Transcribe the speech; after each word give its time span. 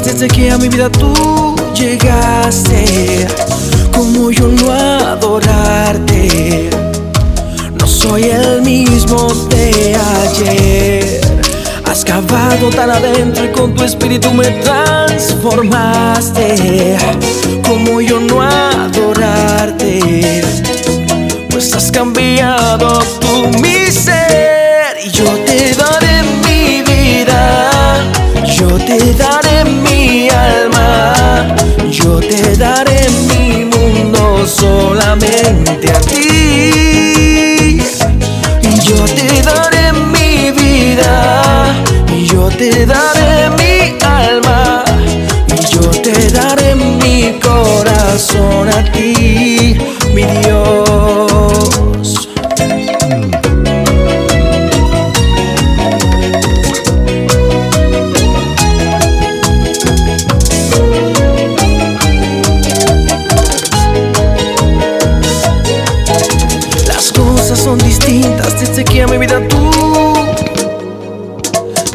desde 0.00 0.26
que 0.26 0.50
a 0.50 0.56
mi 0.56 0.68
vida 0.68 0.88
tú 0.88 1.54
llegaste. 1.74 3.26
Como 3.92 4.30
yo 4.30 4.48
no 4.48 4.72
adorarte, 4.72 6.70
no 7.78 7.86
soy 7.86 8.22
el 8.24 8.62
mismo 8.62 9.28
de 9.50 9.94
ayer. 10.24 11.20
Has 11.84 12.02
cavado 12.04 12.70
tan 12.70 12.90
adentro 12.90 13.44
y 13.44 13.48
con 13.48 13.74
tu 13.74 13.84
espíritu 13.84 14.32
me 14.32 14.46
transformaste. 14.62 16.96
Como 17.68 18.00
yo 18.00 18.18
no 18.18 18.40
adorarte, 18.40 20.42
pues 21.50 21.74
has 21.74 21.92
cambiado 21.92 23.02
tu 23.20 23.48
mi 23.60 23.90
ser 23.90 24.96
y 25.04 25.10
yo 25.10 25.24
te 25.44 25.74
daré 25.74 26.22
mi 26.46 26.80
vida, 26.82 27.98
yo 28.56 28.68
te 28.78 29.12
daré 29.14 29.41
alma, 30.32 31.54
yo 31.90 32.18
te 32.20 32.56
daré 32.56 33.08
mi 33.28 33.64
mundo 33.64 34.46
solamente 34.46 35.90
a 35.90 36.00
ti. 36.00 37.80
Yo 38.84 39.04
te 39.14 39.42
daré 39.42 39.92
mi 39.92 40.50
vida, 40.50 41.74
yo 42.24 42.48
te 42.48 42.86
daré 42.86 43.50
mi 43.58 43.96
alma, 44.04 44.84
yo 45.70 45.80
te 46.02 46.30
daré 46.30 46.74
mi 46.74 47.38
corazón 47.40 48.68
a 48.68 48.82
ti, 48.92 49.78
mi 50.14 50.24
Dios. 50.24 51.21
Que 68.92 69.02
a 69.02 69.06
mi 69.06 69.16
vida 69.16 69.40
tú 69.48 69.70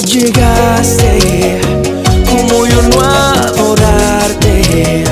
llegaste. 0.06 1.60
Como 2.30 2.66
yo 2.66 2.82
no 2.84 3.02
adorarte, 3.02 5.04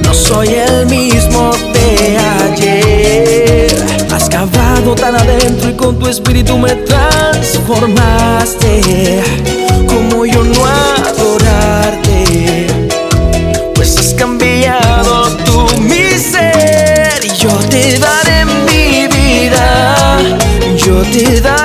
no 0.00 0.14
soy 0.14 0.54
el 0.54 0.86
mismo 0.86 1.50
de 1.74 2.16
ayer. 2.42 3.74
Has 4.12 4.28
cavado 4.28 4.94
tan 4.94 5.16
adentro 5.16 5.70
y 5.70 5.74
con 5.74 5.98
tu 5.98 6.06
espíritu 6.08 6.56
me 6.56 6.74
transformaste. 6.74 9.22
Yo 21.10 21.42
te 21.42 21.57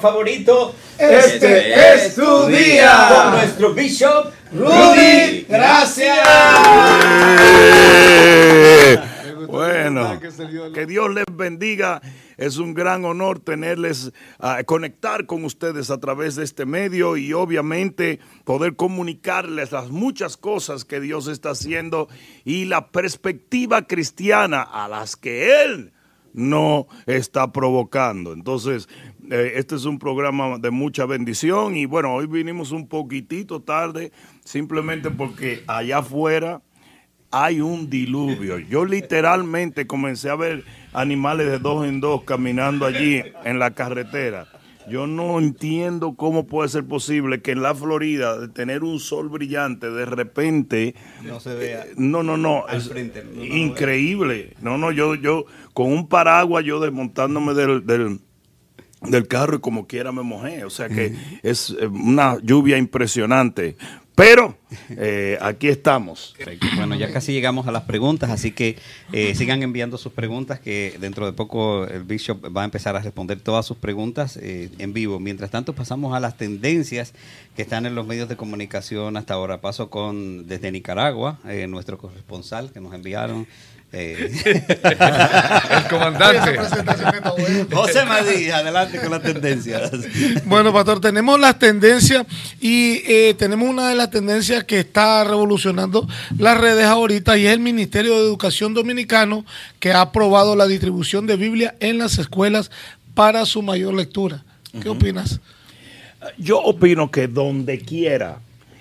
favorito. 0.00 0.74
Este 0.98 1.94
es 1.94 2.14
tu 2.14 2.46
día. 2.46 3.08
Con 3.08 3.32
nuestro 3.32 3.72
Bishop 3.74 4.32
Rudy, 4.52 5.46
gracias. 5.48 6.18
Bueno, 9.48 10.20
que 10.74 10.86
Dios 10.86 11.14
les 11.14 11.24
bendiga. 11.32 12.00
Es 12.36 12.58
un 12.58 12.72
gran 12.72 13.04
honor 13.04 13.40
tenerles, 13.40 14.12
a 14.38 14.62
conectar 14.62 15.26
con 15.26 15.44
ustedes 15.44 15.90
a 15.90 15.98
través 15.98 16.36
de 16.36 16.44
este 16.44 16.66
medio 16.66 17.16
y 17.16 17.32
obviamente 17.32 18.20
poder 18.44 18.76
comunicarles 18.76 19.72
las 19.72 19.90
muchas 19.90 20.36
cosas 20.36 20.84
que 20.84 21.00
Dios 21.00 21.26
está 21.26 21.50
haciendo 21.50 22.08
y 22.44 22.66
la 22.66 22.88
perspectiva 22.88 23.86
cristiana 23.86 24.62
a 24.62 24.86
las 24.86 25.16
que 25.16 25.64
Él 25.64 25.92
no 26.32 26.86
está 27.06 27.50
provocando. 27.52 28.32
Entonces, 28.32 28.88
este 29.30 29.74
es 29.74 29.84
un 29.84 29.98
programa 29.98 30.58
de 30.58 30.70
mucha 30.70 31.06
bendición 31.06 31.76
y 31.76 31.86
bueno, 31.86 32.14
hoy 32.14 32.26
vinimos 32.26 32.72
un 32.72 32.88
poquitito 32.88 33.60
tarde 33.60 34.12
simplemente 34.44 35.10
porque 35.10 35.62
allá 35.66 35.98
afuera 35.98 36.62
hay 37.30 37.60
un 37.60 37.90
diluvio. 37.90 38.58
Yo 38.58 38.84
literalmente 38.84 39.86
comencé 39.86 40.30
a 40.30 40.36
ver 40.36 40.64
animales 40.92 41.46
de 41.46 41.58
dos 41.58 41.86
en 41.86 42.00
dos 42.00 42.24
caminando 42.24 42.86
allí 42.86 43.22
en 43.44 43.58
la 43.58 43.72
carretera. 43.72 44.48
Yo 44.88 45.06
no 45.06 45.38
entiendo 45.38 46.14
cómo 46.14 46.46
puede 46.46 46.70
ser 46.70 46.84
posible 46.84 47.42
que 47.42 47.50
en 47.50 47.60
la 47.60 47.74
Florida, 47.74 48.38
de 48.38 48.48
tener 48.48 48.84
un 48.84 49.00
sol 49.00 49.28
brillante, 49.28 49.90
de 49.90 50.06
repente... 50.06 50.94
No 51.22 51.40
se 51.40 51.54
vea 51.54 51.82
eh, 51.82 51.92
No, 51.96 52.22
no, 52.22 52.38
no. 52.38 52.64
al 52.66 52.78
es 52.78 52.88
frente, 52.88 53.22
no, 53.22 53.36
no, 53.36 53.44
increíble. 53.44 54.54
No, 54.62 54.78
no, 54.78 54.90
yo, 54.90 55.14
yo 55.14 55.44
con 55.74 55.92
un 55.92 56.08
paraguas, 56.08 56.64
yo 56.64 56.80
desmontándome 56.80 57.52
del, 57.52 57.84
del, 57.84 58.20
del 59.02 59.28
carro 59.28 59.56
y 59.56 59.60
como 59.60 59.86
quiera 59.86 60.12
me 60.12 60.22
mojé. 60.22 60.64
O 60.64 60.70
sea 60.70 60.88
que 60.88 61.14
es 61.42 61.74
eh, 61.78 61.86
una 61.86 62.38
lluvia 62.42 62.78
impresionante. 62.78 63.76
Pero 64.18 64.56
eh, 64.90 65.38
aquí 65.40 65.68
estamos. 65.68 66.34
Perfecto. 66.36 66.66
Bueno, 66.74 66.96
ya 66.96 67.12
casi 67.12 67.32
llegamos 67.32 67.68
a 67.68 67.70
las 67.70 67.84
preguntas, 67.84 68.30
así 68.30 68.50
que 68.50 68.76
eh, 69.12 69.36
sigan 69.36 69.62
enviando 69.62 69.96
sus 69.96 70.12
preguntas, 70.12 70.58
que 70.58 70.96
dentro 71.00 71.24
de 71.24 71.32
poco 71.32 71.86
el 71.86 72.02
Bishop 72.02 72.44
va 72.54 72.62
a 72.62 72.64
empezar 72.64 72.96
a 72.96 73.00
responder 73.00 73.38
todas 73.38 73.64
sus 73.64 73.76
preguntas 73.76 74.36
eh, 74.36 74.70
en 74.78 74.92
vivo. 74.92 75.20
Mientras 75.20 75.52
tanto, 75.52 75.72
pasamos 75.72 76.16
a 76.16 76.20
las 76.20 76.36
tendencias 76.36 77.14
que 77.54 77.62
están 77.62 77.86
en 77.86 77.94
los 77.94 78.08
medios 78.08 78.28
de 78.28 78.36
comunicación 78.36 79.16
hasta 79.16 79.34
ahora. 79.34 79.60
Paso 79.60 79.88
con 79.88 80.48
desde 80.48 80.72
Nicaragua, 80.72 81.38
eh, 81.46 81.68
nuestro 81.68 81.96
corresponsal 81.96 82.72
que 82.72 82.80
nos 82.80 82.94
enviaron. 82.94 83.46
Eh, 83.90 84.30
El 85.70 85.84
comandante. 85.88 86.58
José 87.72 88.04
Madí, 88.04 88.50
adelante 88.50 89.00
con 89.00 89.10
las 89.10 89.22
tendencias. 89.22 89.90
Bueno, 90.44 90.72
pastor, 90.72 91.00
tenemos 91.00 91.40
las 91.40 91.58
tendencias 91.58 92.26
y 92.60 93.00
eh, 93.06 93.34
tenemos 93.38 93.68
una 93.68 93.88
de 93.88 93.94
las 93.94 94.10
tendencias 94.10 94.64
que 94.64 94.80
está 94.80 95.24
revolucionando 95.24 96.06
las 96.38 96.58
redes 96.58 96.84
ahorita 96.84 97.38
y 97.38 97.46
es 97.46 97.52
el 97.52 97.60
Ministerio 97.60 98.16
de 98.16 98.22
Educación 98.24 98.74
Dominicano 98.74 99.44
que 99.80 99.92
ha 99.92 100.02
aprobado 100.02 100.54
la 100.54 100.66
distribución 100.66 101.26
de 101.26 101.36
Biblia 101.36 101.74
en 101.80 101.98
las 101.98 102.18
escuelas 102.18 102.70
para 103.14 103.46
su 103.46 103.62
mayor 103.62 103.94
lectura. 103.94 104.44
¿Qué 104.82 104.88
opinas? 104.90 105.40
Yo 106.36 106.60
opino 106.60 107.10
que 107.10 107.26
donde 107.26 107.78
quiera 107.78 108.40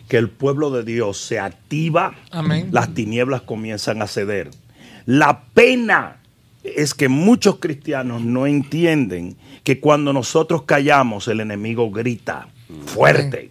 que 0.10 0.18
el 0.18 0.30
pueblo 0.30 0.70
de 0.72 0.84
Dios 0.84 1.18
se 1.18 1.40
activa, 1.40 2.16
Amén. 2.32 2.70
las 2.72 2.94
tinieblas 2.94 3.42
comienzan 3.42 4.02
a 4.02 4.08
ceder. 4.08 4.50
La 5.08 5.42
pena 5.54 6.18
es 6.64 6.94
que 6.94 7.08
muchos 7.10 7.56
cristianos 7.58 8.22
no 8.22 8.46
entienden 8.46 9.36
que 9.64 9.80
cuando 9.80 10.14
nosotros 10.14 10.64
callamos 10.64 11.28
el 11.28 11.40
enemigo 11.40 11.90
grita 11.90 12.48
fuerte. 12.86 13.50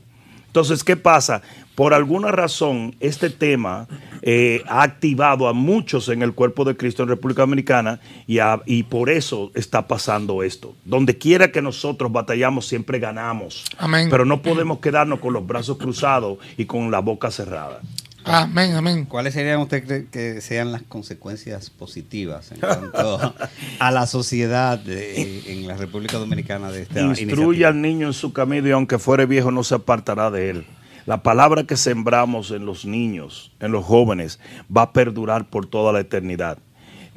Entonces, 0.49 0.85
¿qué 0.85 0.97
pasa? 0.97 1.43
Por 1.75 1.93
alguna 1.93 2.31
razón, 2.31 2.95
este 3.01 3.29
tema 3.29 3.87
eh, 4.23 4.63
ha 4.67 4.83
activado 4.83 5.49
a 5.49 5.53
muchos 5.53 6.09
en 6.09 6.23
el 6.23 6.33
cuerpo 6.33 6.65
de 6.65 6.75
Cristo 6.77 7.03
en 7.03 7.11
República 7.11 7.43
Dominicana 7.43 8.01
y, 8.27 8.39
a- 8.39 8.61
y 8.65 8.83
por 8.85 9.11
eso 9.11 9.51
está 9.55 9.87
pasando 9.87 10.43
esto. 10.43 10.75
Donde 10.87 11.19
quiera 11.19 11.53
que 11.53 11.61
nosotros 11.61 12.11
batallamos, 12.13 12.67
siempre 12.67 12.99
ganamos. 12.99 13.65
Amén. 13.79 14.09
Pero 14.11 14.25
no 14.25 14.41
podemos 14.41 14.79
quedarnos 14.79 15.21
con 15.21 15.35
los 15.35 15.47
brazos 15.47 15.77
cruzados 15.77 16.39
y 16.57 16.65
con 16.65 16.91
la 16.91 17.01
boca 17.01 17.31
cerrada. 17.31 17.81
Amén, 18.27 18.73
amén. 18.75 19.05
¿Cuáles 19.05 19.35
serían 19.35 19.61
usted 19.61 19.85
cree 19.87 20.07
que 20.07 20.41
sean 20.41 20.73
las 20.73 20.83
consecuencias 20.83 21.71
positivas 21.71 22.51
en 22.51 22.59
cuanto 22.59 23.35
a 23.79 23.91
la 23.93 24.07
sociedad 24.07 24.79
de- 24.79 25.53
en 25.53 25.67
la 25.69 25.77
República 25.77 26.19
Dominicana 26.19 26.71
de 26.73 26.83
esta 26.83 27.01
Instruye 27.03 27.23
iniciativa? 27.35 27.69
al 27.69 27.81
niño 27.83 28.07
en 28.09 28.13
su 28.13 28.33
camino 28.33 28.67
y 28.67 28.73
aunque 28.73 28.99
fuere 28.99 29.27
viejo 29.27 29.51
no 29.53 29.63
se 29.63 29.77
apartará 29.77 30.31
de 30.31 30.51
él. 30.51 30.67
La 31.07 31.23
palabra 31.23 31.65
que 31.65 31.77
sembramos 31.77 32.51
en 32.51 32.67
los 32.67 32.85
niños, 32.85 33.53
en 33.61 33.71
los 33.71 33.85
jóvenes, 33.85 34.41
va 34.77 34.83
a 34.83 34.93
perdurar 34.93 35.49
por 35.49 35.67
toda 35.67 35.93
la 35.93 36.01
eternidad. 36.01 36.59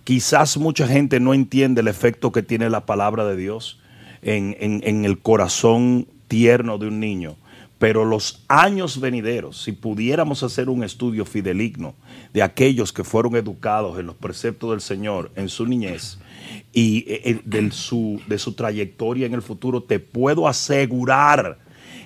Quizás 0.03 0.57
mucha 0.57 0.87
gente 0.87 1.19
no 1.19 1.33
entiende 1.33 1.81
el 1.81 1.87
efecto 1.87 2.31
que 2.31 2.43
tiene 2.43 2.69
la 2.69 2.85
palabra 2.85 3.25
de 3.25 3.35
Dios 3.35 3.79
en, 4.21 4.55
en- 4.59 4.81
en 4.85 5.05
el 5.05 5.17
corazón 5.19 6.07
tierno 6.27 6.77
de 6.77 6.87
un 6.87 6.99
niño. 6.99 7.35
Pero 7.79 8.03
los 8.03 8.43
años 8.49 8.99
venideros, 8.99 9.63
si 9.63 9.71
pudiéramos 9.71 10.43
hacer 10.43 10.69
un 10.69 10.83
estudio 10.83 11.25
fideligno 11.25 11.95
de 12.33 12.43
aquellos 12.43 12.91
que 12.91 13.05
fueron 13.05 13.37
educados 13.37 13.97
en 13.97 14.05
los 14.05 14.15
preceptos 14.15 14.71
del 14.71 14.81
Señor 14.81 15.31
en 15.35 15.47
su 15.47 15.65
niñez 15.65 16.19
y 16.73 17.05
eh, 17.07 17.21
eh, 17.23 17.41
del 17.45 17.71
su, 17.71 18.21
de 18.27 18.37
su 18.37 18.53
trayectoria 18.53 19.25
en 19.25 19.33
el 19.33 19.41
futuro, 19.41 19.81
te 19.81 19.99
puedo 19.99 20.47
asegurar 20.47 21.57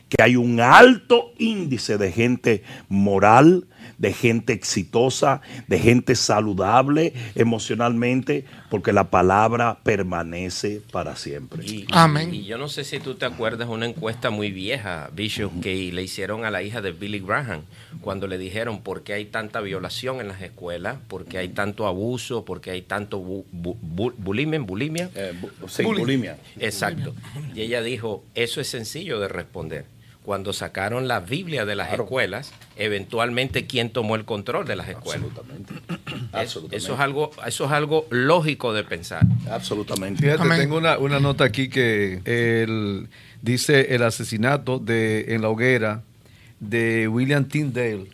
que 0.10 0.22
hay 0.22 0.36
un 0.36 0.60
alto 0.60 1.32
índice 1.40 1.98
de 1.98 2.12
gente 2.12 2.64
moral, 2.88 3.66
de 3.98 4.14
gente 4.14 4.54
exitosa, 4.54 5.42
de 5.68 5.80
gente 5.80 6.16
saludable 6.16 7.14
emocionalmente, 7.36 8.46
porque 8.70 8.92
la 8.94 9.10
palabra 9.10 9.78
permanece 9.84 10.82
para 10.92 11.16
siempre. 11.16 11.66
Y, 11.66 11.86
Amén. 11.92 12.34
y 12.34 12.44
yo 12.46 12.58
no 12.58 12.68
sé 12.70 12.84
si 12.84 13.00
tú 13.00 13.16
te 13.16 13.26
acuerdas 13.26 13.70
una 13.70 13.86
encuesta 13.86 14.30
muy 14.30 14.52
vieja, 14.52 15.10
Bishop, 15.16 15.62
que 15.62 15.92
le 15.92 16.04
hicieron 16.04 16.46
a 16.46 16.52
la 16.52 16.62
hija 16.64 16.82
de 16.82 16.92
Billy 16.92 17.20
Graham, 17.20 17.62
cuando 18.02 18.28
le 18.28 18.38
dijeron 18.38 18.82
por 18.82 19.04
qué 19.04 19.14
hay 19.14 19.26
tanta 19.26 19.62
violación 19.62 20.20
en 20.20 20.28
las 20.28 20.42
escuelas, 20.42 20.98
por 21.08 21.26
qué 21.26 21.38
hay 21.38 21.50
tanto 21.50 21.88
abuso, 21.88 22.44
por 22.46 22.60
qué 22.62 22.72
hay 22.72 22.82
tanto 22.82 23.20
bu- 23.22 23.46
bu- 23.54 23.78
bu- 23.82 24.14
bulimia, 24.18 24.60
bulimia. 24.60 25.10
Eh, 25.16 25.34
bu- 25.40 25.70
sí, 25.70 25.84
bulimia. 25.84 26.38
Exacto. 26.60 27.14
Y 27.56 27.62
ella 27.62 27.82
dijo, 27.82 28.24
eso 28.36 28.60
es 28.62 28.68
sencillo 28.68 29.20
de 29.20 29.28
responder. 29.28 29.86
Cuando 30.24 30.54
sacaron 30.54 31.08
la 31.10 31.20
Biblia 31.20 31.66
de 31.66 31.76
las 31.76 31.92
escuelas, 31.94 32.52
eventualmente 32.78 33.66
quién 33.68 33.90
tomó 33.90 34.16
el 34.16 34.24
control 34.24 34.66
de 34.66 34.76
las 34.78 34.88
escuelas. 34.88 35.24
Absolutamente. 35.26 35.74
Es- 35.74 36.34
Absolutamente. 36.34 36.78
Eso 36.78 36.94
es 36.94 37.00
algo, 37.02 37.32
eso 37.46 37.66
es 37.66 37.72
algo 37.72 38.08
lógico 38.10 38.72
de 38.74 38.84
pensar. 38.86 39.26
Absolutamente. 39.52 40.22
Fíjate, 40.24 40.42
Amén. 40.44 40.60
tengo 40.60 40.78
una, 40.78 40.98
una 40.98 41.20
nota 41.20 41.44
aquí 41.44 41.68
que 41.70 42.22
el, 42.26 43.10
dice 43.42 43.94
el 43.96 44.04
asesinato 44.04 44.80
de, 44.80 45.26
en 45.36 45.42
la 45.42 45.50
hoguera 45.50 46.02
de 46.62 47.08
William 47.10 47.44
Tyndale. 47.46 48.08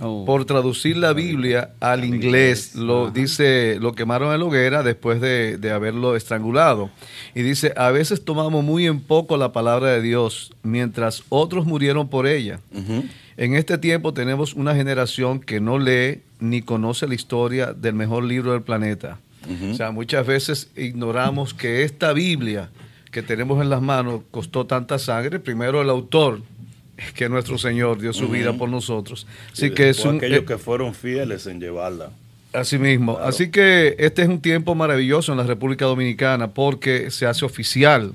Oh. 0.00 0.24
Por 0.24 0.44
traducir 0.44 0.96
la 0.96 1.12
Biblia 1.12 1.70
al 1.80 2.04
inglés, 2.04 2.74
lo 2.74 3.10
dice, 3.10 3.78
lo 3.80 3.92
quemaron 3.92 4.32
en 4.32 4.40
la 4.40 4.46
hoguera 4.46 4.82
después 4.82 5.20
de, 5.20 5.58
de 5.58 5.70
haberlo 5.70 6.16
estrangulado. 6.16 6.90
Y 7.34 7.42
dice, 7.42 7.72
a 7.76 7.90
veces 7.90 8.24
tomamos 8.24 8.64
muy 8.64 8.86
en 8.86 9.00
poco 9.00 9.36
la 9.36 9.52
palabra 9.52 9.90
de 9.90 10.02
Dios, 10.02 10.52
mientras 10.62 11.22
otros 11.28 11.66
murieron 11.66 12.08
por 12.08 12.26
ella. 12.26 12.60
En 13.36 13.54
este 13.54 13.78
tiempo 13.78 14.12
tenemos 14.12 14.54
una 14.54 14.74
generación 14.74 15.40
que 15.40 15.60
no 15.60 15.78
lee 15.78 16.20
ni 16.38 16.62
conoce 16.62 17.06
la 17.06 17.14
historia 17.14 17.72
del 17.72 17.94
mejor 17.94 18.24
libro 18.24 18.52
del 18.52 18.62
planeta. 18.62 19.18
O 19.70 19.74
sea, 19.74 19.90
muchas 19.90 20.26
veces 20.26 20.70
ignoramos 20.76 21.52
que 21.54 21.82
esta 21.82 22.12
Biblia 22.12 22.70
que 23.12 23.22
tenemos 23.22 23.60
en 23.60 23.68
las 23.68 23.82
manos 23.82 24.22
costó 24.30 24.66
tanta 24.66 24.98
sangre. 24.98 25.38
Primero 25.38 25.82
el 25.82 25.90
autor, 25.90 26.40
que 27.14 27.28
nuestro 27.28 27.58
Señor 27.58 28.00
dio 28.00 28.12
su 28.12 28.28
vida 28.28 28.52
por 28.52 28.68
nosotros. 28.68 29.26
Así 29.52 29.70
que 29.70 29.90
es 29.90 30.04
un, 30.04 30.16
aquellos 30.16 30.40
eh, 30.40 30.44
que 30.44 30.58
fueron 30.58 30.94
fieles 30.94 31.46
en 31.46 31.60
llevarla. 31.60 32.10
Así 32.52 32.78
mismo. 32.78 33.18
Así 33.18 33.50
que 33.50 33.96
este 33.98 34.22
es 34.22 34.28
un 34.28 34.40
tiempo 34.40 34.74
maravilloso 34.74 35.32
en 35.32 35.38
la 35.38 35.44
República 35.44 35.86
Dominicana 35.86 36.52
porque 36.52 37.10
se 37.10 37.26
hace 37.26 37.44
oficial 37.44 38.12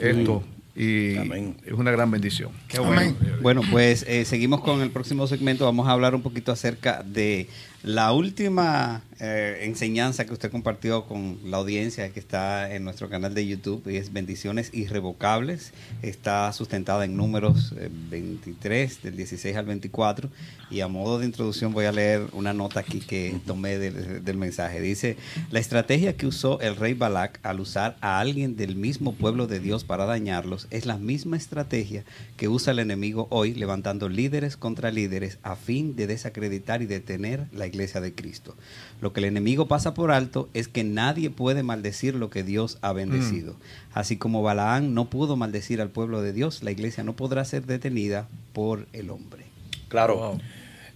esto 0.00 0.42
y 0.74 1.16
Amén. 1.16 1.56
es 1.64 1.72
una 1.72 1.90
gran 1.90 2.10
bendición. 2.10 2.50
Qué 2.68 2.78
bueno. 2.80 3.16
Bueno, 3.40 3.62
pues 3.70 4.04
eh, 4.06 4.24
seguimos 4.26 4.60
con 4.60 4.82
el 4.82 4.90
próximo 4.90 5.26
segmento. 5.26 5.64
Vamos 5.64 5.88
a 5.88 5.92
hablar 5.92 6.14
un 6.14 6.22
poquito 6.22 6.52
acerca 6.52 7.02
de 7.02 7.48
la 7.86 8.12
última 8.12 9.04
eh, 9.20 9.60
enseñanza 9.62 10.26
que 10.26 10.32
usted 10.32 10.50
compartió 10.50 11.06
con 11.06 11.38
la 11.44 11.58
audiencia 11.58 12.10
que 12.10 12.18
está 12.18 12.74
en 12.74 12.82
nuestro 12.82 13.08
canal 13.08 13.32
de 13.32 13.46
YouTube 13.46 13.86
es 13.86 14.12
Bendiciones 14.12 14.70
Irrevocables. 14.74 15.72
Está 16.02 16.52
sustentada 16.52 17.04
en 17.04 17.16
números 17.16 17.72
eh, 17.78 17.88
23, 18.10 19.04
del 19.04 19.16
16 19.16 19.56
al 19.56 19.66
24. 19.66 20.28
Y 20.68 20.80
a 20.80 20.88
modo 20.88 21.20
de 21.20 21.26
introducción 21.26 21.72
voy 21.72 21.84
a 21.84 21.92
leer 21.92 22.26
una 22.32 22.52
nota 22.52 22.80
aquí 22.80 22.98
que 22.98 23.38
tomé 23.46 23.78
del, 23.78 24.24
del 24.24 24.36
mensaje. 24.36 24.80
Dice, 24.80 25.16
la 25.52 25.60
estrategia 25.60 26.16
que 26.16 26.26
usó 26.26 26.60
el 26.60 26.74
rey 26.74 26.94
Balak 26.94 27.38
al 27.44 27.60
usar 27.60 27.96
a 28.00 28.18
alguien 28.18 28.56
del 28.56 28.74
mismo 28.74 29.14
pueblo 29.14 29.46
de 29.46 29.60
Dios 29.60 29.84
para 29.84 30.06
dañarlos 30.06 30.66
es 30.70 30.86
la 30.86 30.98
misma 30.98 31.36
estrategia 31.36 32.02
que 32.36 32.48
usa 32.48 32.72
el 32.72 32.80
enemigo 32.80 33.28
hoy 33.30 33.54
levantando 33.54 34.08
líderes 34.08 34.56
contra 34.56 34.90
líderes 34.90 35.38
a 35.44 35.54
fin 35.54 35.94
de 35.94 36.08
desacreditar 36.08 36.82
y 36.82 36.86
detener 36.86 37.46
la 37.52 37.68
iglesia 37.68 37.75
de 37.76 38.14
Cristo. 38.14 38.54
Lo 39.00 39.12
que 39.12 39.20
el 39.20 39.26
enemigo 39.26 39.68
pasa 39.68 39.94
por 39.94 40.10
alto 40.10 40.48
es 40.54 40.68
que 40.68 40.84
nadie 40.84 41.30
puede 41.30 41.62
maldecir 41.62 42.14
lo 42.14 42.30
que 42.30 42.42
Dios 42.42 42.78
ha 42.80 42.92
bendecido. 42.92 43.54
Así 43.92 44.16
como 44.16 44.42
Balaán 44.42 44.94
no 44.94 45.10
pudo 45.10 45.36
maldecir 45.36 45.80
al 45.80 45.90
pueblo 45.90 46.22
de 46.22 46.32
Dios, 46.32 46.62
la 46.62 46.70
iglesia 46.70 47.04
no 47.04 47.14
podrá 47.14 47.44
ser 47.44 47.66
detenida 47.66 48.28
por 48.52 48.86
el 48.92 49.10
hombre. 49.10 49.44
Claro. 49.88 50.38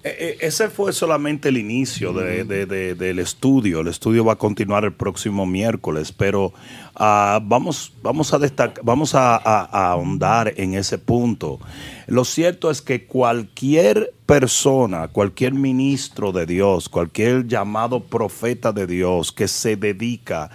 Ese 0.03 0.71
fue 0.71 0.93
solamente 0.95 1.51
el 1.51 1.59
inicio 1.59 2.13
de- 2.15 2.45
de- 2.45 2.65
de- 2.67 2.95
del 2.95 3.19
estudio. 3.19 3.81
El 3.81 3.89
estudio 3.89 4.25
va 4.25 4.33
a 4.35 4.37
continuar 4.37 4.85
el 4.85 4.93
próximo 4.95 5.45
miércoles, 5.45 6.11
pero 6.13 6.53
ah, 6.95 7.39
vamos, 7.43 7.93
vamos, 8.03 8.33
a, 8.33 8.39
destac- 8.39 8.81
vamos 8.83 9.15
a, 9.15 9.37
a- 9.37 9.65
a 9.71 9.91
ahondar 9.93 10.55
en 10.57 10.75
ese 10.75 10.97
punto. 10.99 11.61
Lo 12.07 12.25
cierto 12.25 12.71
es 12.71 12.81
que 12.81 13.05
cualquier 13.07 14.15
persona, 14.27 15.09
cualquier 15.09 15.53
ministro 15.55 16.33
de 16.33 16.47
Dios, 16.47 16.89
cualquier 16.89 17.47
llamado 17.47 18.01
profeta 18.01 18.73
de 18.73 18.87
Dios 18.87 19.33
que 19.33 19.49
se 19.49 19.77
dedica 19.77 20.51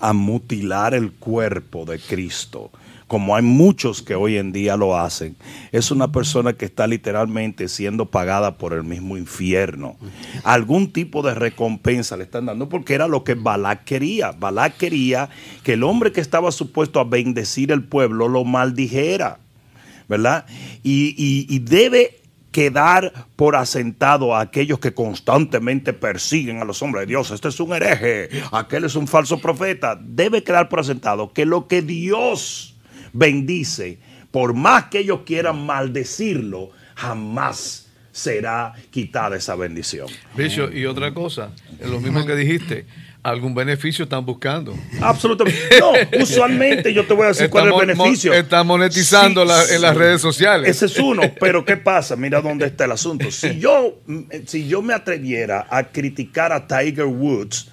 a 0.00 0.12
mutilar 0.12 0.94
el 0.94 1.12
cuerpo 1.12 1.84
de 1.84 1.98
Cristo, 1.98 2.70
como 3.06 3.36
hay 3.36 3.42
muchos 3.42 4.02
que 4.02 4.14
hoy 4.14 4.36
en 4.38 4.50
día 4.52 4.76
lo 4.76 4.96
hacen, 4.98 5.36
es 5.72 5.90
una 5.90 6.10
persona 6.10 6.54
que 6.54 6.64
está 6.64 6.86
literalmente 6.86 7.68
siendo 7.68 8.06
pagada 8.06 8.56
por 8.56 8.72
el 8.72 8.82
mismo 8.82 9.16
infierno. 9.16 9.96
Algún 10.42 10.92
tipo 10.92 11.22
de 11.22 11.34
recompensa 11.34 12.16
le 12.16 12.24
están 12.24 12.46
dando 12.46 12.68
porque 12.68 12.94
era 12.94 13.06
lo 13.06 13.22
que 13.22 13.34
Balak 13.34 13.84
quería. 13.84 14.32
Balak 14.32 14.76
quería 14.78 15.28
que 15.62 15.74
el 15.74 15.82
hombre 15.84 16.12
que 16.12 16.20
estaba 16.20 16.50
supuesto 16.50 16.98
a 16.98 17.04
bendecir 17.04 17.72
el 17.72 17.84
pueblo 17.84 18.28
lo 18.28 18.44
maldijera, 18.44 19.38
¿verdad? 20.08 20.46
Y, 20.82 21.14
y- 21.16 21.46
y 21.54 21.58
debe 21.60 22.20
quedar 22.50 23.12
por 23.34 23.56
asentado 23.56 24.34
a 24.34 24.40
aquellos 24.40 24.78
que 24.78 24.94
constantemente 24.94 25.92
persiguen 25.92 26.58
a 26.60 26.64
los 26.64 26.80
hombres 26.82 27.02
de 27.02 27.06
Dios. 27.08 27.32
Este 27.32 27.48
es 27.48 27.58
un 27.58 27.72
hereje, 27.74 28.28
aquel 28.52 28.84
es 28.84 28.94
un 28.94 29.08
falso 29.08 29.40
profeta. 29.40 29.98
Debe 30.00 30.42
quedar 30.44 30.68
por 30.68 30.78
asentado 30.80 31.32
que 31.32 31.46
lo 31.46 31.66
que 31.66 31.82
Dios 31.82 32.73
bendice, 33.14 33.98
por 34.30 34.52
más 34.52 34.84
que 34.86 34.98
ellos 34.98 35.20
quieran 35.24 35.64
maldecirlo, 35.64 36.70
jamás 36.94 37.86
será 38.12 38.74
quitada 38.90 39.36
esa 39.36 39.54
bendición. 39.56 40.08
Bishop, 40.36 40.74
y 40.74 40.84
otra 40.86 41.14
cosa, 41.14 41.50
lo 41.84 42.00
mismo 42.00 42.24
que 42.26 42.36
dijiste, 42.36 42.86
algún 43.22 43.54
beneficio 43.54 44.02
están 44.04 44.24
buscando. 44.26 44.76
Absolutamente. 45.00 45.58
No, 45.80 45.92
usualmente 46.22 46.92
yo 46.92 47.06
te 47.06 47.14
voy 47.14 47.24
a 47.24 47.28
decir 47.28 47.48
cuál 47.48 47.64
es 47.64 47.68
el 47.68 47.72
mon- 47.76 47.86
beneficio. 47.86 48.32
Están 48.34 48.66
monetizando 48.66 49.42
Sí, 49.42 49.48
la- 49.48 49.74
en 49.76 49.82
las 49.82 49.96
redes 49.96 50.20
sociales. 50.20 50.68
Ese 50.68 50.86
es 50.86 50.98
uno, 50.98 51.22
pero 51.40 51.64
¿qué 51.64 51.76
pasa? 51.76 52.14
Mira 52.16 52.40
dónde 52.40 52.66
está 52.66 52.84
el 52.84 52.92
asunto. 52.92 53.30
Si 53.30 53.58
yo, 53.58 54.00
si 54.46 54.68
yo 54.68 54.82
me 54.82 54.92
atreviera 54.94 55.66
a 55.70 55.84
criticar 55.84 56.52
a 56.52 56.66
Tiger 56.68 57.06
Woods, 57.06 57.70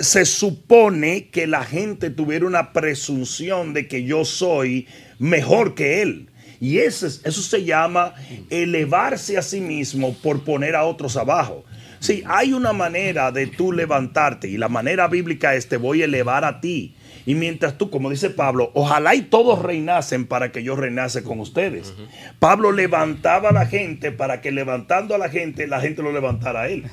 se 0.00 0.24
supone 0.24 1.28
que 1.30 1.46
la 1.46 1.64
gente 1.64 2.10
tuviera 2.10 2.46
una 2.46 2.72
presunción 2.72 3.72
de 3.74 3.88
que 3.88 4.04
yo 4.04 4.24
soy 4.24 4.86
mejor 5.18 5.74
que 5.74 6.02
él. 6.02 6.30
Y 6.60 6.78
ese 6.78 7.08
es- 7.08 7.20
eso 7.24 7.42
se 7.42 7.64
llama 7.64 8.14
elevarse 8.50 9.36
a 9.36 9.42
sí 9.42 9.60
mismo 9.60 10.14
por 10.22 10.44
poner 10.44 10.76
a 10.76 10.84
otros 10.84 11.16
abajo. 11.16 11.64
Sí, 11.98 12.22
hay 12.26 12.52
una 12.52 12.72
manera 12.72 13.32
de 13.32 13.46
tú 13.46 13.72
levantarte 13.72 14.48
y 14.48 14.58
la 14.58 14.68
manera 14.68 15.08
bíblica 15.08 15.54
es 15.54 15.68
te 15.68 15.76
voy 15.76 16.02
a 16.02 16.04
elevar 16.04 16.44
a 16.44 16.60
ti. 16.60 16.94
Y 17.26 17.34
mientras 17.34 17.78
tú, 17.78 17.90
como 17.90 18.10
dice 18.10 18.30
Pablo, 18.30 18.70
ojalá 18.74 19.14
y 19.14 19.22
todos 19.22 19.62
reinasen 19.62 20.26
para 20.26 20.52
que 20.52 20.62
yo 20.62 20.76
reinase 20.76 21.22
con 21.22 21.40
ustedes. 21.40 21.94
Pablo 22.38 22.70
levantaba 22.72 23.48
a 23.50 23.52
la 23.52 23.66
gente 23.66 24.12
para 24.12 24.40
que 24.40 24.52
levantando 24.52 25.14
a 25.14 25.18
la 25.18 25.28
gente, 25.28 25.66
la 25.66 25.80
gente 25.80 26.02
lo 26.02 26.12
levantara 26.12 26.62
a 26.62 26.68
él. 26.68 26.84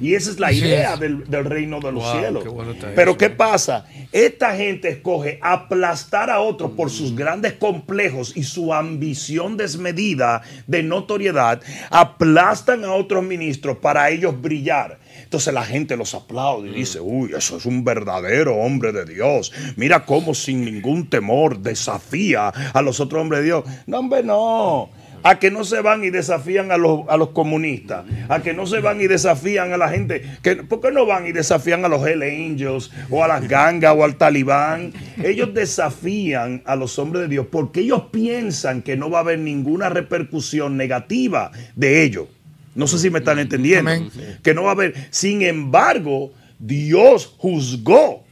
Y 0.00 0.14
esa 0.14 0.30
es 0.30 0.40
la 0.40 0.52
idea 0.52 0.96
del, 0.96 1.30
del 1.30 1.44
reino 1.44 1.78
de 1.80 1.92
los 1.92 2.02
Wow, 2.02 2.18
cielos. 2.18 2.42
qué 2.42 2.48
bueno 2.48 2.72
está 2.72 2.92
Pero 2.94 3.12
eso. 3.12 3.18
¿qué 3.18 3.30
pasa? 3.30 3.86
Esta 4.12 4.56
gente 4.56 4.88
escoge 4.88 5.38
aplastar 5.42 6.28
a 6.28 6.40
otros 6.40 6.72
por 6.72 6.90
sus 6.90 7.14
grandes 7.14 7.52
complejos 7.54 8.36
y 8.36 8.42
su 8.42 8.74
ambición 8.74 9.56
desmedida 9.56 10.42
de 10.66 10.82
notoriedad. 10.82 11.62
Aplastan 11.90 12.84
a 12.84 12.92
otros 12.92 13.22
ministros 13.24 13.78
para 13.78 14.10
ellos 14.10 14.40
brillar. 14.40 14.98
Entonces 15.30 15.54
la 15.54 15.64
gente 15.64 15.96
los 15.96 16.12
aplaude 16.16 16.70
y 16.70 16.74
dice, 16.74 16.98
uy, 16.98 17.30
eso 17.38 17.56
es 17.56 17.64
un 17.64 17.84
verdadero 17.84 18.56
hombre 18.56 18.90
de 18.90 19.04
Dios. 19.04 19.52
Mira 19.76 20.04
cómo 20.04 20.34
sin 20.34 20.64
ningún 20.64 21.08
temor 21.08 21.60
desafía 21.60 22.48
a 22.48 22.82
los 22.82 22.98
otros 22.98 23.22
hombres 23.22 23.42
de 23.42 23.46
Dios. 23.46 23.64
No, 23.86 24.00
hombre, 24.00 24.24
no. 24.24 24.90
A 25.22 25.38
que 25.38 25.52
no 25.52 25.62
se 25.62 25.82
van 25.82 26.02
y 26.02 26.10
desafían 26.10 26.72
a 26.72 26.76
los, 26.76 27.02
a 27.08 27.16
los 27.16 27.28
comunistas. 27.28 28.06
A 28.28 28.42
que 28.42 28.52
no 28.52 28.66
se 28.66 28.80
van 28.80 29.00
y 29.00 29.06
desafían 29.06 29.72
a 29.72 29.76
la 29.76 29.88
gente. 29.90 30.20
Que, 30.42 30.56
¿Por 30.56 30.80
qué 30.80 30.90
no 30.90 31.06
van 31.06 31.28
y 31.28 31.30
desafían 31.30 31.84
a 31.84 31.88
los 31.88 32.04
Hell 32.04 32.22
Angels 32.22 32.90
o 33.08 33.22
a 33.22 33.28
las 33.28 33.46
gangas 33.46 33.94
o 33.96 34.02
al 34.02 34.16
talibán? 34.16 34.92
Ellos 35.22 35.54
desafían 35.54 36.60
a 36.66 36.74
los 36.74 36.98
hombres 36.98 37.22
de 37.22 37.28
Dios 37.28 37.46
porque 37.52 37.82
ellos 37.82 38.06
piensan 38.10 38.82
que 38.82 38.96
no 38.96 39.08
va 39.10 39.18
a 39.18 39.20
haber 39.20 39.38
ninguna 39.38 39.90
repercusión 39.90 40.76
negativa 40.76 41.52
de 41.76 42.02
ello. 42.02 42.26
No 42.74 42.86
sé 42.86 42.98
si 42.98 43.10
me 43.10 43.18
están 43.18 43.38
entendiendo. 43.38 43.90
Amén. 43.90 44.10
Que 44.42 44.54
no 44.54 44.64
va 44.64 44.70
a 44.70 44.72
haber. 44.72 44.94
Sin 45.10 45.42
embargo, 45.42 46.32
Dios 46.58 47.34
juzgó 47.38 48.24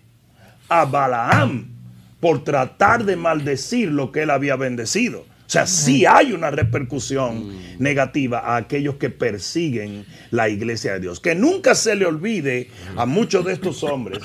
a 0.69 0.85
Balaam 0.85 1.67
por 2.21 2.45
tratar 2.45 3.05
de 3.05 3.17
maldecir 3.17 3.91
lo 3.91 4.13
que 4.13 4.23
él 4.23 4.31
había 4.31 4.57
bendecido. 4.57 5.21
O 5.21 5.51
sea, 5.51 5.67
sí 5.67 6.05
hay 6.05 6.33
una 6.33 6.51
repercusión 6.51 7.57
negativa 7.79 8.41
a 8.41 8.57
aquellos 8.57 8.97
que 8.97 9.09
persiguen 9.09 10.05
la 10.31 10.51
iglesia 10.51 10.93
de 10.93 11.01
Dios. 11.01 11.21
Que 11.21 11.35
nunca 11.35 11.75
se 11.75 11.95
le 11.95 12.05
olvide 12.05 12.69
a 12.97 13.07
muchos 13.07 13.47
de 13.47 13.55
estos 13.55 13.83
hombres 13.83 14.19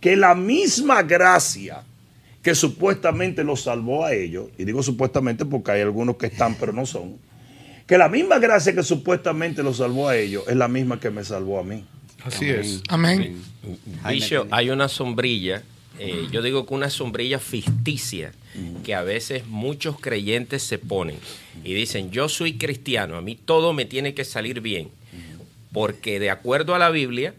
que 0.00 0.16
la 0.16 0.34
misma 0.34 1.02
gracia 1.02 1.82
que 2.42 2.54
supuestamente 2.54 3.44
los 3.44 3.62
salvó 3.62 4.06
a 4.06 4.14
ellos, 4.14 4.48
y 4.56 4.64
digo 4.64 4.82
supuestamente 4.82 5.44
porque 5.44 5.72
hay 5.72 5.82
algunos 5.82 6.16
que 6.16 6.26
están 6.26 6.54
pero 6.54 6.72
no 6.72 6.86
son, 6.86 7.18
que 7.90 7.98
la 7.98 8.08
misma 8.08 8.38
gracia 8.38 8.72
que 8.72 8.84
supuestamente 8.84 9.64
los 9.64 9.78
salvó 9.78 10.08
a 10.08 10.16
ellos 10.16 10.44
es 10.46 10.54
la 10.54 10.68
misma 10.68 11.00
que 11.00 11.10
me 11.10 11.24
salvó 11.24 11.58
a 11.58 11.64
mí. 11.64 11.84
Así 12.22 12.48
es. 12.48 12.84
Amén. 12.86 13.42
Hay 14.04 14.70
una 14.70 14.86
sombrilla, 14.86 15.64
eh, 15.98 16.28
yo 16.30 16.40
digo 16.40 16.66
que 16.66 16.74
una 16.74 16.88
sombrilla 16.88 17.40
ficticia 17.40 18.30
que 18.84 18.94
a 18.94 19.02
veces 19.02 19.44
muchos 19.48 19.98
creyentes 19.98 20.62
se 20.62 20.78
ponen 20.78 21.16
y 21.64 21.74
dicen, 21.74 22.12
yo 22.12 22.28
soy 22.28 22.58
cristiano, 22.58 23.16
a 23.16 23.22
mí 23.22 23.34
todo 23.34 23.72
me 23.72 23.86
tiene 23.86 24.14
que 24.14 24.24
salir 24.24 24.60
bien, 24.60 24.90
porque 25.72 26.20
de 26.20 26.30
acuerdo 26.30 26.76
a 26.76 26.78
la 26.78 26.90
Biblia, 26.90 27.34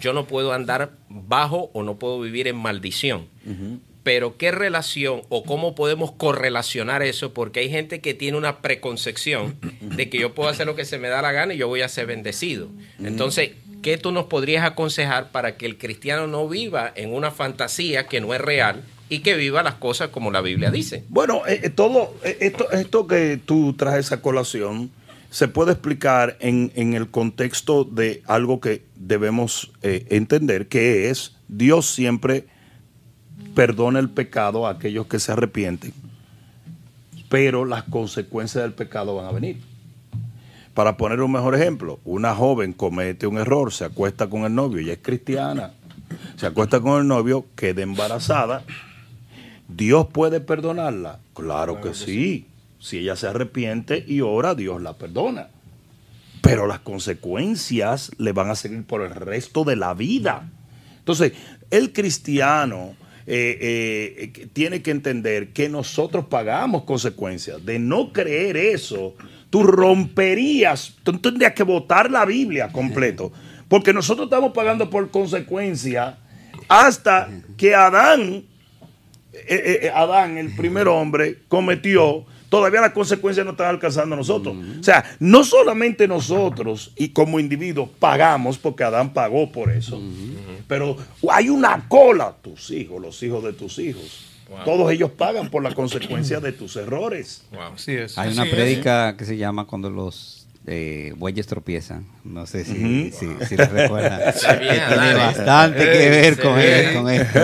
yo 0.00 0.12
no 0.12 0.28
puedo 0.28 0.52
andar 0.52 0.92
bajo 1.08 1.72
o 1.72 1.82
no 1.82 1.96
puedo 1.96 2.20
vivir 2.20 2.46
en 2.46 2.54
maldición. 2.54 3.26
Pero 4.08 4.38
qué 4.38 4.52
relación 4.52 5.20
o 5.28 5.44
cómo 5.44 5.74
podemos 5.74 6.12
correlacionar 6.12 7.02
eso, 7.02 7.34
porque 7.34 7.60
hay 7.60 7.68
gente 7.68 8.00
que 8.00 8.14
tiene 8.14 8.38
una 8.38 8.62
preconcepción 8.62 9.56
de 9.82 10.08
que 10.08 10.18
yo 10.18 10.34
puedo 10.34 10.48
hacer 10.48 10.66
lo 10.66 10.74
que 10.74 10.86
se 10.86 10.96
me 10.96 11.08
da 11.08 11.20
la 11.20 11.30
gana 11.30 11.52
y 11.52 11.58
yo 11.58 11.68
voy 11.68 11.82
a 11.82 11.90
ser 11.90 12.06
bendecido. 12.06 12.68
Entonces, 13.04 13.50
¿qué 13.82 13.98
tú 13.98 14.10
nos 14.10 14.24
podrías 14.24 14.64
aconsejar 14.64 15.30
para 15.30 15.58
que 15.58 15.66
el 15.66 15.76
cristiano 15.76 16.26
no 16.26 16.48
viva 16.48 16.90
en 16.96 17.12
una 17.12 17.30
fantasía 17.30 18.06
que 18.06 18.22
no 18.22 18.32
es 18.32 18.40
real 18.40 18.82
y 19.10 19.18
que 19.18 19.34
viva 19.34 19.62
las 19.62 19.74
cosas 19.74 20.08
como 20.08 20.30
la 20.30 20.40
Biblia 20.40 20.70
dice? 20.70 21.04
Bueno, 21.10 21.42
eh, 21.46 21.60
eh, 21.64 21.68
todo 21.68 22.14
eh, 22.24 22.38
esto, 22.40 22.70
esto 22.70 23.06
que 23.06 23.38
tú 23.44 23.74
traes 23.74 24.10
a 24.10 24.22
colación 24.22 24.90
se 25.28 25.48
puede 25.48 25.72
explicar 25.72 26.38
en, 26.40 26.72
en 26.76 26.94
el 26.94 27.10
contexto 27.10 27.84
de 27.84 28.22
algo 28.26 28.58
que 28.58 28.84
debemos 28.96 29.70
eh, 29.82 30.06
entender, 30.08 30.66
que 30.68 31.10
es 31.10 31.34
Dios 31.48 31.90
siempre 31.90 32.46
perdona 33.58 33.98
el 33.98 34.08
pecado 34.08 34.68
a 34.68 34.70
aquellos 34.70 35.08
que 35.08 35.18
se 35.18 35.32
arrepienten, 35.32 35.92
pero 37.28 37.64
las 37.64 37.82
consecuencias 37.82 38.62
del 38.62 38.72
pecado 38.72 39.16
van 39.16 39.26
a 39.26 39.32
venir. 39.32 39.60
Para 40.74 40.96
poner 40.96 41.20
un 41.20 41.32
mejor 41.32 41.56
ejemplo, 41.56 41.98
una 42.04 42.36
joven 42.36 42.72
comete 42.72 43.26
un 43.26 43.36
error, 43.36 43.72
se 43.72 43.84
acuesta 43.84 44.30
con 44.30 44.44
el 44.44 44.54
novio, 44.54 44.78
ella 44.78 44.92
es 44.92 45.00
cristiana, 45.02 45.72
se 46.36 46.46
acuesta 46.46 46.80
con 46.80 47.00
el 47.00 47.08
novio, 47.08 47.46
queda 47.56 47.82
embarazada, 47.82 48.62
¿Dios 49.66 50.06
puede 50.12 50.38
perdonarla? 50.38 51.18
Claro, 51.34 51.80
que, 51.80 51.94
sí. 51.94 52.46
Si 52.78 52.98
ella 52.98 53.16
se 53.16 53.26
arrepiente 53.26 54.04
y 54.06 54.20
ora, 54.20 54.54
Dios 54.54 54.80
la 54.80 54.92
perdona. 54.92 55.48
Pero 56.42 56.68
las 56.68 56.78
consecuencias 56.78 58.12
le 58.18 58.30
van 58.30 58.50
a 58.50 58.54
seguir 58.54 58.84
por 58.84 59.02
el 59.02 59.16
resto 59.16 59.64
de 59.64 59.74
la 59.74 59.94
vida. 59.94 60.48
Entonces, 61.00 61.32
el 61.72 61.92
cristiano 61.92 62.94
eh, 63.30 63.58
eh, 63.60 64.32
eh, 64.34 64.46
tiene 64.54 64.80
que 64.80 64.90
entender 64.90 65.52
que 65.52 65.68
nosotros 65.68 66.24
pagamos 66.30 66.84
consecuencias. 66.84 67.62
De 67.62 67.78
no 67.78 68.10
creer 68.10 68.56
eso, 68.56 69.16
tú 69.50 69.64
romperías, 69.64 70.94
tú 71.02 71.12
tendrías 71.18 71.52
que 71.52 71.62
votar 71.62 72.10
la 72.10 72.24
Biblia 72.24 72.72
completo. 72.72 73.30
Porque 73.68 73.92
nosotros 73.92 74.28
estamos 74.28 74.52
pagando 74.54 74.88
por 74.88 75.10
consecuencia 75.10 76.16
hasta 76.68 77.28
que 77.58 77.74
Adán 77.74 78.44
Adán, 79.94 80.38
el 80.38 80.56
primer 80.56 80.88
hombre, 80.88 81.40
cometió, 81.48 82.24
todavía 82.48 82.80
las 82.80 82.92
consecuencias 82.92 83.44
no 83.44 83.52
están 83.52 83.68
alcanzando 83.68 84.14
a 84.14 84.18
nosotros. 84.18 84.56
O 84.80 84.82
sea, 84.82 85.04
no 85.20 85.44
solamente 85.44 86.08
nosotros 86.08 86.92
y 86.96 87.10
como 87.10 87.40
individuos 87.40 87.88
pagamos, 87.98 88.58
porque 88.58 88.84
Adán 88.84 89.12
pagó 89.12 89.50
por 89.50 89.70
eso, 89.70 90.00
pero 90.66 90.96
hay 91.30 91.48
una 91.48 91.88
cola, 91.88 92.34
tus 92.40 92.70
hijos, 92.70 93.00
los 93.00 93.22
hijos 93.22 93.44
de 93.44 93.52
tus 93.52 93.78
hijos. 93.78 94.24
Todos 94.64 94.90
ellos 94.90 95.10
pagan 95.10 95.50
por 95.50 95.62
las 95.62 95.74
consecuencias 95.74 96.42
de 96.42 96.52
tus 96.52 96.76
errores. 96.76 97.42
Así 97.74 97.92
es. 97.92 98.16
Hay 98.16 98.32
una 98.32 98.44
prédica 98.44 99.14
que 99.16 99.26
se 99.26 99.36
llama 99.36 99.66
cuando 99.66 99.90
los 99.90 100.37
eh, 100.68 101.14
bueyes 101.16 101.46
tropiezan. 101.46 102.06
No 102.24 102.46
sé 102.46 102.64
si, 102.64 102.72
Ujú. 102.72 103.16
si, 103.40 103.46
si 103.46 103.56
les 103.56 103.70
recuerdan. 103.70 104.20
Sí, 104.34 104.46
bien, 104.60 104.74
Que 104.88 104.94
tiene 104.94 105.14
bastante 105.14 105.78
que 105.78 106.10
ver 106.10 106.34
Sí, 106.34 106.40
con, 106.42 106.56
bien. 106.56 106.94
con 106.94 107.10
esto. 107.10 107.40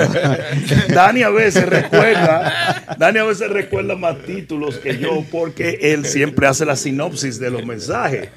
Dani 0.94 1.22
a 1.22 1.30
veces 1.30 1.66
recuerda, 1.66 2.84
Dani 2.98 3.18
a 3.20 3.24
veces 3.24 3.48
recuerda 3.50 3.96
más 3.96 4.18
títulos 4.24 4.76
que 4.78 4.98
yo 4.98 5.24
porque 5.30 5.78
él 5.82 6.04
siempre 6.04 6.46
hace 6.46 6.64
la 6.64 6.76
sinopsis 6.76 7.38
de 7.38 7.50
los 7.50 7.64
mensajes. 7.64 8.28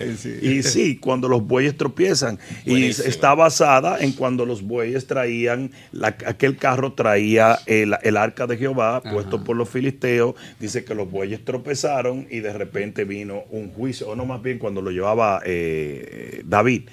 Y 0.41 0.63
sí, 0.63 0.98
cuando 0.98 1.27
los 1.27 1.44
bueyes 1.46 1.75
tropiezan. 1.77 2.39
Y 2.65 2.86
está 2.86 3.36
basada 3.36 3.98
en 4.00 4.13
cuando 4.13 4.46
los 4.46 4.62
bueyes 4.62 5.06
traían, 5.08 5.72
la- 5.91 6.15
aquel 6.25 6.58
carro 6.58 6.94
traía 6.94 7.60
el, 7.65 7.96
el 8.03 8.17
arca 8.17 8.48
de 8.48 8.58
Jehová 8.58 9.01
puesto 9.03 9.44
por 9.44 9.56
los 9.58 9.70
filisteos. 9.70 10.36
Dice 10.60 10.84
que 10.86 10.96
los 10.96 11.10
bueyes 11.12 11.44
tropezaron 11.44 12.27
y 12.29 12.39
de 12.39 12.53
repente 12.53 13.03
vino 13.03 13.44
un 13.51 13.72
juicio, 13.74 14.08
o 14.10 14.15
no 14.15 14.25
más 14.25 14.41
bien 14.41 14.58
cuando 14.60 14.76
lo 14.81 14.91
llevaba 14.91 15.41
eh, 15.46 16.41
David. 16.46 16.84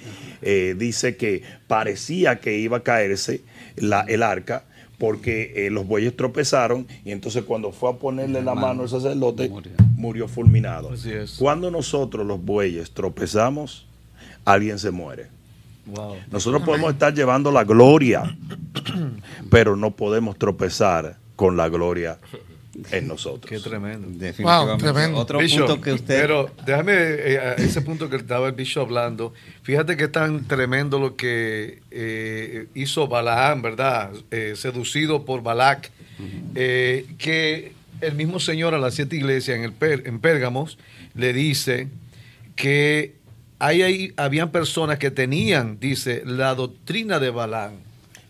eh, 0.41 0.75
dice 0.77 1.15
que 1.17 1.41
parecía 1.67 2.39
que 2.39 2.57
iba 2.57 2.77
a 2.77 2.83
caerse 2.83 3.41
la, 3.77 4.01
el 4.01 4.23
arca 4.23 4.63
porque 4.97 5.53
eh, 5.67 5.69
los 5.69 5.85
bueyes 5.85 6.15
tropezaron 6.15 6.87
y 7.03 7.11
entonces 7.11 7.43
cuando 7.43 7.71
fue 7.71 7.89
a 7.89 7.93
ponerle 7.93 8.41
la 8.41 8.55
mano 8.55 8.83
al 8.83 8.89
sacerdote 8.89 9.49
Murió. 9.49 9.71
murió 9.97 10.27
fulminado. 10.27 10.91
Así 10.91 11.11
es. 11.11 11.33
Cuando 11.37 11.69
nosotros 11.69 12.25
los 12.25 12.41
bueyes 12.41 12.91
tropezamos, 12.91 13.85
alguien 14.45 14.79
se 14.79 14.91
muere. 14.91 15.27
Wow. 15.87 16.15
Nosotros 16.31 16.63
podemos 16.63 16.93
estar 16.93 17.13
llevando 17.13 17.51
la 17.51 17.63
gloria, 17.63 18.35
pero 19.49 19.75
no 19.75 19.91
podemos 19.91 20.37
tropezar 20.37 21.17
con 21.35 21.57
la 21.57 21.67
gloria 21.69 22.17
en 22.91 23.07
nosotros. 23.07 23.49
Qué 23.49 23.59
tremendo. 23.59 24.07
Definitivamente. 24.09 24.83
tremendo. 24.83 25.17
Otro 25.17 25.39
Bishop, 25.39 25.67
punto 25.67 25.81
que 25.81 25.93
usted... 25.93 26.21
Pero 26.21 26.51
déjame, 26.65 26.93
eh, 26.93 27.39
a 27.39 27.53
ese 27.53 27.81
punto 27.81 28.09
que 28.09 28.17
estaba 28.17 28.47
el 28.47 28.53
bicho 28.53 28.81
hablando, 28.81 29.33
fíjate 29.63 29.95
que 29.97 30.07
tan 30.07 30.45
tremendo 30.45 30.99
lo 30.99 31.15
que 31.15 31.81
eh, 31.91 32.67
hizo 32.75 33.07
Balaam, 33.07 33.61
¿verdad? 33.61 34.11
Eh, 34.31 34.53
seducido 34.55 35.25
por 35.25 35.41
Balac, 35.41 35.89
eh, 36.55 37.05
que 37.17 37.73
el 38.01 38.15
mismo 38.15 38.39
Señor 38.39 38.73
a 38.73 38.77
las 38.77 38.93
siete 38.95 39.15
iglesias 39.15 39.57
en, 39.57 39.63
el 39.63 39.71
Per- 39.73 40.03
en 40.05 40.19
Pérgamos 40.19 40.77
le 41.13 41.31
dice 41.33 41.87
que 42.55 43.15
hay, 43.59 43.81
ahí 43.83 44.13
habían 44.17 44.51
personas 44.51 44.99
que 44.99 45.11
tenían, 45.11 45.79
dice, 45.79 46.23
la 46.25 46.55
doctrina 46.55 47.19
de 47.19 47.29
Balaam. 47.29 47.73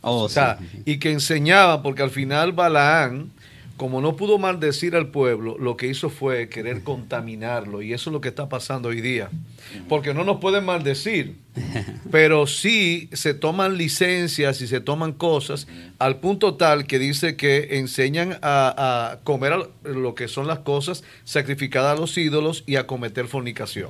Oh, 0.02 0.24
O 0.25 0.30
sea, 0.30 0.60
sí. 0.60 0.82
y 0.86 1.00
que 1.00 1.12
enseñaban, 1.12 1.82
porque 1.82 2.04
al 2.04 2.12
final 2.12 2.52
Balaán, 2.52 3.32
como 3.77 4.00
no 4.01 4.15
pudo 4.15 4.38
maldecir 4.38 4.96
al 4.96 5.08
pueblo, 5.10 5.58
lo 5.60 5.75
que 5.75 5.88
hizo 5.88 6.10
fue 6.10 6.48
querer 6.48 6.84
contaminarlo. 6.84 7.82
Y 7.82 7.91
eso 7.94 8.10
es 8.10 8.13
lo 8.13 8.22
que 8.22 8.29
está 8.29 8.48
pasando 8.48 8.89
hoy 8.89 9.01
día. 9.01 9.29
Porque 9.89 10.13
no 10.13 10.24
nos 10.24 10.39
pueden 10.39 10.63
maldecir, 10.63 11.36
pero 12.12 12.48
sí 12.48 13.10
se 13.12 13.34
toman 13.34 13.77
licencias 13.77 14.62
y 14.62 14.67
se 14.67 14.79
toman 14.79 15.12
cosas 15.12 15.67
al 16.00 16.17
punto 16.22 16.55
tal 16.55 16.86
que 16.88 17.00
dice 17.00 17.36
que 17.36 17.77
enseñan 17.77 18.38
a, 18.41 19.12
a 19.12 19.20
comer 19.24 19.53
al- 19.53 19.70
lo 19.84 20.15
que 20.15 20.27
son 20.27 20.48
las 20.48 20.60
cosas 20.60 21.03
sacrificadas 21.25 21.98
a 21.98 22.00
los 22.01 22.17
ídolos 22.17 22.63
y 22.65 22.77
a 22.77 22.88
cometer 22.88 23.27
fornicación. 23.27 23.89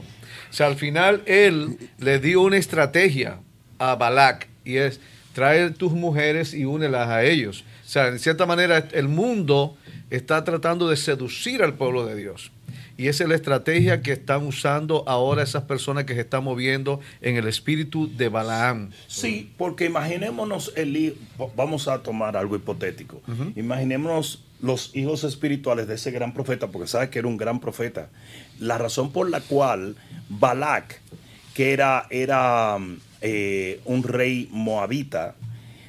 O 0.50 0.54
sea, 0.54 0.68
al 0.68 0.76
final 0.76 1.22
él 1.26 1.78
le 2.00 2.20
dio 2.20 2.42
una 2.42 2.58
estrategia 2.58 3.40
a 3.78 3.96
Balak 3.96 4.48
y 4.64 4.78
es 4.78 5.00
trae 5.34 5.70
tus 5.72 5.92
mujeres 5.92 6.54
y 6.54 6.64
únelas 6.66 7.10
a 7.10 7.24
ellos. 7.26 7.66
O 7.96 7.98
sea, 7.98 8.10
en 8.10 8.20
cierta 8.20 8.46
manera 8.46 8.90
el 8.92 9.08
mundo 9.08 9.78
está 10.10 10.44
tratando 10.44 10.90
de 10.90 10.98
seducir 10.98 11.64
al 11.64 11.76
pueblo 11.76 12.06
de 12.06 12.18
Dios. 12.18 12.52
Y 12.98 13.08
esa 13.08 13.24
es 13.24 13.30
la 13.30 13.36
estrategia 13.36 14.02
que 14.02 14.12
están 14.12 14.46
usando 14.46 15.08
ahora 15.08 15.44
esas 15.44 15.64
personas 15.64 16.04
que 16.04 16.14
se 16.14 16.20
están 16.20 16.44
moviendo 16.44 17.00
en 17.22 17.38
el 17.38 17.48
espíritu 17.48 18.14
de 18.14 18.28
Balaam. 18.28 18.90
Sí, 19.08 19.50
porque 19.58 19.86
imaginémonos 19.86 20.74
el 20.76 21.16
vamos 21.56 21.88
a 21.88 22.04
tomar 22.04 22.36
algo 22.36 22.58
hipotético. 22.58 23.22
Imaginémonos 23.56 24.44
los 24.62 24.94
hijos 24.94 25.24
espirituales 25.24 25.88
de 25.88 25.96
ese 25.96 26.12
gran 26.12 26.34
profeta, 26.34 26.68
porque 26.68 26.90
sabe 26.90 27.10
que 27.10 27.20
era 27.20 27.30
un 27.30 27.38
gran 27.38 27.62
profeta. 27.62 28.10
La 28.60 28.78
razón 28.78 29.14
por 29.14 29.30
la 29.30 29.40
cual 29.40 29.96
Balak, 30.28 31.00
que 31.54 31.72
era, 31.72 32.08
era 32.10 32.78
eh, 33.22 33.80
un 33.86 34.04
rey 34.04 34.50
moabita, 34.52 35.36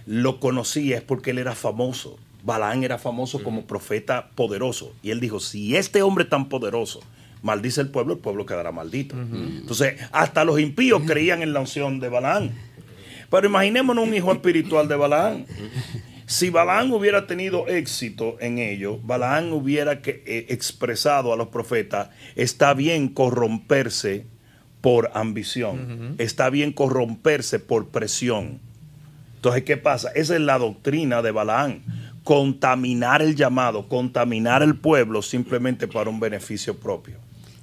lo 0.07 0.41
conocía 0.41 0.97
es 0.99 1.03
porque 1.03 1.31
él 1.33 1.39
era 1.39 1.55
famoso. 1.55 2.17
Balaam 2.45 2.85
era 2.85 2.97
famoso 2.99 3.43
como 3.43 3.67
profeta 3.67 4.31
poderoso. 4.37 4.95
Y 5.03 5.11
él 5.11 5.19
dijo, 5.21 5.41
si 5.41 5.77
este 5.77 6.03
hombre 6.03 6.25
tan 6.25 6.49
poderoso 6.49 7.01
maldice 7.43 7.81
el 7.81 7.89
pueblo, 7.89 8.15
el 8.15 8.21
pueblo 8.21 8.47
quedará 8.47 8.71
maldito. 8.73 9.17
Entonces, 9.19 10.01
hasta 10.13 10.45
los 10.45 10.61
impíos 10.61 11.03
creían 11.07 11.43
en 11.43 11.53
la 11.53 11.61
unción 11.61 11.99
de 12.01 12.09
Balaam. 12.09 12.51
Pero 13.31 13.49
imaginémonos 13.49 14.07
un 14.07 14.15
hijo 14.15 14.33
espiritual 14.33 14.87
de 14.87 14.95
Balaam. 14.97 15.45
Si 16.27 16.51
Balaam 16.51 16.93
hubiera 16.93 17.27
tenido 17.27 17.67
éxito 17.69 18.37
en 18.41 18.59
ello, 18.59 18.99
Balaam 19.03 19.53
hubiera 19.53 20.01
que- 20.03 20.23
eh, 20.27 20.47
expresado 20.51 21.33
a 21.33 21.37
los 21.37 21.49
profetas, 21.49 22.11
está 22.37 22.75
bien 22.75 23.09
corromperse 23.09 24.27
por 24.81 25.11
ambición, 25.15 26.15
está 26.19 26.49
bien 26.51 26.73
corromperse 26.73 27.59
por 27.59 27.89
presión. 27.89 28.61
Entonces, 29.47 29.63
¿qué 29.63 29.77
pasa? 29.77 30.11
Esa 30.17 30.35
es 30.35 30.41
la 30.41 30.59
doctrina 30.59 31.23
de 31.23 31.31
Balaam. 31.31 31.81
Contaminar 32.25 33.23
el 33.23 33.37
llamado, 33.37 33.89
contaminar 33.89 34.61
el 34.65 34.75
pueblo 34.75 35.23
simplemente 35.23 35.87
para 35.87 36.11
un 36.11 36.19
beneficio 36.19 36.77
propio. 36.77 37.15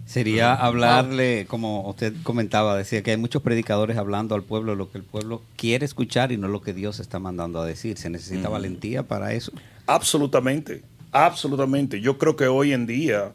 Sería 0.05 0.53
hablarle, 0.53 1.45
como 1.45 1.89
usted 1.89 2.13
comentaba, 2.23 2.77
decía 2.77 3.03
que 3.03 3.11
hay 3.11 3.17
muchos 3.17 3.41
predicadores 3.41 3.97
hablando 3.97 4.33
al 4.33 4.43
pueblo 4.43 4.75
lo 4.75 4.89
que 4.89 4.97
el 4.97 5.03
pueblo 5.03 5.41
quiere 5.57 5.83
escuchar 5.83 6.31
y 6.31 6.37
no 6.37 6.47
lo 6.47 6.61
que 6.61 6.73
Dios 6.73 7.01
está 7.01 7.19
mandando 7.19 7.59
a 7.59 7.65
decir. 7.65 7.97
Se 7.97 8.09
necesita 8.09 8.47
valentía 8.47 9.03
para 9.03 9.33
eso. 9.33 9.51
Absolutamente, 9.85 10.83
absolutamente. 11.11 11.99
Yo 11.99 12.17
creo 12.17 12.37
que 12.37 12.47
hoy 12.47 12.71
en 12.71 12.87
día 12.87 13.33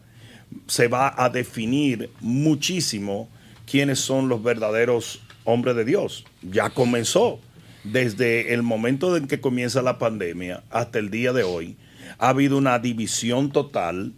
se 0.69 0.89
va 0.89 1.13
a 1.23 1.29
definir 1.29 2.09
muchísimo 2.21 3.29
quiénes 3.71 4.01
son 4.01 4.31
los 4.31 4.43
verdaderos 4.43 5.21
hombres 5.45 5.77
de 5.77 5.85
Dios. 5.85 6.25
Ya 6.41 6.71
comenzó. 6.71 7.41
Desde 7.85 8.53
el 8.55 8.63
momento 8.63 9.17
en 9.17 9.27
que 9.29 9.41
comienza 9.41 9.83
la 9.83 9.99
pandemia 9.99 10.63
hasta 10.71 10.99
el 10.99 11.11
día 11.11 11.33
de 11.33 11.45
hoy, 11.45 11.77
ha 12.19 12.31
habido 12.31 12.59
una 12.59 12.79
división 12.79 13.51
total 13.53 14.13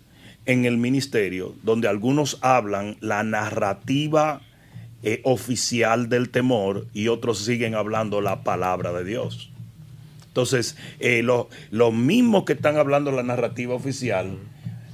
en 0.46 0.64
el 0.64 0.78
ministerio 0.78 1.54
donde 1.62 1.86
algunos 1.88 2.38
hablan 2.40 2.96
la 3.00 3.22
narrativa 3.22 4.40
eh, 5.02 5.20
oficial 5.24 6.08
del 6.08 6.30
temor 6.30 6.86
y 6.92 7.08
otros 7.08 7.38
siguen 7.38 7.74
hablando 7.74 8.20
la 8.20 8.42
palabra 8.42 8.92
de 8.92 9.04
Dios. 9.04 9.50
Entonces, 10.26 10.76
eh, 10.98 11.22
lo- 11.22 11.48
los 11.70 11.92
mismos 11.92 12.44
que 12.44 12.52
están 12.54 12.76
hablando 12.76 13.10
la 13.12 13.22
narrativa 13.22 13.74
oficial 13.74 14.38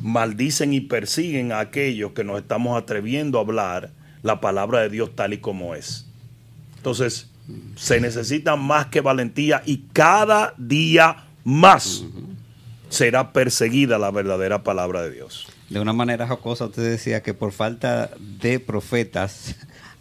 maldicen 0.01 0.73
y 0.73 0.81
persiguen 0.81 1.53
a 1.53 1.61
aquellos 1.61 2.13
que 2.13 2.25
nos 2.25 2.39
estamos 2.41 2.81
atreviendo 2.81 3.39
a 3.39 3.43
hablar 3.43 3.91
la 4.23 4.41
palabra 4.41 4.81
de 4.81 4.91
Dios 4.91 5.11
tal 5.15 5.33
y 5.33 5.39
como 5.39 5.75
es. 5.75 6.07
Entonces, 6.77 7.29
se 7.77 8.01
necesita 8.01 8.57
más 8.57 8.87
que 8.87 9.01
valentía 9.01 9.63
y 9.65 9.85
cada 9.93 10.55
día 10.57 11.25
más 11.45 12.05
será 12.89 13.33
perseguida 13.33 13.99
la 13.99 14.11
verdadera 14.11 14.63
palabra 14.63 15.03
de 15.03 15.11
Dios. 15.11 15.47
De 15.69 15.81
una 15.81 15.93
manera 15.93 16.29
jocosa, 16.29 16.67
usted 16.67 16.89
decía 16.91 17.23
que 17.23 17.35
por 17.35 17.53
falta 17.53 18.11
de 18.19 18.61
profetas 18.61 19.57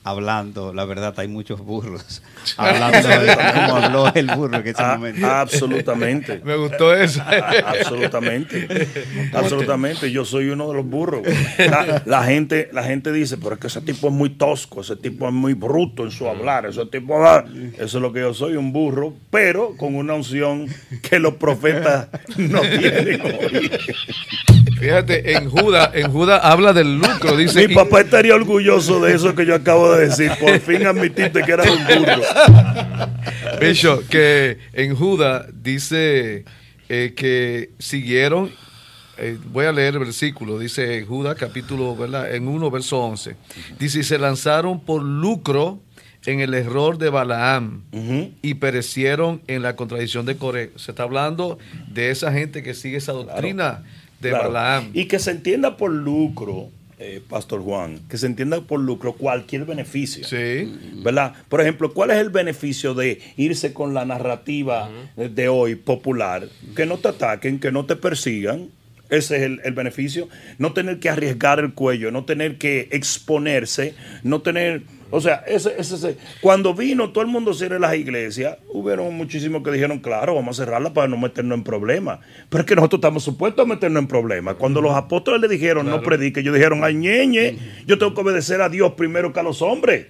hablando, 0.05 0.71
la 0.71 0.85
verdad, 0.85 1.13
hay 1.17 1.27
muchos 1.27 1.59
burros 1.61 2.21
hablando 2.57 3.07
de 3.09 3.35
cómo 3.35 3.75
habló 3.77 4.13
el 4.13 4.27
burro 4.27 4.57
en 4.57 4.67
ese 4.67 4.81
Ah, 4.81 4.95
momento. 4.97 5.25
absolutamente. 5.27 6.41
Me 6.45 6.55
gustó 6.55 6.93
eso. 6.93 7.21
Absolutamente, 7.65 8.87
absolutamente. 9.33 10.11
Yo 10.11 10.23
soy 10.25 10.49
uno 10.49 10.67
de 10.69 10.75
los 10.75 10.85
burros. 10.85 11.21
La, 11.57 12.03
la 12.05 12.23
gente, 12.23 12.69
la 12.71 12.83
gente 12.83 13.11
dice, 13.11 13.37
pero 13.37 13.55
es 13.55 13.59
que 13.59 13.67
ese 13.67 13.81
tipo 13.81 14.07
es 14.07 14.13
muy 14.13 14.29
tosco, 14.29 14.81
ese 14.81 14.95
tipo 14.95 15.27
es 15.27 15.33
muy 15.33 15.53
bruto 15.53 16.03
en 16.03 16.11
su 16.11 16.27
hablar, 16.27 16.65
ese 16.67 16.85
tipo, 16.85 17.23
ah". 17.25 17.43
eso 17.77 17.97
es 17.97 18.01
lo 18.01 18.13
que 18.13 18.19
yo 18.21 18.33
soy, 18.33 18.55
un 18.55 18.71
burro, 18.71 19.13
pero 19.31 19.75
con 19.77 19.95
una 19.95 20.13
unción 20.13 20.67
que 21.01 21.17
los 21.19 21.33
profetas 21.35 22.07
no 22.37 22.61
tienen. 22.61 23.21
hoy. 23.21 23.71
Fíjate, 24.79 25.33
en 25.37 25.49
Judas, 25.49 25.89
en 25.93 26.11
Judas 26.11 26.41
habla 26.43 26.73
del 26.73 26.97
lucro, 26.97 27.35
dice. 27.37 27.67
Mi 27.67 27.73
papá 27.73 28.01
estaría 28.01 28.35
orgulloso 28.35 28.99
de 28.99 29.15
eso 29.15 29.33
que 29.33 29.45
yo 29.45 29.55
acabo 29.55 29.91
de 29.93 29.94
decir. 29.97 30.31
Por 30.39 30.59
fin 30.59 30.85
admitiste 30.85 31.41
que 31.41 31.51
eras 31.51 31.67
un 31.69 31.83
burro. 31.85 32.21
Bishop, 33.59 34.07
que 34.07 34.57
en 34.73 34.95
Judas 34.95 35.45
dice 35.53 36.45
eh, 36.89 37.13
que 37.15 37.71
siguieron, 37.79 38.51
eh, 39.17 39.37
voy 39.51 39.65
a 39.65 39.71
leer 39.71 39.93
el 39.93 39.99
versículo, 39.99 40.59
dice 40.59 41.03
Judas 41.05 41.35
capítulo, 41.35 41.95
¿verdad? 41.95 42.33
En 42.35 42.47
1, 42.47 42.71
verso 42.71 42.99
11. 42.99 43.35
Dice, 43.79 43.99
y 43.99 44.03
se 44.03 44.17
lanzaron 44.17 44.81
por 44.81 45.01
lucro 45.01 45.79
en 46.25 46.39
el 46.39 46.53
error 46.53 46.97
de 46.97 47.09
Balaam 47.09 47.83
y 48.41 48.55
perecieron 48.55 49.41
en 49.47 49.61
la 49.61 49.75
contradicción 49.75 50.25
de 50.25 50.37
Coré. 50.37 50.71
Se 50.75 50.91
está 50.91 51.03
hablando 51.03 51.59
de 51.87 52.09
esa 52.09 52.31
gente 52.31 52.63
que 52.63 52.73
sigue 52.73 52.97
esa 52.97 53.13
doctrina 53.13 53.83
de 54.19 54.29
Claro. 54.29 54.51
Balaam. 54.51 54.89
Y 54.93 55.05
que 55.05 55.19
se 55.19 55.31
entienda 55.31 55.77
por 55.77 55.91
lucro, 55.91 56.69
eh, 56.99 57.21
Pastor 57.27 57.61
Juan, 57.61 57.99
que 58.09 58.17
se 58.17 58.25
entienda 58.25 58.61
por 58.61 58.79
lucro 58.79 59.13
cualquier 59.13 59.65
beneficio. 59.65 60.25
Sí. 60.25 60.73
¿Verdad? 61.03 61.33
Por 61.49 61.61
ejemplo, 61.61 61.93
¿cuál 61.93 62.11
es 62.11 62.17
el 62.17 62.29
beneficio 62.29 62.93
de 62.93 63.19
irse 63.37 63.73
con 63.73 63.93
la 63.93 64.05
narrativa 64.05 64.89
de- 65.17 65.29
de 65.29 65.49
hoy 65.49 65.75
popular? 65.75 66.47
Que 66.75 66.85
no 66.85 66.97
te 66.97 67.09
ataquen, 67.09 67.59
que 67.59 67.71
no 67.71 67.85
te 67.85 67.95
persigan. 67.95 68.69
Ese 69.09 69.37
es 69.37 69.43
el, 69.43 69.61
el 69.63 69.73
beneficio. 69.73 70.29
No 70.57 70.73
tener 70.73 70.99
que 70.99 71.09
arriesgar 71.09 71.59
el 71.59 71.73
cuello, 71.73 72.09
no 72.11 72.25
tener 72.25 72.57
que 72.57 72.87
exponerse, 72.91 73.93
no 74.23 74.41
tener... 74.41 74.81
O 75.15 75.21
sea, 75.21 75.43
ese, 75.47 75.73
ese, 75.77 75.95
ese- 75.95 76.17
cuando 76.41 76.73
vino 76.73 77.11
todo 77.11 77.23
el 77.23 77.29
mundo 77.29 77.51
a 77.51 77.53
cerrar 77.53 77.79
las 77.79 77.95
iglesias, 77.95 78.57
hubieron 78.67 79.13
muchísimos 79.15 79.63
que 79.63 79.71
dijeron, 79.71 79.99
claro, 79.99 80.35
vamos 80.35 80.59
a 80.59 80.65
cerrarla 80.65 80.93
para 80.93 81.07
no 81.07 81.17
meternos 81.17 81.57
en 81.57 81.63
problemas. 81.63 82.19
Pero 82.49 82.61
es 82.61 82.67
que 82.67 82.75
nosotros 82.75 82.99
estamos 82.99 83.23
supuestos 83.23 83.63
a 83.65 83.67
meternos 83.67 84.01
en 84.01 84.07
problemas. 84.07 84.55
Cuando 84.55 84.81
los 84.81 84.93
apóstoles 84.93 85.39
le 85.41 85.47
dijeron, 85.47 85.85
no 85.85 86.01
predique, 86.03 86.41
ellos 86.41 86.53
dijeron, 86.53 86.83
ay, 86.83 86.95
ñeñe, 86.95 87.57
yo 87.87 87.97
tengo 87.97 88.13
que 88.13 88.21
obedecer 88.21 88.61
a 88.61 88.69
Dios 88.69 88.91
primero 88.93 89.31
que 89.31 89.39
a 89.39 89.43
los 89.43 89.61
hombres. 89.61 90.07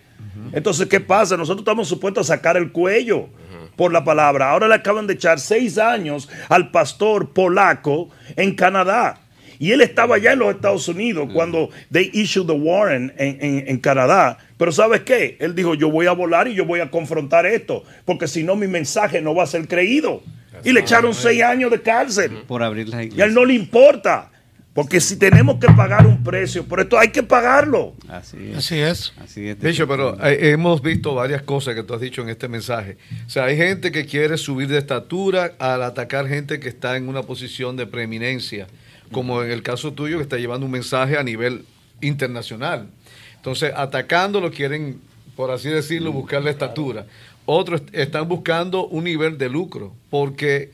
Entonces, 0.53 0.87
¿qué 0.87 0.99
pasa? 0.99 1.37
Nosotros 1.37 1.61
estamos 1.61 1.87
supuestos 1.87 2.29
a 2.29 2.35
sacar 2.35 2.57
el 2.57 2.71
cuello 2.71 3.27
por 3.75 3.91
la 3.93 4.03
palabra. 4.03 4.49
Ahora 4.51 4.67
le 4.67 4.75
acaban 4.75 5.05
de 5.07 5.13
echar 5.13 5.39
seis 5.39 5.77
años 5.77 6.29
al 6.49 6.71
pastor 6.71 7.31
polaco 7.33 8.09
en 8.35 8.55
Canadá. 8.55 9.19
Y 9.59 9.71
él 9.71 9.81
estaba 9.81 10.15
allá 10.15 10.33
en 10.33 10.39
los 10.39 10.53
Estados 10.55 10.87
Unidos 10.87 11.29
cuando 11.33 11.69
they 11.91 12.09
issued 12.13 12.47
the 12.47 12.53
warrant 12.53 13.11
en, 13.19 13.37
en- 13.41 13.63
en 13.67 13.77
Canadá. 13.79 14.37
Pero 14.57 14.71
¿sabes 14.71 15.01
qué? 15.01 15.37
Él 15.39 15.53
dijo, 15.55 15.75
yo 15.75 15.89
voy 15.91 16.07
a 16.07 16.11
volar 16.11 16.47
y 16.47 16.53
yo 16.55 16.65
voy 16.65 16.79
a 16.79 16.89
confrontar 16.91 17.45
esto, 17.45 17.83
porque 18.05 18.27
si 18.27 18.43
no 18.43 18.55
mi 18.55 18.67
mensaje 18.67 19.21
no 19.21 19.35
va 19.35 19.43
a 19.43 19.47
ser 19.47 19.67
creído. 19.67 20.21
Y 20.63 20.71
le 20.71 20.79
echaron 20.79 21.13
seis 21.13 21.43
años 21.43 21.69
de 21.71 21.81
cárcel. 21.81 22.31
Por 22.47 22.63
abrir 22.63 22.87
las 22.89 23.05
Y 23.13 23.21
a 23.21 23.25
él 23.25 23.33
no 23.33 23.43
le 23.45 23.53
importa. 23.53 24.31
Porque 24.73 24.99
si 24.99 25.15
tenemos 25.17 25.57
que 25.57 25.67
pagar 25.67 26.05
un 26.05 26.21
precio, 26.21 26.65
por 26.65 26.81
esto 26.81 26.99
hay 26.99 27.07
que 27.07 27.23
pagarlo. 27.23 27.93
Así 28.09 28.35
es. 28.51 28.57
Así 28.57 28.77
es. 28.79 29.13
Así 29.23 29.47
es. 29.47 29.57
De 29.59 29.69
hecho, 29.69 29.87
pero 29.87 30.17
eh, 30.21 30.49
hemos 30.51 30.81
visto 30.81 31.15
varias 31.15 31.43
cosas 31.43 31.75
que 31.75 31.83
tú 31.83 31.93
has 31.93 32.01
dicho 32.01 32.21
en 32.23 32.27
este 32.27 32.49
mensaje. 32.49 32.97
O 33.25 33.29
sea, 33.29 33.45
hay 33.45 33.55
gente 33.55 33.93
que 33.93 34.05
quiere 34.05 34.37
subir 34.37 34.67
de 34.67 34.77
estatura 34.77 35.53
al 35.59 35.81
atacar 35.81 36.27
gente 36.27 36.59
que 36.59 36.67
está 36.67 36.97
en 36.97 37.07
una 37.07 37.23
posición 37.23 37.77
de 37.77 37.87
preeminencia, 37.87 38.67
como 39.11 39.41
en 39.43 39.51
el 39.51 39.61
caso 39.63 39.93
tuyo 39.93 40.17
que 40.17 40.23
está 40.23 40.37
llevando 40.37 40.65
un 40.65 40.71
mensaje 40.71 41.17
a 41.17 41.23
nivel 41.23 41.65
internacional. 42.01 42.87
Entonces, 43.35 43.71
atacándolo 43.75 44.51
quieren, 44.51 44.99
por 45.35 45.51
así 45.51 45.69
decirlo, 45.69 46.11
buscar 46.11 46.43
la 46.43 46.49
estatura. 46.51 47.05
Otros 47.45 47.81
est- 47.81 47.95
están 47.95 48.27
buscando 48.27 48.87
un 48.87 49.03
nivel 49.03 49.37
de 49.37 49.49
lucro, 49.49 49.93
porque 50.09 50.71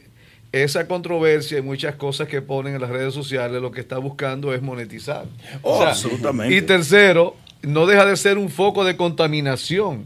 esa 0.54 0.88
controversia 0.88 1.58
y 1.60 1.62
muchas 1.62 1.96
cosas 1.96 2.28
que 2.28 2.42
ponen 2.42 2.76
en 2.76 2.82
las 2.82 2.90
redes 2.90 3.14
sociales 3.14 3.62
lo 3.62 3.72
que 3.72 3.82
está 3.82 3.98
buscando 3.98 4.54
es 4.54 4.62
monetizar. 4.62 5.26
Oh, 5.62 5.82
absolutamente. 5.84 6.56
Y 6.56 6.62
tercero, 6.62 7.36
no 7.62 7.86
deja 7.86 8.06
de 8.06 8.16
ser 8.18 8.38
un 8.38 8.50
foco 8.50 8.84
de 8.86 8.96
contaminación, 8.98 10.06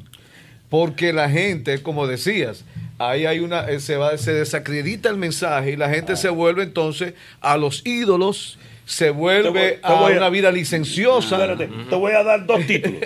porque 0.69 1.13
la 1.13 1.29
gente, 1.29 1.81
como 1.83 2.07
decías, 2.07 2.63
ahí 2.99 3.25
hay 3.25 3.39
una, 3.39 3.69
eh, 3.69 3.79
se 3.79 3.97
va, 3.97 4.17
se 4.17 4.34
desacredita 4.34 5.10
el 5.10 5.17
mensaje 5.17 5.71
y 5.71 5.75
la 5.75 5.89
gente 5.89 6.15
se 6.15 6.29
vuelve 6.29 6.63
entonces 6.63 7.13
a 7.41 7.58
los 7.58 7.86
ídolos, 7.86 8.58
se 8.86 9.10
vuelve 9.10 9.43
Te 9.43 9.49
voy- 9.49 9.81
te 9.81 9.88
a 9.88 9.93
voy 9.93 10.13
a- 10.13 10.17
una 10.17 10.29
vida 10.29 10.51
licenciosa. 10.51 11.36
Espérate, 11.38 11.69
te 11.89 11.95
voy 11.95 12.13
a 12.13 12.23
dar 12.23 12.45
dos 12.45 12.65
títulos. 12.65 12.99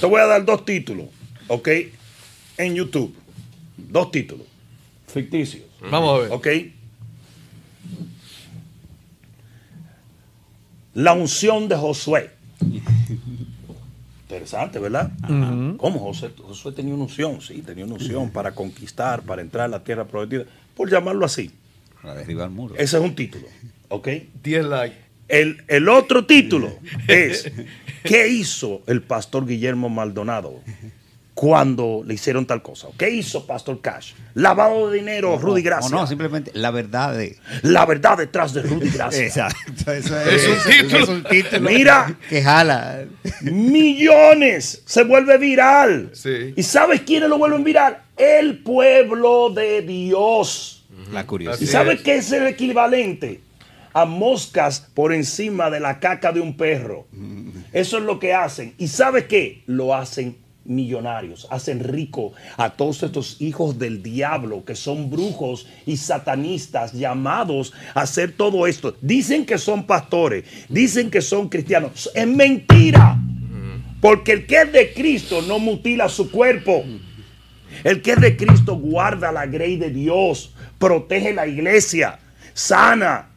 te 0.00 0.06
voy 0.06 0.20
a 0.20 0.26
dar 0.26 0.44
dos 0.44 0.64
títulos, 0.64 1.06
¿ok? 1.48 1.68
En 2.58 2.74
YouTube. 2.74 3.14
Dos 3.76 4.10
títulos. 4.10 4.46
Ficticios. 5.06 5.62
Vamos 5.90 6.16
a 6.18 6.22
ver. 6.22 6.32
¿Ok? 6.32 6.46
La 10.94 11.12
unción 11.12 11.68
de 11.68 11.76
Josué. 11.76 12.30
Interesante, 14.30 14.78
¿verdad? 14.78 15.10
¿Cómo 15.76 15.98
Josué? 15.98 16.30
Josué 16.38 16.70
tenía 16.70 16.94
una 16.94 17.02
unción, 17.02 17.40
sí, 17.40 17.62
tenía 17.62 17.84
una 17.84 17.94
unción 17.94 18.30
para 18.30 18.52
conquistar, 18.54 19.22
para 19.22 19.42
entrar 19.42 19.64
a 19.64 19.68
la 19.68 19.82
tierra 19.82 20.06
prometida, 20.06 20.44
por 20.76 20.88
llamarlo 20.88 21.26
así. 21.26 21.50
Para 22.00 22.14
derribar 22.14 22.48
muros. 22.48 22.78
Ese 22.78 22.96
es 22.96 23.02
un 23.02 23.16
título, 23.16 23.48
¿ok? 23.88 24.08
10 24.40 24.64
likes. 24.66 24.96
El, 25.26 25.64
el 25.66 25.88
otro 25.88 26.26
título 26.26 26.72
es 27.08 27.50
¿Qué 28.04 28.28
hizo 28.28 28.82
el 28.86 29.02
pastor 29.02 29.46
Guillermo 29.46 29.88
Maldonado 29.88 30.60
cuando 31.40 32.02
le 32.04 32.12
hicieron 32.12 32.44
tal 32.44 32.60
cosa? 32.60 32.88
¿Qué 32.98 33.08
hizo 33.08 33.46
Pastor 33.46 33.80
Cash? 33.80 34.12
Lavado 34.34 34.90
de 34.90 34.98
dinero, 34.98 35.38
Rudy 35.38 35.62
O 35.62 35.64
Gracia. 35.64 35.96
no, 35.96 36.06
simplemente 36.06 36.50
la 36.52 36.70
verdad 36.70 37.16
de. 37.16 37.38
La 37.62 37.86
verdad 37.86 38.18
detrás 38.18 38.52
de 38.52 38.60
Rudy 38.60 38.90
Gracia. 38.90 39.24
Exacto. 39.24 39.90
Eso 39.90 40.20
Es 40.20 40.46
un 40.46 40.70
título. 40.70 41.02
Es 41.02 41.08
un 41.08 41.24
título. 41.24 41.60
Mira, 41.70 42.14
Que 42.28 42.42
jala. 42.42 43.04
millones 43.42 44.82
se 44.84 45.04
vuelve 45.04 45.38
viral. 45.38 46.10
Sí. 46.12 46.52
¿Y 46.56 46.62
sabes 46.62 47.00
quiénes 47.00 47.30
lo 47.30 47.38
vuelven 47.38 47.64
viral? 47.64 48.02
El 48.18 48.58
pueblo 48.62 49.48
de 49.48 49.80
Dios. 49.80 50.84
La 51.10 51.22
¿Y 51.22 51.24
curiosidad. 51.24 51.54
Así 51.54 51.66
sabes 51.66 51.96
es. 51.96 52.02
qué 52.02 52.16
es 52.16 52.30
el 52.32 52.48
equivalente? 52.48 53.40
A 53.94 54.04
moscas 54.04 54.88
por 54.92 55.14
encima 55.14 55.70
de 55.70 55.80
la 55.80 56.00
caca 56.00 56.32
de 56.32 56.40
un 56.42 56.58
perro. 56.58 57.06
Eso 57.72 57.96
es 57.96 58.04
lo 58.04 58.18
que 58.20 58.34
hacen. 58.34 58.74
¿Y 58.76 58.88
sabes 58.88 59.24
qué? 59.24 59.62
Lo 59.66 59.94
hacen 59.94 60.36
millonarios, 60.70 61.46
hacen 61.50 61.80
rico 61.80 62.32
a 62.56 62.70
todos 62.70 63.02
estos 63.02 63.40
hijos 63.40 63.78
del 63.78 64.02
diablo 64.02 64.64
que 64.64 64.74
son 64.74 65.10
brujos 65.10 65.66
y 65.84 65.96
satanistas 65.96 66.92
llamados 66.92 67.72
a 67.94 68.02
hacer 68.02 68.32
todo 68.32 68.66
esto. 68.66 68.96
Dicen 69.00 69.44
que 69.44 69.58
son 69.58 69.84
pastores, 69.84 70.44
dicen 70.68 71.10
que 71.10 71.20
son 71.20 71.48
cristianos. 71.48 72.10
Es 72.14 72.26
mentira. 72.26 73.18
Porque 74.00 74.32
el 74.32 74.46
que 74.46 74.62
es 74.62 74.72
de 74.72 74.94
Cristo 74.94 75.42
no 75.42 75.58
mutila 75.58 76.08
su 76.08 76.30
cuerpo. 76.30 76.84
El 77.84 78.00
que 78.00 78.12
es 78.12 78.20
de 78.20 78.36
Cristo 78.36 78.76
guarda 78.76 79.30
la 79.30 79.46
grey 79.46 79.76
de 79.76 79.90
Dios, 79.90 80.54
protege 80.78 81.32
la 81.32 81.46
iglesia, 81.46 82.18
sana. 82.54 83.29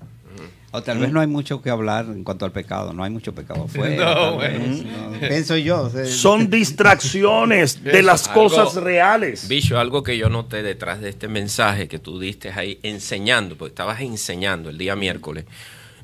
O 0.75 0.81
tal 0.81 0.97
vez 0.97 1.11
no 1.11 1.19
hay 1.21 1.27
mucho 1.27 1.61
que 1.61 1.69
hablar 1.69 2.05
en 2.05 2.23
cuanto 2.23 2.45
al 2.45 2.51
pecado. 2.51 2.93
No 2.93 3.03
hay 3.03 3.11
mucho 3.11 3.33
pecado 3.33 3.63
afuera. 3.65 4.15
No, 4.15 4.37
vez. 4.37 4.83
Pienso 5.29 5.55
yo. 5.55 5.89
Son 6.05 6.49
distracciones 6.49 7.83
de 7.83 8.01
las 8.01 8.27
algo- 8.27 8.49
cosas 8.49 8.75
reales. 8.75 9.47
Bicho, 9.47 9.79
algo 9.79 10.01
que 10.03 10.17
yo 10.17 10.29
noté 10.29 10.63
detrás 10.63 10.99
de 10.99 11.09
este 11.09 11.27
mensaje 11.27 11.87
que 11.87 11.99
tú 11.99 12.19
diste 12.19 12.49
ahí 12.51 12.79
enseñando, 12.83 13.55
porque 13.55 13.69
estabas 13.71 14.01
enseñando 14.01 14.69
el 14.69 14.77
día 14.77 14.95
miércoles, 14.95 15.45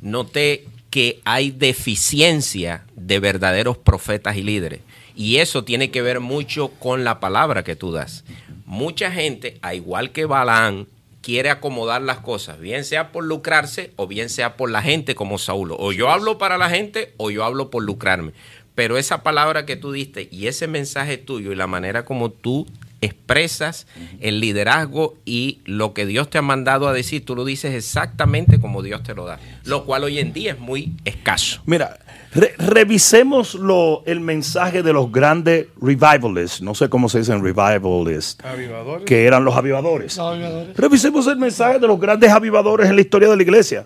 noté 0.02 0.66
que 0.90 1.20
hay 1.26 1.52
deficiencia 1.52 2.84
de 2.96 3.20
verdaderos 3.20 3.78
profetas 3.78 4.38
y 4.38 4.44
líderes. 4.44 4.82
Y 5.16 5.38
eso 5.38 5.64
tiene 5.64 5.92
que 5.92 6.02
ver 6.02 6.20
mucho 6.20 6.70
con 6.80 7.04
la 7.04 7.20
palabra 7.20 7.64
que 7.64 7.76
tú 7.76 7.92
das. 7.92 8.24
Mucha 8.66 9.12
gente, 9.12 9.58
a 9.62 9.74
igual 9.74 10.12
que 10.12 10.26
Balaán, 10.26 10.88
quiere 11.30 11.52
acomodar 11.52 12.02
las 12.02 12.22
cosas, 12.22 12.60
bien 12.60 12.84
sea 12.84 13.12
por 13.12 13.24
lucrarse 13.24 13.92
o 13.98 14.08
bien 14.08 14.30
sea 14.30 14.58
por 14.58 14.72
la 14.72 14.82
gente 14.82 15.14
como 15.14 15.38
Saulo. 15.38 15.76
O 15.78 15.92
yo 15.92 16.10
hablo 16.10 16.40
para 16.40 16.58
la 16.58 16.72
gente 16.72 17.14
o 17.18 17.30
yo 17.30 17.46
hablo 17.46 17.70
por 17.70 17.84
lucrarme. 17.84 18.32
Pero 18.74 18.98
esa 18.98 19.22
palabra 19.22 19.64
que 19.68 19.76
tú 19.76 19.92
diste 19.92 20.28
y 20.32 20.48
ese 20.48 20.66
mensaje 20.66 21.20
tuyo 21.20 21.52
y 21.52 21.56
la 21.56 21.68
manera 21.68 22.04
como 22.04 22.32
tú 22.32 22.66
expresas 23.02 23.88
el 24.20 24.40
liderazgo 24.40 25.16
y 25.26 25.60
lo 25.66 25.94
que 25.94 26.06
Dios 26.06 26.30
te 26.30 26.38
ha 26.38 26.42
mandado 26.42 26.88
a 26.88 26.94
decir, 26.94 27.24
tú 27.26 27.36
lo 27.36 27.46
dices 27.46 27.74
exactamente 27.74 28.60
como 28.60 28.82
Dios 28.82 29.04
te 29.04 29.14
lo 29.16 29.26
da, 29.26 29.40
lo 29.66 29.86
cual 29.86 30.04
hoy 30.04 30.20
en 30.20 30.34
día 30.34 30.54
es 30.54 30.60
muy 30.60 30.94
escaso. 31.06 31.62
Mira, 31.66 32.00
re- 32.34 32.54
revisemos 32.58 33.56
lo- 33.56 34.04
el 34.06 34.20
mensaje 34.20 34.84
de 34.84 34.94
los 34.94 35.12
grandes 35.12 35.68
revivalists, 35.82 36.62
no 36.62 36.76
sé 36.76 36.90
cómo 36.90 37.10
se 37.10 37.20
dicen 37.20 37.44
revivalists, 37.44 38.44
Avivadores. 38.44 39.06
que 39.06 39.26
eran 39.26 39.46
los 39.46 39.56
avivadores. 39.56 40.18
Los 40.18 40.34
avivadores. 40.34 40.76
Revisemos 40.78 41.28
el 41.28 41.38
mensaje 41.38 41.80
de 41.80 41.88
los 41.88 42.00
grandes 42.00 42.32
avivadores 42.32 42.90
en 42.90 42.96
la 42.96 43.02
historia 43.02 43.30
de 43.30 43.36
la 43.38 43.44
iglesia. 43.44 43.86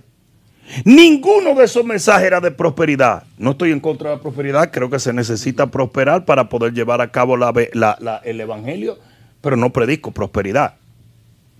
Ninguno 0.85 1.55
de 1.55 1.65
esos 1.65 1.83
mensajes 1.85 2.25
era 2.27 2.39
de 2.41 2.51
prosperidad. 2.51 3.23
No 3.37 3.51
estoy 3.51 3.71
en 3.71 3.79
contra 3.79 4.09
de 4.11 4.15
la 4.17 4.21
prosperidad, 4.21 4.71
creo 4.71 4.89
que 4.89 4.99
se 4.99 5.13
necesita 5.13 5.67
prosperar 5.67 6.25
para 6.25 6.49
poder 6.49 6.73
llevar 6.73 7.01
a 7.01 7.11
cabo 7.11 7.37
la 7.37 7.51
ve- 7.51 7.69
la- 7.73 7.97
la- 7.99 8.17
el 8.23 8.39
evangelio, 8.41 8.97
pero 9.41 9.55
no 9.55 9.71
predico 9.71 10.11
prosperidad. 10.11 10.75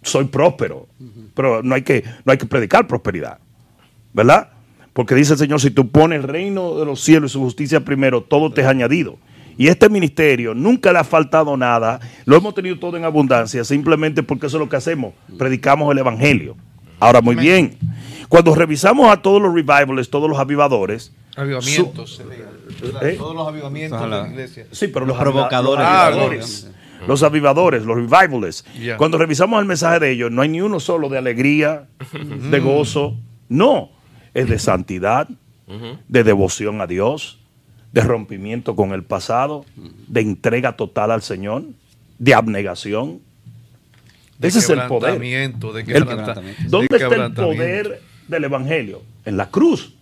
Soy 0.01 0.25
próspero, 0.25 0.87
pero 1.33 1.63
no 1.63 1.75
hay, 1.75 1.81
que, 1.83 2.03
no 2.25 2.31
hay 2.31 2.37
que 2.37 2.45
predicar 2.45 2.87
prosperidad, 2.87 3.37
¿verdad? 4.13 4.49
Porque 4.91 5.15
dice 5.15 5.33
el 5.33 5.39
Señor, 5.39 5.61
si 5.61 5.71
tú 5.71 5.89
pones 5.89 6.19
el 6.19 6.23
reino 6.27 6.77
de 6.77 6.85
los 6.85 7.01
cielos 7.01 7.31
y 7.31 7.33
su 7.33 7.39
justicia 7.39 7.79
primero, 7.79 8.21
todo 8.21 8.51
te 8.51 8.61
es 8.61 8.67
añadido. 8.67 9.17
Y 9.57 9.67
este 9.67 9.87
ministerio 9.87 10.53
nunca 10.53 10.91
le 10.91 10.99
ha 10.99 11.03
faltado 11.03 11.55
nada, 11.55 11.99
lo 12.25 12.35
hemos 12.35 12.53
tenido 12.55 12.77
todo 12.79 12.97
en 12.97 13.05
abundancia, 13.05 13.63
simplemente 13.63 14.23
porque 14.23 14.47
eso 14.47 14.57
es 14.57 14.61
lo 14.61 14.67
que 14.69 14.75
hacemos, 14.75 15.13
predicamos 15.37 15.91
el 15.91 15.99
Evangelio. 15.99 16.55
Ahora, 16.99 17.21
muy 17.21 17.35
bien, 17.35 17.77
cuando 18.29 18.55
revisamos 18.55 19.11
a 19.11 19.21
todos 19.21 19.41
los 19.41 19.53
revivals, 19.53 20.09
todos 20.09 20.29
los 20.29 20.39
avivadores, 20.39 21.11
Avivamientos. 21.35 22.15
se 22.15 22.23
diga, 22.23 22.49
¿verdad? 22.81 23.07
¿Eh? 23.09 23.15
Todos 23.17 23.35
los 23.35 23.47
avivamientos 23.47 24.01
de 24.01 24.07
la 24.07 24.27
iglesia. 24.27 24.67
Sí, 24.71 24.87
pero 24.87 25.05
Los 25.05 25.15
los, 25.15 25.23
provocadores. 25.23 25.79
Los 25.85 25.87
Ah, 25.93 26.07
avivadores. 26.07 26.71
los 27.07 27.23
avivadores, 27.23 27.83
los 27.85 27.95
revivalists. 27.95 28.65
Ya. 28.79 28.97
Cuando 28.97 29.17
revisamos 29.17 29.59
el 29.59 29.65
mensaje 29.65 29.99
de 29.99 30.11
ellos, 30.11 30.31
no 30.31 30.41
hay 30.41 30.49
ni 30.49 30.61
uno 30.61 30.79
solo 30.79 31.09
de 31.09 31.17
alegría, 31.17 31.87
de 32.13 32.59
gozo. 32.59 33.15
No, 33.49 33.89
es 34.33 34.47
de 34.49 34.59
santidad, 34.59 35.27
de 36.07 36.23
devoción 36.23 36.81
a 36.81 36.87
Dios, 36.87 37.39
de 37.91 38.01
rompimiento 38.01 38.75
con 38.75 38.91
el 38.93 39.03
pasado, 39.03 39.65
de 40.07 40.21
entrega 40.21 40.75
total 40.75 41.11
al 41.11 41.21
Señor, 41.23 41.63
de 42.19 42.33
abnegación. 42.33 43.19
De 44.39 44.47
Ese 44.49 44.59
es 44.59 44.69
el 44.69 44.81
poder. 44.87 45.19
De 45.19 45.43
El- 45.45 45.59
¿Dónde 45.59 45.83
de 45.83 46.97
está 46.97 47.15
el 47.25 47.33
poder 47.33 48.01
del 48.27 48.43
Evangelio? 48.45 49.01
En 49.25 49.37
la 49.37 49.49
cruz. 49.49 49.93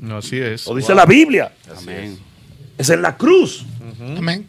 No, 0.00 0.18
así 0.18 0.38
es. 0.38 0.66
Lo 0.66 0.74
dice 0.74 0.94
la 0.94 1.06
Biblia. 1.06 1.52
Amén. 1.76 2.18
Es 2.78 2.90
en 2.90 3.02
la 3.02 3.16
cruz. 3.16 3.64
Amén. 4.16 4.46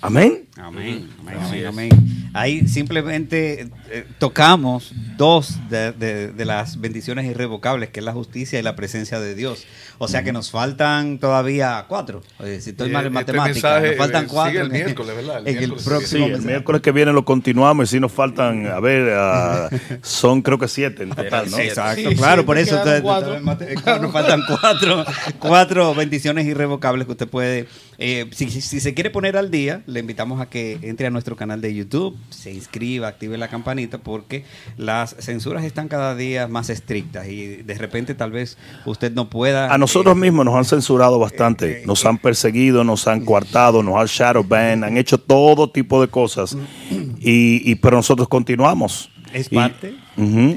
Amén. 0.00 0.45
Amén, 0.58 1.06
amén, 1.20 1.36
amén, 1.44 1.66
amén. 1.66 1.90
Ahí 2.32 2.66
simplemente 2.66 3.68
eh, 3.90 4.06
tocamos 4.18 4.92
dos 5.18 5.58
de, 5.68 5.92
de- 5.92 6.32
de 6.32 6.44
las 6.46 6.80
bendiciones 6.80 7.26
irrevocables, 7.26 7.90
que 7.90 8.00
es 8.00 8.04
la 8.04 8.12
justicia 8.12 8.58
y 8.58 8.62
la 8.62 8.74
presencia 8.74 9.20
de 9.20 9.34
Dios. 9.34 9.64
O 9.98 10.08
sea 10.08 10.22
que 10.22 10.32
nos 10.32 10.50
faltan 10.50 11.18
todavía 11.18 11.84
cuatro. 11.88 12.22
Oye, 12.38 12.60
si 12.60 12.70
estoy 12.70 12.90
mal 12.90 13.06
en 13.06 13.16
este 13.16 13.32
matemáticas, 13.34 13.82
nos 13.82 13.96
faltan 13.96 14.26
cuatro. 14.26 14.50
sigue 14.52 14.60
el 14.62 14.66
en- 14.66 14.72
miércoles, 14.72 15.16
¿verdad? 15.16 15.38
El 15.46 15.56
en 15.56 15.62
el 15.62 15.78
Sí, 15.78 15.84
próximo 15.84 16.26
el 16.26 16.42
miércoles 16.42 16.80
que 16.82 16.92
viene 16.92 17.12
lo 17.12 17.24
continuamos 17.24 17.88
y 17.90 17.96
si 17.96 18.00
nos 18.00 18.12
faltan, 18.12 18.66
a 18.66 18.80
ver, 18.80 19.12
ah, 19.14 19.68
son 20.02 20.40
creo 20.42 20.58
que 20.58 20.68
siete 20.68 21.02
en 21.02 21.10
total, 21.10 21.50
¿no? 21.50 21.58
Exacto, 21.58 22.10
Sí, 22.10 22.16
claro, 22.16 22.42
sí, 22.42 22.46
por 22.46 22.56
eso 22.58 22.76
nos 22.76 22.84
faltan 24.12 24.42
cuatro, 24.48 25.04
cuatro 25.38 25.94
bendiciones 25.94 26.46
irrevocables 26.46 27.06
que 27.06 27.12
usted 27.12 27.28
puede, 27.28 27.66
eh, 27.98 28.28
si, 28.32 28.50
si- 28.50 28.60
si 28.62 28.80
se 28.80 28.92
quiere 28.94 29.08
poner 29.10 29.36
al 29.38 29.50
día, 29.50 29.82
le 29.86 30.00
invitamos 30.00 30.40
a 30.42 30.45
a 30.46 30.50
que 30.50 30.78
entre 30.82 31.06
a 31.06 31.10
nuestro 31.10 31.36
canal 31.36 31.60
de 31.60 31.74
YouTube, 31.74 32.16
se 32.30 32.52
inscriba, 32.52 33.08
active 33.08 33.36
la 33.38 33.48
campanita, 33.48 33.98
porque 33.98 34.44
las 34.76 35.14
censuras 35.18 35.64
están 35.64 35.88
cada 35.88 36.14
día 36.14 36.48
más 36.48 36.70
estrictas 36.70 37.28
y 37.28 37.56
de 37.56 37.74
repente 37.74 38.14
tal 38.14 38.30
vez 38.30 38.56
usted 38.84 39.12
no 39.12 39.28
pueda... 39.28 39.72
A 39.72 39.78
nosotros 39.78 40.16
eh, 40.16 40.20
mismos 40.20 40.44
nos 40.44 40.54
han 40.54 40.64
censurado 40.64 41.18
bastante, 41.18 41.82
eh, 41.82 41.86
nos 41.86 42.04
han 42.06 42.18
perseguido, 42.18 42.84
nos 42.84 43.06
han 43.06 43.24
coartado, 43.24 43.82
nos 43.82 43.96
han 43.96 44.06
shadow 44.06 44.44
ban, 44.44 44.84
han 44.84 44.96
hecho 44.96 45.18
todo 45.18 45.70
tipo 45.70 46.00
de 46.00 46.08
cosas, 46.08 46.56
y, 47.18 47.70
y 47.70 47.74
pero 47.76 47.96
nosotros 47.96 48.28
continuamos. 48.28 49.10
Es 49.32 49.48
Y- 49.50 49.58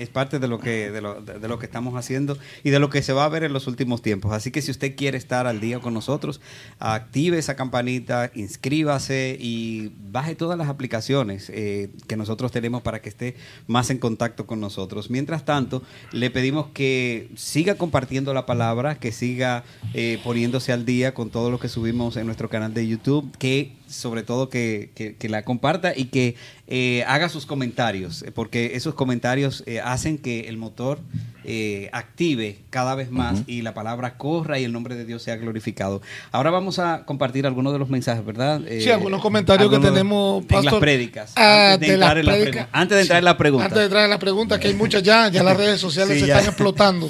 es 0.01 0.09
parte 0.09 0.39
de 0.39 0.47
lo 0.47 0.59
que 0.59 0.89
de 0.91 1.01
lo, 1.01 1.21
de- 1.21 1.47
lo 1.47 1.59
que 1.59 1.65
estamos 1.65 1.95
haciendo 1.95 2.37
y 2.63 2.69
de 2.69 2.79
lo 2.79 2.89
que 2.89 3.01
se 3.01 3.13
va 3.13 3.25
a 3.25 3.29
ver 3.29 3.43
en 3.43 3.53
los 3.53 3.67
últimos 3.67 4.01
tiempos. 4.01 4.31
Así 4.33 4.51
que 4.51 4.61
si 4.61 4.71
usted 4.71 4.95
quiere 4.95 5.17
estar 5.17 5.47
al 5.47 5.59
día 5.59 5.79
con 5.79 5.93
nosotros, 5.93 6.39
active 6.79 7.37
esa 7.37 7.55
campanita, 7.55 8.31
inscríbase 8.35 9.37
y 9.39 9.91
baje 10.11 10.35
todas 10.35 10.57
las 10.57 10.69
aplicaciones 10.69 11.49
eh, 11.53 11.89
que 12.07 12.15
nosotros 12.17 12.51
tenemos 12.51 12.81
para 12.81 13.01
que 13.01 13.09
esté 13.09 13.35
más 13.67 13.89
en 13.89 13.97
contacto 13.97 14.45
con 14.45 14.59
nosotros. 14.59 15.09
Mientras 15.09 15.45
tanto, 15.45 15.81
le 16.11 16.29
pedimos 16.29 16.67
que 16.73 17.29
siga 17.35 17.75
compartiendo 17.75 18.33
la 18.33 18.45
palabra, 18.45 18.99
que 18.99 19.11
siga 19.11 19.63
eh, 19.93 20.19
poniéndose 20.23 20.71
al 20.71 20.85
día 20.85 21.13
con 21.13 21.29
todo 21.29 21.51
lo 21.51 21.59
que 21.59 21.67
subimos 21.69 22.15
en 22.17 22.25
nuestro 22.25 22.49
canal 22.49 22.73
de 22.73 22.87
YouTube, 22.87 23.35
que 23.37 23.73
sobre 23.87 24.21
todo 24.23 24.49
que, 24.49 24.91
que- 24.95 25.29
la 25.29 25.43
comparta 25.43 25.93
y 25.95 26.05
que 26.05 26.35
eh, 26.67 27.03
haga 27.07 27.27
sus 27.29 27.45
comentarios, 27.45 28.23
porque 28.35 28.71
esos 28.75 28.93
comentarios 28.95 29.48
eh, 29.65 29.79
hacen 29.81 30.17
que 30.17 30.47
el 30.49 30.57
motor 30.57 30.99
eh, 31.43 31.89
active 31.93 32.59
cada 32.69 32.95
vez 32.95 33.09
más 33.11 33.39
y 33.47 33.61
la 33.61 33.73
palabra 33.73 34.17
corra 34.17 34.59
y 34.59 34.63
el 34.63 34.71
nombre 34.71 34.95
de 34.95 35.05
Dios 35.05 35.23
sea 35.23 35.35
glorificado. 35.37 36.01
Ahora 36.31 36.51
vamos 36.51 36.79
a 36.79 37.05
compartir 37.05 37.45
algunos 37.45 37.73
de 37.73 37.79
los 37.79 37.89
mensajes, 37.89 38.23
¿verdad? 38.25 38.61
Eh, 38.67 38.81
Sí, 38.81 38.89
algunos 38.91 39.21
comentarios 39.21 39.69
que 39.71 39.79
tenemos, 39.79 40.41
en 40.41 40.47
pastor. 40.47 40.73
las 40.73 40.79
prédicas. 40.79 41.33
Ah, 41.35 41.73
antes, 41.73 41.87
de 41.87 41.93
de 41.93 41.97
las 41.97 42.09
entrar 42.09 42.17
en 42.19 42.25
la 42.25 42.31
prédicas. 42.33 42.67
antes 42.71 42.95
de 42.97 43.01
entrar 43.01 43.19
en 43.19 43.25
la 43.25 43.37
pregunta. 43.37 43.65
Antes 43.65 43.79
de 43.79 43.85
entrar 43.85 44.03
en 44.03 44.09
la 44.09 44.19
pregunta, 44.19 44.59
que 44.59 44.67
hay 44.67 44.73
muchas 44.83 45.01
ya, 45.03 45.29
ya 45.29 45.43
las 45.43 45.57
redes 45.57 45.79
sociales 45.79 46.15
Sí, 46.15 46.21
se 46.21 46.27
ya. 46.27 46.35
están 46.37 46.49
explotando. 46.49 47.09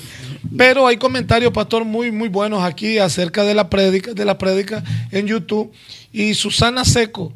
Pero 0.57 0.87
hay 0.87 0.97
comentarios, 0.97 1.51
pastor, 1.51 1.83
muy, 1.85 2.11
muy 2.11 2.29
buenos 2.29 2.63
aquí 2.63 2.97
acerca 2.97 3.43
de 3.43 3.53
la 3.55 3.69
prédica, 3.69 4.13
de 4.13 4.25
la 4.25 4.37
prédica 4.37 4.83
en 5.11 5.27
YouTube. 5.27 5.71
Y 6.11 6.33
Susana 6.33 6.85
Seco, 6.85 7.31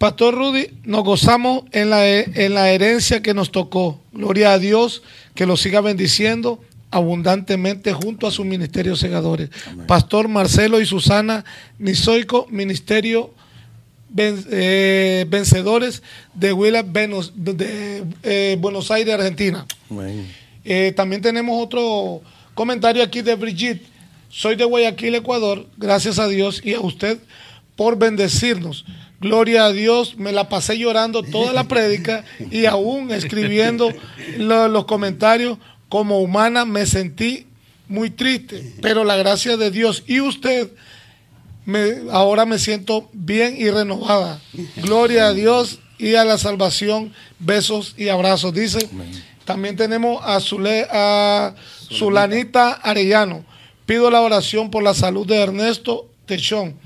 Pastor 0.00 0.34
Rudy, 0.34 0.68
nos 0.84 1.04
gozamos 1.04 1.64
en 1.72 1.90
la, 1.90 2.08
en 2.08 2.54
la 2.54 2.70
herencia 2.70 3.20
que 3.20 3.34
nos 3.34 3.52
tocó. 3.52 4.00
Gloria 4.14 4.54
a 4.54 4.58
Dios, 4.58 5.02
que 5.34 5.44
lo 5.44 5.58
siga 5.58 5.82
bendiciendo 5.82 6.58
abundantemente 6.90 7.92
junto 7.92 8.26
a 8.26 8.30
sus 8.30 8.46
ministerios 8.46 8.98
segadores. 8.98 9.50
Pastor 9.86 10.28
Marcelo 10.28 10.80
y 10.80 10.86
Susana 10.86 11.44
Nizoico, 11.78 12.46
Ministerio 12.50 13.34
ven- 14.08 14.42
eh, 14.50 15.26
Vencedores 15.28 16.02
de 16.32 16.54
Huila, 16.54 16.82
Venus- 16.82 17.32
de 17.36 18.02
eh, 18.22 18.56
Buenos 18.58 18.90
Aires, 18.90 19.12
Argentina. 19.12 19.66
Eh, 20.64 20.94
también 20.96 21.20
tenemos 21.20 21.62
otro 21.62 22.22
comentario 22.54 23.02
aquí 23.02 23.20
de 23.20 23.34
Brigitte. 23.34 23.84
Soy 24.30 24.56
de 24.56 24.64
Guayaquil, 24.64 25.14
Ecuador. 25.14 25.66
Gracias 25.76 26.18
a 26.18 26.26
Dios 26.26 26.62
y 26.64 26.72
a 26.72 26.80
usted 26.80 27.18
por 27.76 27.98
bendecirnos. 27.98 28.86
Gloria 29.20 29.66
a 29.66 29.72
Dios. 29.72 30.16
Me 30.16 30.32
la 30.32 30.48
pasé 30.48 30.78
llorando 30.78 31.22
toda 31.22 31.52
la 31.52 31.64
prédica 31.68 32.24
y 32.50 32.66
aún 32.66 33.10
escribiendo 33.12 33.92
lo- 34.38 34.68
los 34.68 34.84
comentarios. 34.86 35.58
Como 35.88 36.20
humana 36.20 36.64
me 36.64 36.86
sentí 36.86 37.46
muy 37.88 38.10
triste, 38.10 38.74
pero 38.80 39.04
la 39.04 39.16
gracia 39.16 39.56
de 39.56 39.70
Dios 39.70 40.04
y 40.06 40.20
usted 40.20 40.70
me- 41.66 42.10
ahora 42.10 42.46
me 42.46 42.58
siento 42.58 43.08
bien 43.12 43.56
y 43.58 43.68
renovada. 43.70 44.40
Gloria 44.76 45.26
a 45.28 45.32
Dios 45.34 45.80
y 45.98 46.14
a 46.14 46.24
la 46.24 46.38
salvación. 46.38 47.12
Besos 47.38 47.94
y 47.98 48.08
abrazos. 48.08 48.54
Dice, 48.54 48.88
también 49.44 49.76
tenemos 49.76 50.22
a, 50.24 50.38
Zule- 50.40 50.86
a 50.90 51.54
Zulanita 51.92 52.72
Arellano. 52.72 53.44
Pido 53.86 54.10
la 54.10 54.20
oración 54.20 54.70
por 54.70 54.82
la 54.84 54.94
salud 54.94 55.26
de 55.26 55.36
Ernesto 55.42 56.08
Techón. 56.26 56.76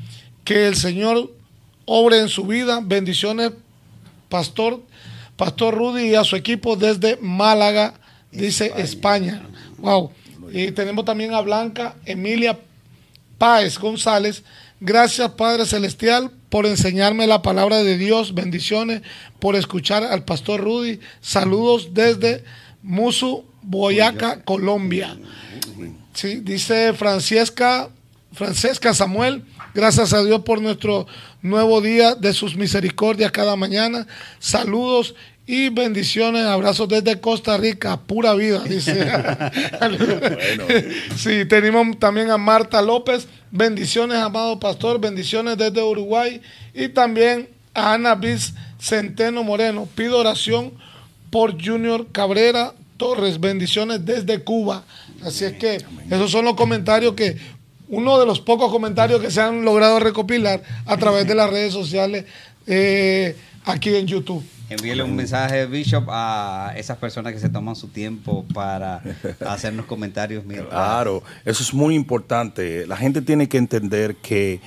Que 0.45 0.67
el 0.67 0.77
Señor 0.77 1.31
obre 1.85 2.19
en 2.19 2.29
su 2.29 2.45
vida. 2.45 2.81
Bendiciones, 2.83 3.53
Pastor, 4.29 4.83
Pastor 5.37 5.75
Rudy 5.75 6.11
y 6.11 6.15
a 6.15 6.25
su 6.25 6.37
equipo 6.37 6.77
desde 6.77 7.17
Málaga, 7.21 7.95
dice 8.31 8.73
España. 8.77 9.43
Wow. 9.79 10.11
Y 10.53 10.71
tenemos 10.73 11.05
también 11.05 11.35
a 11.35 11.41
Blanca 11.41 11.97
Emilia 12.05 12.59
Páez 13.39 13.79
González. 13.79 14.45
Gracias, 14.81 15.31
Padre 15.31 15.67
Celestial, 15.67 16.31
por 16.49 16.67
enseñarme 16.67 17.27
la 17.27 17.43
palabra 17.43 17.83
de 17.83 17.97
Dios. 17.97 18.35
Bendiciones 18.35 19.03
por 19.41 19.57
escuchar 19.57 20.05
al 20.05 20.25
Pastor 20.25 20.61
Rudy. 20.61 21.01
Saludos 21.21 21.91
desde 21.93 22.45
Musu, 22.83 23.45
Boyaca, 23.63 24.43
Colombia. 24.43 25.17
Sí, 26.13 26.37
dice 26.37 26.93
Francesca, 26.93 27.89
Francesca 28.33 28.95
Samuel, 28.95 29.43
gracias 29.75 30.13
a 30.13 30.23
Dios 30.23 30.43
por 30.43 30.61
nuestro 30.61 31.07
nuevo 31.45 31.83
día 31.83 32.15
de 32.15 32.33
sus 32.33 32.57
misericordias 32.57 33.31
cada 33.31 33.55
mañana. 33.55 34.07
Saludos 34.39 35.15
y 35.47 35.69
bendiciones, 35.69 36.43
abrazos 36.47 36.89
desde 36.89 37.21
Costa 37.21 37.59
Rica, 37.59 38.01
pura 38.01 38.33
vida, 38.35 38.65
dice. 38.65 39.07
sí, 41.17 41.45
tenemos 41.45 41.99
también 41.99 42.31
a 42.31 42.39
Marta 42.39 42.81
López, 42.81 43.29
bendiciones, 43.51 44.17
amado 44.17 44.59
pastor, 44.59 44.99
bendiciones 44.99 45.59
desde 45.59 45.83
Uruguay 45.83 46.41
y 46.73 46.89
también 46.89 47.51
a 47.75 47.93
Ana 47.93 48.15
Bis 48.15 48.55
Centeno 48.81 49.45
Moreno. 49.45 49.87
Pido 49.95 50.19
oración 50.19 50.73
por 51.29 51.63
Junior 51.63 52.07
Cabrera 52.11 52.73
Torres, 52.97 53.39
bendiciones 53.39 54.07
desde 54.07 54.43
Cuba. 54.43 54.85
Así 55.23 55.45
es 55.45 55.53
que 55.53 55.85
esos 56.11 56.31
son 56.31 56.47
los 56.47 56.55
comentarios 56.55 57.13
que, 57.13 57.37
uno 57.89 58.19
de 58.19 58.27
los 58.27 58.41
pocos 58.41 58.71
comentarios 58.71 59.21
que 59.21 59.31
se 59.31 59.41
han 59.41 59.65
logrado 59.65 59.99
recopilar 60.01 60.63
a 60.87 60.97
través 60.97 61.27
de 61.27 61.35
las 61.35 61.51
redes 61.51 61.73
sociales 61.73 62.25
eh, 62.67 63.37
aquí 63.65 63.95
en 63.95 64.07
YouTube. 64.07 64.45
Envíele 64.71 65.03
un 65.03 65.15
mensaje, 65.15 65.67
Bishop, 65.67 66.05
a 66.09 66.73
esas 66.77 66.97
personas 66.97 67.35
que 67.35 67.39
se 67.39 67.51
toman 67.51 67.77
su 67.77 67.89
tiempo 67.89 68.47
para 68.55 69.03
hacernos 69.47 69.85
comentarios. 69.87 70.45
mientras- 70.45 70.71
Claro, 70.71 71.23
eso 71.45 71.63
es 71.63 71.75
muy 71.75 71.95
importante. 71.95 72.87
La 72.87 72.97
gente 72.97 73.21
tiene 73.21 73.49
que 73.49 73.59
entender 73.59 74.17
que 74.17 74.61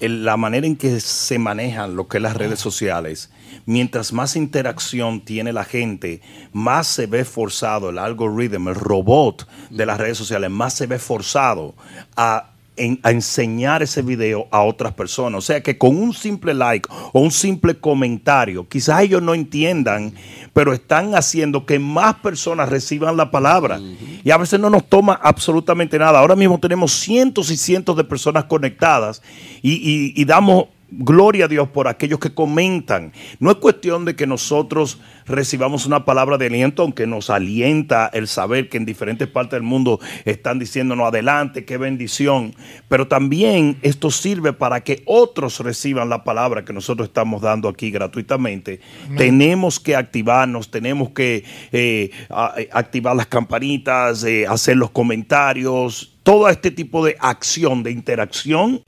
el- 0.00 0.24
la 0.24 0.36
manera 0.36 0.66
en 0.66 0.76
que 0.76 1.00
se 1.00 1.38
manejan 1.40 1.96
lo 1.96 2.06
que 2.06 2.18
es 2.18 2.22
las 2.22 2.36
redes 2.36 2.60
sociales, 2.60 3.30
mientras 3.66 4.12
más 4.12 4.36
interacción 4.36 5.20
tiene 5.24 5.52
la 5.52 5.64
gente, 5.64 6.20
más 6.52 6.86
se 6.86 7.06
ve 7.06 7.24
forzado 7.24 7.90
el 7.90 7.98
algoritmo, 7.98 8.70
el 8.70 8.76
robot 8.76 9.46
de 9.70 9.86
las 9.86 9.98
redes 9.98 10.16
sociales, 10.18 10.50
más 10.50 10.74
se 10.74 10.86
ve 10.86 10.98
forzado 11.00 11.74
a 12.16 12.51
en- 12.76 12.98
a 13.02 13.10
enseñar 13.10 13.82
ese 13.82 14.02
video 14.02 14.48
a 14.50 14.62
otras 14.62 14.94
personas. 14.94 15.38
O 15.38 15.42
sea 15.42 15.62
que 15.62 15.76
con 15.76 15.96
un 15.96 16.12
simple 16.14 16.54
like 16.54 16.88
o 17.12 17.20
un 17.20 17.30
simple 17.30 17.74
comentario, 17.78 18.66
quizás 18.68 19.02
ellos 19.02 19.22
no 19.22 19.34
entiendan, 19.34 20.14
pero 20.52 20.72
están 20.72 21.14
haciendo 21.14 21.66
que 21.66 21.78
más 21.78 22.14
personas 22.16 22.68
reciban 22.68 23.16
la 23.16 23.30
palabra. 23.30 23.78
Y 24.24 24.30
a 24.30 24.36
veces 24.38 24.58
no 24.60 24.70
nos 24.70 24.88
toma 24.88 25.18
absolutamente 25.22 25.98
nada. 25.98 26.18
Ahora 26.18 26.36
mismo 26.36 26.58
tenemos 26.60 26.92
cientos 26.92 27.50
y 27.50 27.56
cientos 27.56 27.96
de 27.96 28.04
personas 28.04 28.44
conectadas 28.44 29.22
y, 29.62 29.72
y- 29.72 30.12
y 30.16 30.24
damos 30.24 30.66
gloria 30.98 31.46
a 31.46 31.48
Dios 31.48 31.68
por 31.68 31.88
aquellos 31.88 32.18
que 32.18 32.34
comentan. 32.34 33.12
No 33.40 33.50
es 33.50 33.56
cuestión 33.56 34.04
de 34.04 34.14
que 34.14 34.26
nosotros 34.26 35.00
recibamos 35.26 35.86
una 35.86 36.04
palabra 36.04 36.38
de 36.38 36.46
aliento, 36.46 36.82
aunque 36.82 37.06
nos 37.06 37.30
alienta 37.30 38.10
el 38.12 38.28
saber 38.28 38.68
que 38.68 38.76
en 38.76 38.84
diferentes 38.84 39.28
partes 39.28 39.52
del 39.52 39.62
mundo 39.62 40.00
están 40.24 40.58
diciéndonos 40.58 41.08
adelante, 41.08 41.64
qué 41.64 41.78
bendición. 41.78 42.54
Pero 42.88 43.08
también 43.08 43.78
esto 43.82 44.10
sirve 44.10 44.52
para 44.52 44.82
que 44.82 45.02
otros 45.06 45.60
reciban 45.60 46.08
la 46.08 46.24
palabra 46.24 46.64
que 46.64 46.72
nosotros 46.72 47.08
estamos 47.08 47.40
dando 47.40 47.68
aquí 47.68 47.90
gratuitamente. 47.90 48.80
Tenemos 49.16 49.80
que 49.80 49.96
activarnos, 49.96 50.70
tenemos 50.70 51.10
que 51.10 51.44
eh, 51.72 52.10
eh, 52.56 52.68
activar 52.72 53.16
las 53.16 53.26
campanitas, 53.26 54.24
eh, 54.24 54.46
hacer 54.46 54.76
los 54.76 54.90
comentarios. 54.90 56.14
Todo 56.22 56.48
este 56.48 56.70
tipo 56.70 57.04
de 57.04 57.16
acción, 57.18 57.82
de 57.82 57.90
interacción, 57.90 58.82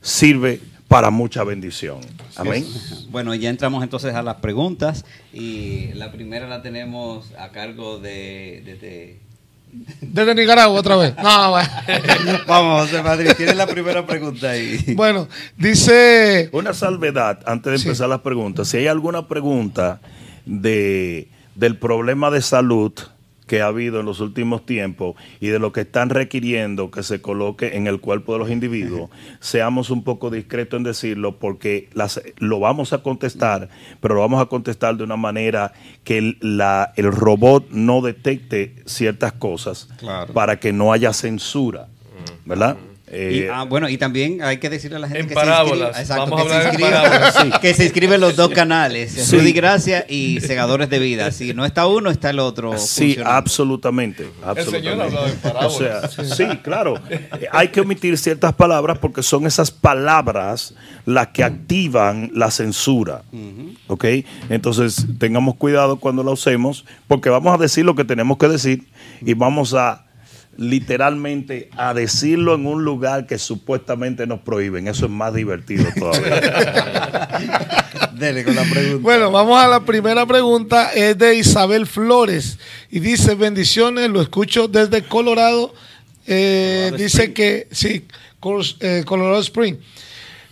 sirve 0.00 0.60
para 0.88 1.10
mucha 1.10 1.42
bendición. 1.44 2.00
Amén. 2.36 2.64
Bueno, 3.10 3.34
ya 3.34 3.50
entramos 3.50 3.82
entonces 3.82 4.14
a 4.14 4.22
las 4.22 4.36
preguntas 4.36 5.04
y 5.32 5.88
la 5.94 6.12
primera 6.12 6.46
la 6.46 6.62
tenemos 6.62 7.32
a 7.38 7.50
cargo 7.50 7.98
de... 7.98 8.62
de- 8.64 8.76
de- 8.76 9.20
Desde 10.00 10.34
Nicaragua 10.34 10.78
otra 10.78 10.96
vez. 10.96 11.14
No, 11.22 11.50
bueno. 11.50 11.68
Vamos, 12.46 12.82
José 12.88 13.02
Madrid, 13.02 13.30
tiene 13.36 13.54
la 13.54 13.66
primera 13.66 14.06
pregunta 14.06 14.50
ahí. 14.50 14.94
Bueno, 14.94 15.28
dice 15.56 16.48
Una 16.52 16.72
salvedad 16.72 17.40
antes 17.46 17.72
de 17.72 17.78
Sí. 17.78 17.88
empezar 17.88 18.08
las 18.08 18.20
preguntas. 18.20 18.68
Si 18.68 18.76
hay 18.76 18.86
alguna 18.86 19.26
pregunta 19.26 20.00
de, 20.46 21.28
del 21.56 21.76
problema 21.76 22.30
de 22.30 22.42
salud 22.42 22.92
que 23.46 23.62
ha 23.62 23.66
habido 23.66 24.00
en 24.00 24.06
los 24.06 24.20
últimos 24.20 24.66
tiempos 24.66 25.14
y 25.40 25.48
de 25.48 25.58
lo 25.58 25.72
que 25.72 25.82
están 25.82 26.10
requiriendo 26.10 26.90
que 26.90 27.02
se 27.02 27.20
coloque 27.20 27.76
en 27.76 27.86
el 27.86 28.00
cuerpo 28.00 28.32
de 28.32 28.38
los 28.40 28.50
individuos, 28.50 29.10
seamos 29.40 29.90
un 29.90 30.02
poco 30.02 30.30
discretos 30.30 30.78
en 30.78 30.84
decirlo 30.84 31.38
porque 31.38 31.88
las, 31.94 32.20
lo 32.38 32.58
vamos 32.60 32.92
a 32.92 32.98
contestar, 33.02 33.68
pero 34.00 34.14
lo 34.16 34.20
vamos 34.20 34.42
a 34.42 34.46
contestar 34.46 34.96
de 34.96 35.04
una 35.04 35.16
manera 35.16 35.72
que 36.04 36.18
el, 36.18 36.38
la, 36.40 36.92
el 36.96 37.12
robot 37.12 37.68
no 37.70 38.00
detecte 38.02 38.74
ciertas 38.84 39.32
cosas 39.32 39.88
Claro. 39.98 40.32
para 40.32 40.58
que 40.58 40.72
no 40.72 40.92
haya 40.92 41.12
censura, 41.12 41.88
¿verdad? 42.44 42.76
Y, 43.08 43.14
Eh, 43.14 43.50
ah, 43.52 43.62
bueno, 43.64 43.88
y 43.88 43.98
también 43.98 44.42
hay 44.42 44.58
que 44.58 44.68
decirle 44.68 44.96
a 44.96 45.00
la 45.00 45.06
gente 45.06 45.20
En 45.20 45.28
que 45.28 45.34
parábolas. 45.34 45.94
se 45.94 46.02
exacto, 46.02 46.30
Vamos 46.36 46.50
a 46.52 46.58
que, 46.58 46.62
se 46.62 46.68
en 46.74 46.80
parábolas. 46.80 47.58
que 47.60 47.74
se 47.74 47.84
inscribe 47.84 48.14
en 48.16 48.20
los 48.20 48.34
dos 48.34 48.48
canales, 48.50 49.12
Sí. 49.12 49.38
Rudy 49.38 49.52
Gracia 49.52 50.04
y 50.08 50.40
Segadores 50.40 50.90
de 50.90 50.98
Vida. 50.98 51.30
Si 51.30 51.54
no 51.54 51.64
está 51.64 51.86
uno, 51.86 52.10
está 52.10 52.30
el 52.30 52.40
otro. 52.40 52.76
Sí, 52.78 53.16
absolutamente. 53.24 54.28
absolutamente. 54.44 55.10
señor 55.10 55.28
en 55.28 55.36
O 55.36 55.40
parábolas. 55.40 56.12
sea, 56.12 56.24
sí, 56.24 56.46
claro. 56.64 56.94
Eh, 57.08 57.28
Hay 57.52 57.68
que 57.68 57.80
omitir 57.80 58.18
ciertas 58.18 58.52
palabras 58.54 58.98
porque 58.98 59.22
son 59.22 59.46
esas 59.46 59.70
palabras 59.70 60.74
las 61.04 61.28
que 61.28 61.44
activan 61.44 62.30
la 62.34 62.50
censura. 62.50 63.22
¿Ok? 63.86 64.04
Entonces, 64.48 65.06
tengamos 65.18 65.54
cuidado 65.54 65.96
cuando 66.00 66.24
la 66.24 66.32
usemos 66.32 66.84
porque 67.06 67.28
vamos 67.28 67.54
a 67.54 67.58
decir 67.62 67.84
lo 67.84 67.94
que 67.94 68.04
tenemos 68.04 68.36
que 68.38 68.48
decir 68.48 68.84
y 69.20 69.34
vamos 69.34 69.74
a 69.74 70.05
literalmente 70.56 71.70
a 71.76 71.94
decirlo 71.94 72.54
en 72.54 72.66
un 72.66 72.84
lugar 72.84 73.26
que 73.26 73.38
supuestamente 73.38 74.26
nos 74.26 74.40
prohíben. 74.40 74.88
Eso 74.88 75.06
es 75.06 75.10
más 75.12 75.34
divertido 75.34 75.86
todavía. 75.98 76.40
Dele 78.18 78.44
con 78.44 78.54
la 78.54 78.64
pregunta. 78.64 79.02
Bueno, 79.02 79.30
vamos 79.30 79.60
a 79.60 79.68
la 79.68 79.80
primera 79.80 80.24
pregunta. 80.26 80.92
Es 80.92 81.18
de 81.18 81.36
Isabel 81.36 81.86
Flores. 81.86 82.58
Y 82.90 83.00
dice, 83.00 83.34
bendiciones, 83.34 84.08
lo 84.10 84.20
escucho 84.22 84.68
desde 84.68 85.02
Colorado. 85.02 85.74
Eh, 86.26 86.92
dice 86.96 87.32
que, 87.32 87.68
sí, 87.70 88.06
eh, 88.80 89.02
Colorado 89.04 89.40
Spring. 89.40 89.76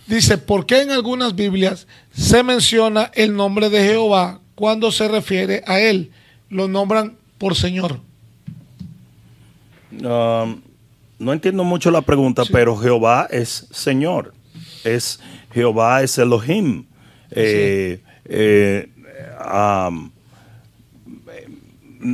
Dice, 0.07 0.37
¿por 0.37 0.65
qué 0.65 0.81
en 0.81 0.91
algunas 0.91 1.35
Biblias 1.35 1.87
se 2.15 2.43
menciona 2.43 3.11
el 3.15 3.35
nombre 3.35 3.69
de 3.69 3.83
Jehová 3.83 4.39
cuando 4.53 4.91
se 4.91 5.07
refiere 5.07 5.63
a 5.65 5.79
él? 5.79 6.11
Lo 6.49 6.67
nombran 6.67 7.17
por 7.39 7.55
Señor. 7.55 7.99
Um, 10.01 10.61
no 11.19 11.33
entiendo 11.33 11.63
mucho 11.63 11.91
la 11.91 12.01
pregunta, 12.01 12.43
pero 12.51 12.75
Jehová 12.75 13.27
es 13.29 13.67
Señor. 13.71 14.33
Es 14.83 15.19
Jehová 15.53 16.03
es 16.03 16.17
Elohim. 16.17 16.85
Eh, 17.31 18.01
eh, 18.25 18.89
um, 19.87 20.11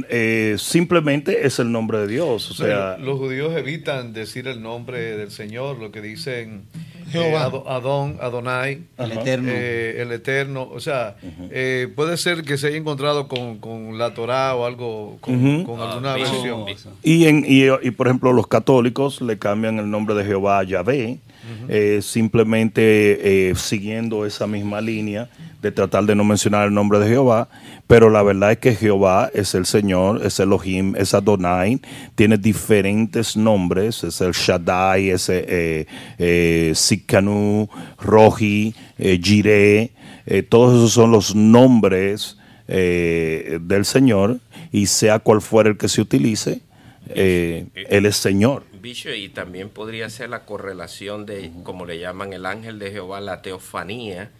eh, 0.09 0.55
simplemente 0.57 1.45
es 1.45 1.59
el 1.59 1.71
nombre 1.71 1.99
de 1.99 2.07
Dios. 2.07 2.49
O 2.51 2.53
sea, 2.53 2.97
los 2.97 3.17
judíos 3.19 3.55
evitan 3.57 4.13
decir 4.13 4.47
el 4.47 4.61
nombre 4.61 5.17
del 5.17 5.31
Señor, 5.31 5.77
lo 5.79 5.91
que 5.91 6.01
dicen 6.01 6.63
Jehová. 7.11 7.51
eh, 7.53 7.61
Adón, 7.67 8.17
Adonai, 8.21 8.83
El 8.97 9.11
Eterno. 9.11 9.49
eh, 9.51 9.95
el 10.01 10.11
Eterno. 10.11 10.69
O 10.71 10.79
sea, 10.79 11.15
eh, 11.49 11.87
puede 11.95 12.17
ser 12.17 12.43
que 12.43 12.57
se 12.57 12.67
haya 12.67 12.77
encontrado 12.77 13.27
con, 13.27 13.57
con 13.59 13.97
la 13.97 14.13
Torá 14.13 14.55
o 14.55 14.65
algo, 14.65 15.17
con, 15.21 15.63
con 15.65 15.79
alguna 15.81 16.13
Ah, 16.13 16.17
versión. 16.17 16.65
Y, 17.03 17.25
en, 17.25 17.43
y, 17.47 17.63
y, 17.85 17.91
por 17.91 18.07
ejemplo, 18.07 18.31
los 18.33 18.47
católicos 18.47 19.21
le 19.21 19.37
cambian 19.37 19.77
el 19.79 19.89
nombre 19.89 20.15
de 20.15 20.23
Jehová 20.25 20.59
a 20.59 20.63
Yahvé, 20.63 21.19
eh, 21.67 21.99
simplemente 22.01 23.49
eh, 23.49 23.55
siguiendo 23.55 24.25
esa 24.25 24.47
misma 24.47 24.81
línea 24.81 25.29
de 25.61 25.71
tratar 25.71 26.05
de 26.05 26.15
no 26.15 26.23
mencionar 26.23 26.67
el 26.67 26.73
nombre 26.73 26.99
de 26.99 27.07
Jehová, 27.07 27.47
pero 27.87 28.09
la 28.09 28.23
verdad 28.23 28.53
es 28.53 28.57
que 28.57 28.73
Jehová 28.73 29.29
es 29.33 29.53
el 29.53 29.65
Señor, 29.65 30.25
es 30.25 30.39
Elohim, 30.39 30.95
es 30.95 31.13
Adonai, 31.13 31.79
tiene 32.15 32.37
diferentes 32.37 33.37
nombres, 33.37 34.03
es 34.03 34.21
el 34.21 34.31
Shaddai, 34.31 35.09
es 35.09 35.29
eh, 35.29 35.45
eh, 35.47 35.85
eh, 36.17 36.71
Sikkanu, 36.73 37.69
Roji, 37.99 38.73
eh, 38.97 39.19
Jireh, 39.21 39.91
eh, 40.25 40.43
todos 40.43 40.75
esos 40.75 40.93
son 40.93 41.11
los 41.11 41.35
nombres 41.35 42.37
del 42.67 43.83
Señor 43.83 44.39
y 44.71 44.85
sea 44.85 45.19
cual 45.19 45.41
fuera 45.41 45.71
el 45.71 45.77
que 45.77 45.89
se 45.89 45.99
utilice, 45.99 46.61
Él 47.13 48.05
es 48.05 48.15
Señor. 48.15 48.63
Y 49.15 49.29
también 49.29 49.69
podría 49.69 50.09
ser 50.09 50.29
la 50.29 50.45
correlación 50.45 51.25
de, 51.25 51.51
como 51.63 51.85
le 51.85 51.99
llaman 51.99 52.33
el 52.33 52.45
ángel 52.45 52.79
de 52.79 52.91
Jehová, 52.91 53.21
la 53.21 53.41
teofanía 53.41 54.31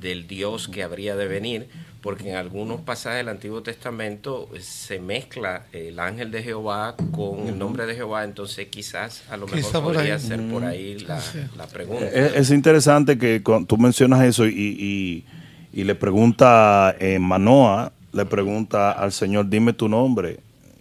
del 0.00 0.26
Dios 0.26 0.68
que 0.68 0.82
habría 0.82 1.16
de 1.16 1.26
venir, 1.26 1.68
porque 2.00 2.30
en 2.30 2.36
algunos 2.36 2.80
pasajes 2.80 3.18
del 3.18 3.28
Antiguo 3.28 3.62
Testamento 3.62 4.48
eh, 4.54 4.60
se 4.60 5.00
mezcla 5.00 5.66
el 5.72 5.98
ángel 5.98 6.30
de 6.30 6.42
Jehová 6.42 6.94
con 7.12 7.46
el 7.48 7.58
nombre 7.58 7.84
de 7.86 7.94
Jehová, 7.94 8.24
entonces 8.24 8.68
quizás 8.68 9.22
a 9.30 9.36
lo 9.36 9.46
mejor 9.46 9.82
podría 9.82 10.14
ahí. 10.14 10.20
ser 10.20 10.48
por 10.48 10.64
ahí 10.64 10.98
la, 11.00 11.20
la 11.56 11.66
pregunta. 11.66 12.06
Es, 12.06 12.36
es 12.36 12.50
interesante 12.52 13.18
que 13.18 13.42
tú 13.66 13.76
mencionas 13.76 14.22
eso 14.24 14.46
y, 14.46 14.54
y- 14.56 15.24
y 15.72 15.84
le 15.84 15.94
pregunta 15.94 16.96
eh, 16.98 17.18
Manoa, 17.20 17.92
le 18.12 18.24
pregunta 18.26 18.90
al 18.92 19.12
Señor, 19.12 19.48
dime 19.48 19.72
tu 19.72 19.88
nombre. 19.88 20.40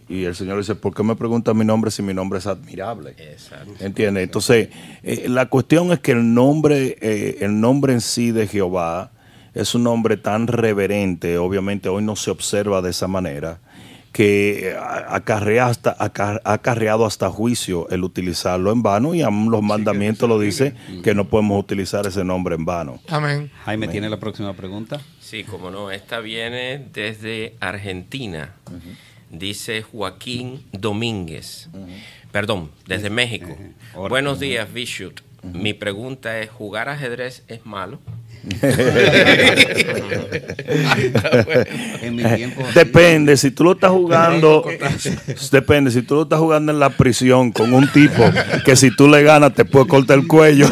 Y 0.09 0.23
el 0.25 0.33
Señor 0.35 0.57
dice, 0.57 0.73
¿por 0.73 0.93
qué 0.95 1.03
me 1.03 1.15
pregunta 1.15 1.53
mi 1.53 1.63
nombre 1.63 1.91
si 1.91 2.01
mi 2.01 2.13
nombre 2.15 2.39
es 2.39 2.47
admirable? 2.47 3.11
Exacto. 3.17 3.71
¿Entiendes? 3.79 4.23
Entonces, 4.23 4.69
eh, 5.03 5.25
la 5.29 5.45
cuestión 5.47 5.91
es 5.91 5.99
que 5.99 6.13
el 6.13 6.33
nombre, 6.33 6.97
eh, 6.99 7.37
el 7.41 7.59
nombre 7.61 7.93
en 7.93 8.01
sí 8.01 8.31
de 8.31 8.47
Jehová 8.47 9.11
es 9.53 9.75
un 9.75 9.83
nombre 9.83 10.17
tan 10.17 10.47
reverente, 10.47 11.37
obviamente 11.37 11.89
hoy 11.89 12.03
no 12.03 12.15
se 12.15 12.31
observa 12.31 12.81
de 12.81 12.89
esa 12.89 13.07
manera, 13.07 13.59
que 14.11 14.69
eh, 14.69 14.75
acarrea 15.09 15.67
hasta, 15.67 15.95
acar- 15.99 16.41
ha 16.43 16.53
acarreado 16.53 17.05
hasta 17.05 17.29
juicio 17.29 17.87
el 17.89 18.03
utilizarlo 18.03 18.71
en 18.71 18.81
vano 18.81 19.13
y 19.13 19.21
aún 19.21 19.51
los 19.51 19.61
mandamientos 19.61 20.27
lo 20.27 20.39
dice 20.39 20.73
que 21.03 21.13
no 21.13 21.25
podemos 21.29 21.59
utilizar 21.59 22.07
ese 22.07 22.23
nombre 22.23 22.55
en 22.55 22.65
vano. 22.65 22.99
Amén. 23.09 23.51
Jaime 23.65 23.87
tiene 23.87 24.09
la 24.09 24.19
próxima 24.19 24.53
pregunta. 24.53 24.99
Sí, 25.19 25.43
como 25.43 25.69
no, 25.69 25.91
esta 25.91 26.19
viene 26.19 26.87
desde 26.91 27.55
Argentina. 27.59 28.55
Dice 29.29 29.83
Joaquín 29.83 30.65
Domínguez. 30.71 31.69
Perdón, 32.31 32.71
desde 32.87 33.09
México. 33.09 33.57
Buenos 33.95 34.39
días, 34.39 34.71
Bishop. 34.71 35.19
Mi 35.43 35.73
pregunta 35.73 36.39
es, 36.39 36.49
¿jugar 36.49 36.89
ajedrez 36.89 37.43
es 37.47 37.65
malo? 37.65 37.99
En 42.01 42.15
mi 42.15 42.23
tiempo. 42.23 42.63
así. 42.63 42.73
Depende, 42.73 43.37
si 43.37 43.51
tú 43.51 43.63
lo 43.63 43.73
estás 43.73 43.91
jugando, 43.91 44.65
depende, 45.51 45.91
si 45.91 46.01
tú 46.01 46.15
lo 46.15 46.23
estás 46.23 46.39
jugando 46.39 46.71
en 46.71 46.79
la 46.79 46.89
prisión 46.89 47.51
con 47.51 47.73
un 47.73 47.87
tipo 47.91 48.23
que 48.65 48.75
si 48.75 48.95
tú 48.95 49.07
le 49.07 49.23
ganas 49.23 49.53
te 49.53 49.65
puede 49.65 49.87
cortar 49.87 50.19
el 50.19 50.27
cuello, 50.27 50.67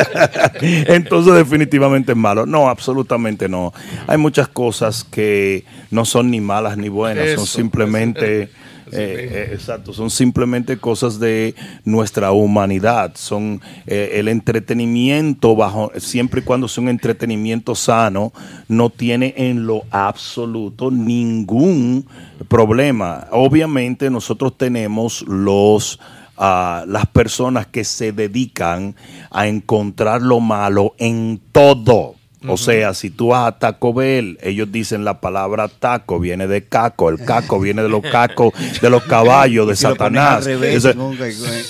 entonces 0.60 1.34
definitivamente 1.34 2.12
es 2.12 2.18
malo. 2.18 2.46
No, 2.46 2.68
absolutamente 2.68 3.48
no. 3.48 3.72
Hay 4.06 4.18
muchas 4.18 4.48
cosas 4.48 5.04
que 5.04 5.64
no 5.90 6.04
son 6.04 6.30
ni 6.30 6.40
malas 6.40 6.76
ni 6.76 6.88
buenas, 6.88 7.24
son 7.26 7.34
Eso, 7.34 7.46
simplemente... 7.46 8.50
eh, 8.92 9.28
eh, 9.32 9.50
exacto, 9.52 9.92
son 9.92 10.10
simplemente 10.10 10.76
cosas 10.78 11.18
de 11.18 11.54
nuestra 11.84 12.32
humanidad, 12.32 13.12
son 13.14 13.60
eh, 13.86 14.12
el 14.14 14.28
entretenimiento 14.28 15.54
bajo, 15.56 15.92
siempre 15.96 16.40
y 16.40 16.44
cuando 16.44 16.68
sea 16.68 16.82
un 16.82 16.88
entretenimiento 16.88 17.74
sano, 17.74 18.32
no 18.68 18.90
tiene 18.90 19.34
en 19.36 19.66
lo 19.66 19.84
absoluto 19.90 20.90
ningún 20.90 22.06
problema. 22.48 23.26
Obviamente 23.30 24.10
nosotros 24.10 24.56
tenemos 24.58 25.22
los 25.22 26.00
ah, 26.36 26.84
las 26.86 27.06
personas 27.06 27.66
que 27.66 27.84
se 27.84 28.12
dedican 28.12 28.94
a 29.30 29.46
encontrar 29.46 30.22
lo 30.22 30.40
malo 30.40 30.94
en 30.98 31.40
todo. 31.52 32.15
O 32.48 32.56
sea, 32.56 32.94
si 32.94 33.10
tú 33.10 33.28
vas 33.28 33.48
a 33.48 33.58
Taco 33.58 33.92
Bell, 33.94 34.38
ellos 34.42 34.70
dicen 34.70 35.04
la 35.04 35.20
palabra 35.20 35.68
taco, 35.68 36.18
viene 36.20 36.46
de 36.46 36.64
caco, 36.64 37.08
el 37.10 37.24
caco 37.24 37.60
viene 37.66 37.82
de 37.82 37.88
los 37.88 38.02
cacos, 38.02 38.52
de 38.80 38.90
los 38.90 39.02
caballos, 39.04 39.66
de 39.68 39.76
Satanás. 39.76 40.44
revés, 40.44 40.86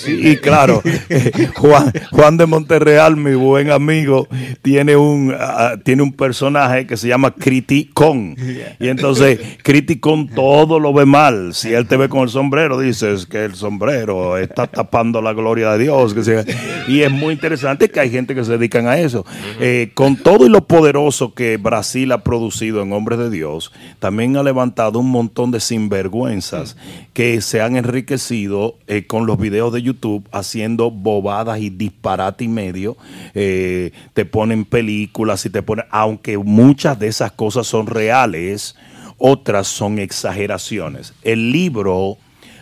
y 0.07 0.37
claro, 0.37 0.81
Juan, 1.55 1.91
Juan 2.11 2.37
de 2.37 2.45
Monterreal, 2.45 3.15
mi 3.17 3.35
buen 3.35 3.71
amigo, 3.71 4.27
tiene 4.61 4.95
un, 4.95 5.33
ah, 5.37 5.75
tiene 5.83 6.03
un 6.03 6.13
personaje 6.13 6.85
que 6.87 6.97
se 6.97 7.07
llama 7.07 7.31
Criticón. 7.31 8.35
Y 8.79 8.87
entonces, 8.87 9.39
Criticón 9.63 10.27
todo 10.29 10.79
lo 10.79 10.93
ve 10.93 11.05
mal. 11.05 11.53
Si 11.53 11.73
él 11.73 11.87
te 11.87 11.97
ve 11.97 12.09
con 12.09 12.21
el 12.21 12.29
sombrero, 12.29 12.79
dices 12.79 13.25
que 13.25 13.45
el 13.45 13.55
sombrero 13.55 14.37
está 14.37 14.67
tapando 14.67 15.21
la 15.21 15.33
gloria 15.33 15.71
de 15.71 15.83
Dios. 15.83 16.13
que 16.13 16.23
sea- 16.23 16.45
y 16.87 17.01
es 17.01 17.11
muy 17.11 17.33
interesante 17.33 17.89
que 17.89 17.99
hay 17.99 18.09
gente 18.09 18.35
que 18.35 18.43
se 18.43 18.51
dedican 18.57 18.87
a 18.87 18.97
eso. 18.97 19.25
Eh, 19.59 19.91
con 19.93 20.15
todo 20.15 20.45
y 20.45 20.49
lo 20.49 20.65
poderoso 20.67 21.33
que 21.33 21.57
Brasil 21.57 22.11
ha 22.11 22.23
producido 22.23 22.81
en 22.81 22.91
hombres 22.91 23.17
de 23.17 23.29
Dios, 23.29 23.71
también 23.99 24.35
ha 24.35 24.43
levantado 24.43 24.99
un 24.99 25.09
montón 25.09 25.49
de 25.51 25.59
sinvergüenzas 25.59 26.75
que 27.13 27.41
se 27.41 27.61
han 27.61 27.77
enriquecido 27.77 28.75
eh, 28.87 29.07
con 29.07 29.25
los 29.25 29.37
videos 29.37 29.73
de 29.73 29.81
YouTube 29.81 30.27
haciendo 30.31 30.91
bobadas 30.91 31.59
y 31.59 31.69
disparate 31.69 32.43
y 32.43 32.49
medio. 32.49 32.97
Eh, 33.33 33.91
te 34.13 34.25
ponen 34.25 34.65
películas 34.65 35.45
y 35.45 35.49
te 35.49 35.63
ponen, 35.63 35.85
aunque 35.89 36.37
muchas 36.37 36.99
de 36.99 37.07
esas 37.07 37.31
cosas 37.31 37.65
son 37.65 37.87
reales. 37.87 38.75
otras 39.17 39.67
son 39.67 39.97
exageraciones. 39.97 41.13
El 41.23 41.51
libro 41.51 42.17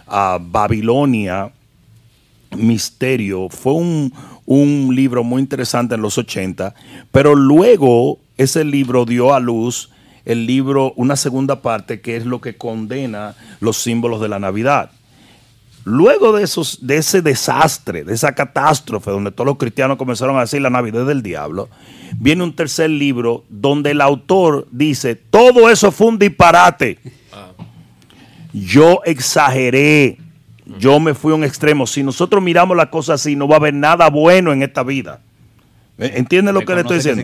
ah, 0.07 0.39
Babilonia, 0.41 1.51
Misterio, 2.55 3.49
fue 3.49 3.73
un, 3.73 4.13
un 4.45 4.93
libro 4.95 5.23
muy 5.23 5.41
interesante 5.41 5.95
en 5.95 6.01
los 6.01 6.17
80, 6.17 6.75
pero 7.11 7.35
luego 7.35 8.19
ese 8.37 8.63
libro 8.63 9.05
dio 9.05 9.33
a 9.33 9.39
luz 9.39 9.89
el 10.25 10.47
libro, 10.47 10.93
una 10.95 11.15
segunda 11.15 11.61
parte, 11.61 12.01
que 12.01 12.17
es 12.17 12.25
lo 12.25 12.41
que 12.41 12.57
condena 12.57 13.35
los 13.59 13.77
símbolos 13.77 14.19
de 14.21 14.27
la 14.27 14.39
Navidad. 14.39 14.89
Luego 15.83 16.35
de, 16.35 16.43
esos, 16.43 16.87
de 16.87 16.97
ese 16.97 17.21
desastre, 17.21 18.03
de 18.03 18.15
esa 18.15 18.33
catástrofe, 18.33 19.11
donde 19.11 19.31
todos 19.31 19.45
los 19.45 19.57
cristianos 19.57 19.97
comenzaron 19.97 20.35
a 20.35 20.41
decir 20.41 20.61
la 20.61 20.71
Navidad 20.71 21.05
del 21.05 21.21
diablo, 21.21 21.69
viene 22.17 22.43
un 22.43 22.55
tercer 22.55 22.89
libro 22.89 23.45
donde 23.49 23.91
el 23.91 24.01
autor 24.01 24.67
dice, 24.71 25.13
todo 25.13 25.69
eso 25.69 25.91
fue 25.91 26.07
un 26.07 26.17
disparate. 26.17 26.97
Yo 28.51 29.01
exageré, 29.05 30.17
yo 30.79 30.99
me 30.99 31.13
fui 31.13 31.31
a 31.31 31.35
un 31.35 31.43
extremo. 31.43 31.87
Si 31.87 32.03
nosotros 32.03 32.41
miramos 32.41 32.75
la 32.75 32.89
cosa 32.89 33.13
así, 33.13 33.35
no 33.35 33.47
va 33.47 33.55
a 33.55 33.59
haber 33.59 33.73
nada 33.73 34.09
bueno 34.09 34.51
en 34.51 34.63
esta 34.63 34.83
vida. 34.83 35.21
¿Eh? 35.97 36.13
¿Entiendes 36.15 36.53
lo 36.53 36.61
que 36.61 36.75
le 36.75 36.81
estoy 36.81 36.97
diciendo? 36.97 37.23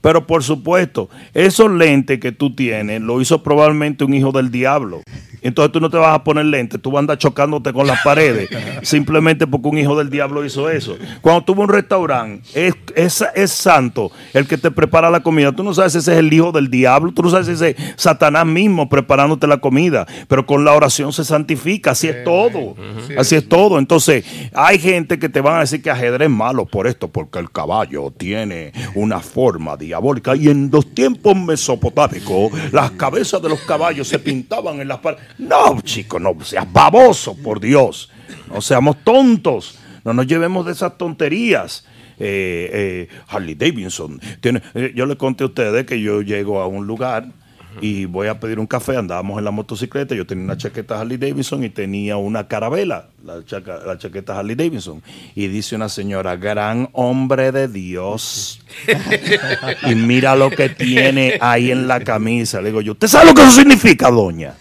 Pero 0.00 0.26
por 0.26 0.44
supuesto, 0.44 1.10
esos 1.34 1.70
lentes 1.70 2.20
que 2.20 2.32
tú 2.32 2.54
tienes 2.54 3.00
lo 3.00 3.20
hizo 3.20 3.42
probablemente 3.42 4.04
un 4.04 4.14
hijo 4.14 4.32
del 4.32 4.50
diablo. 4.50 5.02
Entonces 5.42 5.72
tú 5.72 5.80
no 5.80 5.90
te 5.90 5.96
vas 5.96 6.14
a 6.14 6.22
poner 6.22 6.46
lentes, 6.46 6.80
tú 6.80 6.92
vas 6.92 6.98
a 6.98 7.00
andar 7.00 7.18
chocándote 7.18 7.72
con 7.72 7.86
las 7.86 8.00
paredes 8.02 8.48
simplemente 8.82 9.46
porque 9.46 9.68
un 9.68 9.78
hijo 9.78 9.98
del 9.98 10.08
diablo 10.08 10.44
hizo 10.44 10.70
eso. 10.70 10.96
Cuando 11.20 11.42
tú 11.42 11.54
vas 11.54 11.62
a 11.62 11.64
un 11.64 11.68
restaurante, 11.70 12.48
es, 12.54 12.74
es, 12.94 13.24
es 13.34 13.50
santo 13.50 14.12
el 14.32 14.46
que 14.46 14.56
te 14.56 14.70
prepara 14.70 15.10
la 15.10 15.20
comida. 15.20 15.50
Tú 15.50 15.64
no 15.64 15.74
sabes 15.74 15.92
si 15.92 15.98
ese 15.98 16.12
es 16.12 16.18
el 16.18 16.32
hijo 16.32 16.52
del 16.52 16.70
diablo, 16.70 17.12
tú 17.12 17.22
no 17.22 17.30
sabes 17.30 17.46
si 17.46 17.52
ese 17.54 17.70
es 17.70 17.76
Satanás 17.96 18.46
mismo 18.46 18.88
preparándote 18.88 19.48
la 19.48 19.58
comida. 19.58 20.06
Pero 20.28 20.46
con 20.46 20.64
la 20.64 20.74
oración 20.74 21.12
se 21.12 21.24
santifica, 21.24 21.90
así 21.90 22.08
es 22.08 22.22
todo. 22.22 22.76
Así 23.18 23.34
es 23.34 23.48
todo. 23.48 23.80
Entonces, 23.80 24.24
hay 24.54 24.78
gente 24.78 25.18
que 25.18 25.28
te 25.28 25.40
van 25.40 25.56
a 25.56 25.60
decir 25.60 25.82
que 25.82 25.90
ajedrez 25.90 26.22
es 26.22 26.30
malo 26.30 26.66
por 26.66 26.86
esto, 26.86 27.08
porque 27.08 27.40
el 27.40 27.50
caballo 27.50 28.11
tiene 28.12 28.72
una 28.94 29.20
forma 29.20 29.76
diabólica. 29.76 30.36
Y 30.36 30.48
en 30.48 30.70
los 30.70 30.94
tiempos 30.94 31.36
mesopotámicos, 31.36 32.52
las 32.72 32.92
cabezas 32.92 33.42
de 33.42 33.48
los 33.48 33.60
caballos 33.60 34.08
se 34.08 34.18
pintaban 34.18 34.80
en 34.80 34.88
las 34.88 34.98
paredes. 34.98 35.24
No, 35.38 35.80
chicos, 35.82 36.20
no 36.20 36.36
seas 36.44 36.70
baboso, 36.72 37.36
por 37.36 37.60
Dios. 37.60 38.10
No 38.52 38.60
seamos 38.60 38.96
tontos. 39.04 39.78
No 40.04 40.12
nos 40.12 40.26
llevemos 40.26 40.66
de 40.66 40.72
esas 40.72 40.96
tonterías. 40.98 41.84
Eh, 42.18 42.70
eh, 42.72 43.08
Harley 43.28 43.54
Davidson. 43.54 44.20
Tiene, 44.40 44.62
eh, 44.74 44.92
yo 44.94 45.06
le 45.06 45.16
conté 45.16 45.44
a 45.44 45.48
ustedes 45.48 45.86
que 45.86 46.00
yo 46.00 46.22
llego 46.22 46.60
a 46.60 46.66
un 46.66 46.86
lugar 46.86 47.32
y 47.80 48.04
voy 48.04 48.28
a 48.28 48.38
pedir 48.38 48.58
un 48.58 48.66
café. 48.66 48.96
Andábamos 48.96 49.38
en 49.38 49.44
la 49.44 49.50
motocicleta. 49.50 50.14
Yo 50.14 50.26
tenía 50.26 50.44
una 50.44 50.56
chaqueta 50.56 51.00
Harley 51.00 51.16
Davidson 51.16 51.64
y 51.64 51.70
tenía 51.70 52.16
una 52.16 52.46
carabela, 52.48 53.06
la, 53.24 53.44
chaca- 53.44 53.80
la 53.86 53.98
chaqueta 53.98 54.38
Harley 54.38 54.54
Davidson. 54.56 55.02
Y 55.34 55.46
dice 55.48 55.74
una 55.76 55.88
señora, 55.88 56.36
gran 56.36 56.88
hombre 56.92 57.52
de 57.52 57.68
Dios. 57.68 58.60
y 59.88 59.94
mira 59.94 60.36
lo 60.36 60.50
que 60.50 60.68
tiene 60.68 61.38
ahí 61.40 61.70
en 61.70 61.88
la 61.88 62.00
camisa. 62.00 62.60
Le 62.60 62.68
digo 62.68 62.80
yo, 62.80 62.92
¿usted 62.92 63.08
sabe 63.08 63.26
lo 63.26 63.34
que 63.34 63.42
eso 63.42 63.52
significa, 63.52 64.10
doña? 64.10 64.54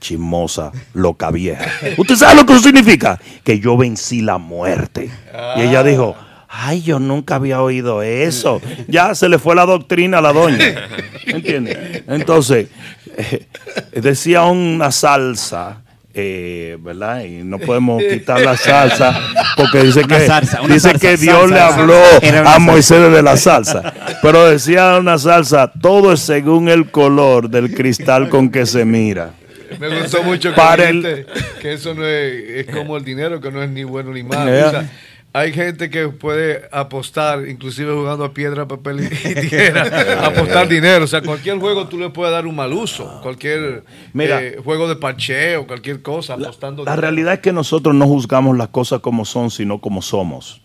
Chismosa, 0.00 0.72
loca 0.94 1.30
vieja. 1.30 1.66
¿Usted 1.96 2.16
sabe 2.16 2.36
lo 2.36 2.46
que 2.46 2.52
eso 2.52 2.62
significa? 2.62 3.18
Que 3.42 3.58
yo 3.58 3.76
vencí 3.76 4.20
la 4.20 4.38
muerte. 4.38 5.10
Y 5.56 5.62
ella 5.62 5.82
dijo, 5.82 6.14
ay, 6.58 6.82
yo 6.82 6.98
nunca 6.98 7.36
había 7.36 7.60
oído 7.60 8.02
eso. 8.02 8.60
Ya 8.88 9.14
se 9.14 9.28
le 9.28 9.38
fue 9.38 9.54
la 9.54 9.66
doctrina 9.66 10.18
a 10.18 10.20
la 10.22 10.32
doña. 10.32 10.88
¿Entiende? 11.26 12.04
Entonces, 12.08 12.68
eh, 13.16 13.46
decía 13.94 14.44
una 14.44 14.90
salsa. 14.90 15.82
eh, 16.14 16.78
¿Verdad? 16.80 17.24
Y 17.24 17.44
no 17.44 17.58
podemos 17.58 18.02
quitar 18.02 18.40
la 18.40 18.56
salsa 18.56 19.20
porque 19.56 19.82
dice 19.82 20.00
Una 20.04 20.18
que, 20.18 20.26
salsa, 20.26 20.62
una 20.62 20.74
dice 20.74 20.90
salsa, 20.90 20.98
que 20.98 21.16
Dios 21.18 21.50
salsa, 21.50 21.54
le 21.54 21.60
habló 21.60 22.48
a. 22.48 22.58
Moisés 22.58 23.12
de 23.12 23.22
la 23.22 23.36
salsa. 23.36 23.92
Pero 24.22 24.46
decía 24.48 24.96
una 24.98 25.18
salsa, 25.18 25.70
todo 25.80 26.14
es 26.14 26.20
según 26.20 26.70
el 26.70 26.90
color 26.90 27.50
del 27.50 27.74
cristal 27.74 28.30
con 28.30 28.48
que 28.50 28.64
se 28.64 28.84
mira. 28.86 29.32
Me 29.78 30.00
gustó 30.00 30.22
mucho 30.22 30.50
que, 30.50 30.56
Para 30.56 30.86
dijiste 30.86 31.26
que 31.60 31.72
eso 31.74 31.92
no 31.92 32.06
es, 32.06 32.66
es 32.66 32.74
como 32.74 32.96
el 32.96 33.04
dinero, 33.04 33.40
que 33.40 33.50
no 33.50 33.62
es 33.62 33.68
ni 33.68 33.84
bueno 33.84 34.12
ni 34.12 34.22
malo. 34.22 34.50
Yeah. 34.50 34.66
O 34.68 34.70
sea, 34.70 34.90
hay 35.36 35.52
gente 35.52 35.90
que 35.90 36.08
puede 36.08 36.62
apostar, 36.72 37.46
inclusive 37.46 37.92
jugando 37.92 38.24
a 38.24 38.32
piedra, 38.32 38.66
papel 38.66 39.04
y 39.04 39.08
tijera, 39.40 40.26
apostar 40.26 40.66
dinero. 40.66 41.04
O 41.04 41.06
sea, 41.06 41.20
cualquier 41.20 41.58
juego 41.58 41.86
tú 41.88 41.98
le 41.98 42.08
puedes 42.08 42.32
dar 42.32 42.46
un 42.46 42.56
mal 42.56 42.72
uso. 42.72 43.20
Cualquier 43.22 43.84
Mira. 44.14 44.42
eh, 44.42 44.56
juego 44.64 44.88
de 44.88 44.96
parcheo, 44.96 45.66
cualquier 45.66 46.00
cosa, 46.00 46.34
apostando. 46.34 46.84
La 46.84 46.92
dinero. 46.92 47.02
realidad 47.02 47.34
es 47.34 47.40
que 47.40 47.52
nosotros 47.52 47.94
no 47.94 48.06
juzgamos 48.06 48.56
las 48.56 48.68
cosas 48.68 49.00
como 49.00 49.26
son, 49.26 49.50
sino 49.50 49.78
como 49.78 50.00
somos. 50.00 50.62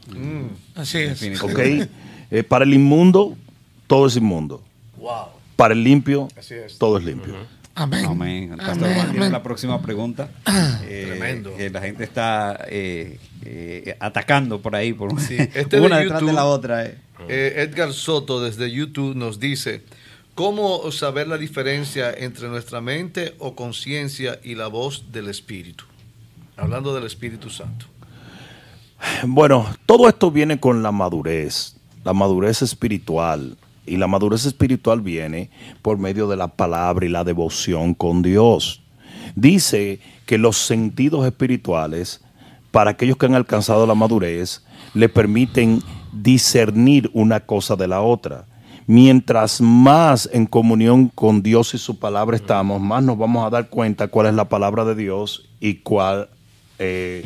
Así 0.75 0.99
es. 0.99 1.41
¿Ok? 1.43 1.59
Eh, 2.31 2.43
para 2.43 2.63
el 2.63 2.73
inmundo, 2.73 3.35
todo 3.87 4.07
es 4.07 4.15
inmundo. 4.15 4.63
Wow. 4.97 5.25
Para 5.57 5.73
el 5.73 5.83
limpio, 5.83 6.29
Así 6.37 6.53
es. 6.53 6.77
todo 6.77 6.97
es 6.97 7.03
limpio. 7.03 7.35
Amén. 7.83 8.05
Amén. 8.05 8.49
Pastor 8.57 8.71
Amén, 8.83 8.93
Juan 8.95 9.05
tiene 9.11 9.17
amén. 9.25 9.31
la 9.31 9.43
próxima 9.43 9.81
pregunta. 9.81 10.29
Eh, 10.93 11.05
Tremendo. 11.07 11.55
Que 11.55 11.69
la 11.69 11.79
gente 11.81 12.03
está 12.03 12.65
eh, 12.69 13.17
eh, 13.45 13.95
atacando 13.99 14.59
por 14.61 14.75
ahí, 14.75 14.91
por 14.91 15.17
Sí, 15.21 15.37
este 15.53 15.79
de 15.79 15.81
una 15.81 15.99
detrás 15.99 16.19
de 16.19 16.25
YouTube. 16.25 16.35
la 16.35 16.45
otra. 16.45 16.85
eh. 16.85 16.97
Eh, 17.29 17.53
Edgar 17.57 17.93
Soto 17.93 18.41
desde 18.41 18.69
YouTube 18.71 19.15
nos 19.15 19.39
dice, 19.39 19.83
¿cómo 20.35 20.91
saber 20.91 21.27
la 21.29 21.37
diferencia 21.37 22.11
entre 22.11 22.49
nuestra 22.49 22.81
mente 22.81 23.35
o 23.39 23.55
conciencia 23.55 24.39
y 24.43 24.55
la 24.55 24.67
voz 24.67 25.11
del 25.13 25.29
Espíritu? 25.29 25.85
Hablando 26.57 26.93
del 26.93 27.05
Espíritu 27.05 27.49
Santo. 27.49 27.85
Bueno, 29.23 29.67
todo 29.85 30.07
esto 30.09 30.29
viene 30.31 30.59
con 30.59 30.83
la 30.83 30.91
madurez, 30.91 31.75
la 32.03 32.13
madurez 32.13 32.61
espiritual. 32.61 33.57
Y 33.85 33.97
la 33.97 34.07
madurez 34.07 34.45
espiritual 34.45 35.01
viene 35.01 35.49
por 35.81 35.97
medio 35.97 36.27
de 36.27 36.37
la 36.37 36.47
palabra 36.47 37.05
y 37.05 37.09
la 37.09 37.23
devoción 37.23 37.93
con 37.93 38.21
Dios. 38.21 38.81
Dice 39.35 39.99
que 40.25 40.37
los 40.37 40.57
sentidos 40.57 41.25
espirituales, 41.25 42.21
para 42.71 42.91
aquellos 42.91 43.17
que 43.17 43.25
han 43.25 43.35
alcanzado 43.35 43.87
la 43.87 43.95
madurez, 43.95 44.63
le 44.93 45.09
permiten 45.09 45.81
discernir 46.11 47.09
una 47.13 47.39
cosa 47.39 47.75
de 47.75 47.87
la 47.87 48.01
otra. 48.01 48.45
Mientras 48.87 49.61
más 49.61 50.29
en 50.33 50.45
comunión 50.45 51.07
con 51.07 51.41
Dios 51.41 51.73
y 51.73 51.77
su 51.77 51.97
palabra 51.97 52.35
estamos, 52.35 52.81
más 52.81 53.03
nos 53.03 53.17
vamos 53.17 53.45
a 53.45 53.49
dar 53.49 53.69
cuenta 53.69 54.07
cuál 54.07 54.27
es 54.27 54.33
la 54.33 54.49
palabra 54.49 54.83
de 54.85 54.95
Dios 54.95 55.49
y 55.59 55.75
cuál 55.75 56.29
eh, 56.79 57.23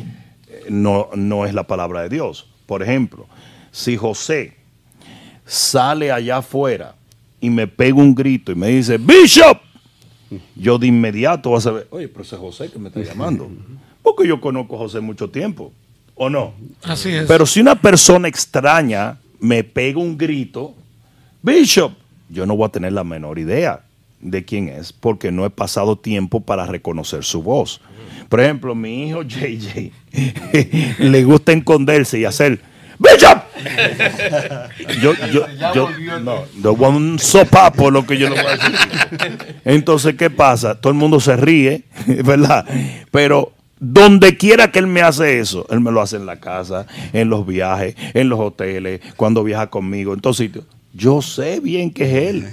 no, 0.68 1.08
no 1.14 1.46
es 1.46 1.54
la 1.54 1.66
palabra 1.66 2.02
de 2.02 2.08
Dios. 2.08 2.48
Por 2.66 2.82
ejemplo, 2.82 3.26
si 3.72 3.96
José 3.96 4.56
sale 5.46 6.10
allá 6.10 6.38
afuera 6.38 6.94
y 7.40 7.48
me 7.48 7.66
pega 7.66 7.96
un 7.96 8.14
grito 8.14 8.52
y 8.52 8.56
me 8.56 8.68
dice, 8.68 8.98
Bishop, 8.98 9.58
yo 10.56 10.78
de 10.78 10.88
inmediato 10.88 11.50
voy 11.50 11.58
a 11.58 11.60
saber, 11.60 11.86
oye, 11.90 12.08
pero 12.08 12.22
ese 12.22 12.34
es 12.34 12.40
José 12.40 12.70
que 12.70 12.78
me 12.78 12.88
está 12.88 13.00
llamando. 13.00 13.48
Porque 14.02 14.26
yo 14.26 14.40
conozco 14.40 14.76
a 14.76 14.78
José 14.78 15.00
mucho 15.00 15.30
tiempo, 15.30 15.72
¿o 16.14 16.30
no? 16.30 16.54
Así 16.82 17.10
es. 17.10 17.26
Pero 17.26 17.46
si 17.46 17.60
una 17.60 17.80
persona 17.80 18.28
extraña 18.28 19.18
me 19.40 19.64
pega 19.64 19.98
un 19.98 20.16
grito, 20.16 20.74
Bishop, 21.42 21.92
yo 22.28 22.46
no 22.46 22.56
voy 22.56 22.66
a 22.66 22.70
tener 22.70 22.92
la 22.92 23.04
menor 23.04 23.38
idea 23.38 23.84
de 24.20 24.44
quién 24.44 24.68
es, 24.68 24.92
porque 24.92 25.30
no 25.30 25.44
he 25.44 25.50
pasado 25.50 25.96
tiempo 25.96 26.40
para 26.40 26.66
reconocer 26.66 27.24
su 27.24 27.42
voz. 27.42 27.80
Por 28.28 28.40
ejemplo, 28.40 28.74
mi 28.74 29.08
hijo 29.08 29.22
JJ 29.24 29.92
le 30.98 31.24
gusta 31.24 31.52
esconderse 31.52 32.18
y 32.18 32.24
hacer 32.24 32.60
Bishop. 32.98 33.35
yo, 35.02 35.14
yo, 35.32 35.46
yo, 35.74 35.90
no, 36.20 36.44
yo 36.62 36.76
voy 36.76 36.86
a 36.86 36.88
un 36.88 37.18
sopapo 37.18 37.90
lo 37.90 38.06
que 38.06 38.18
yo 38.18 38.28
le 38.28 38.42
voy 38.42 38.46
a 38.46 38.56
decir. 38.56 39.58
Entonces, 39.64 40.14
¿qué 40.16 40.30
pasa? 40.30 40.80
Todo 40.80 40.92
el 40.92 40.98
mundo 40.98 41.20
se 41.20 41.36
ríe, 41.36 41.84
¿verdad? 42.06 42.66
Pero 43.10 43.52
donde 43.78 44.36
quiera 44.36 44.70
que 44.70 44.78
él 44.78 44.86
me 44.86 45.02
hace 45.02 45.38
eso, 45.38 45.66
él 45.70 45.80
me 45.80 45.92
lo 45.92 46.00
hace 46.00 46.16
en 46.16 46.26
la 46.26 46.40
casa, 46.40 46.86
en 47.12 47.28
los 47.28 47.46
viajes, 47.46 47.94
en 48.14 48.28
los 48.28 48.40
hoteles, 48.40 49.00
cuando 49.16 49.44
viaja 49.44 49.68
conmigo, 49.68 50.14
en 50.14 50.20
todos 50.20 50.38
sitios. 50.38 50.64
Yo 50.92 51.20
sé 51.20 51.60
bien 51.60 51.90
que 51.90 52.04
es 52.04 52.28
él. 52.30 52.48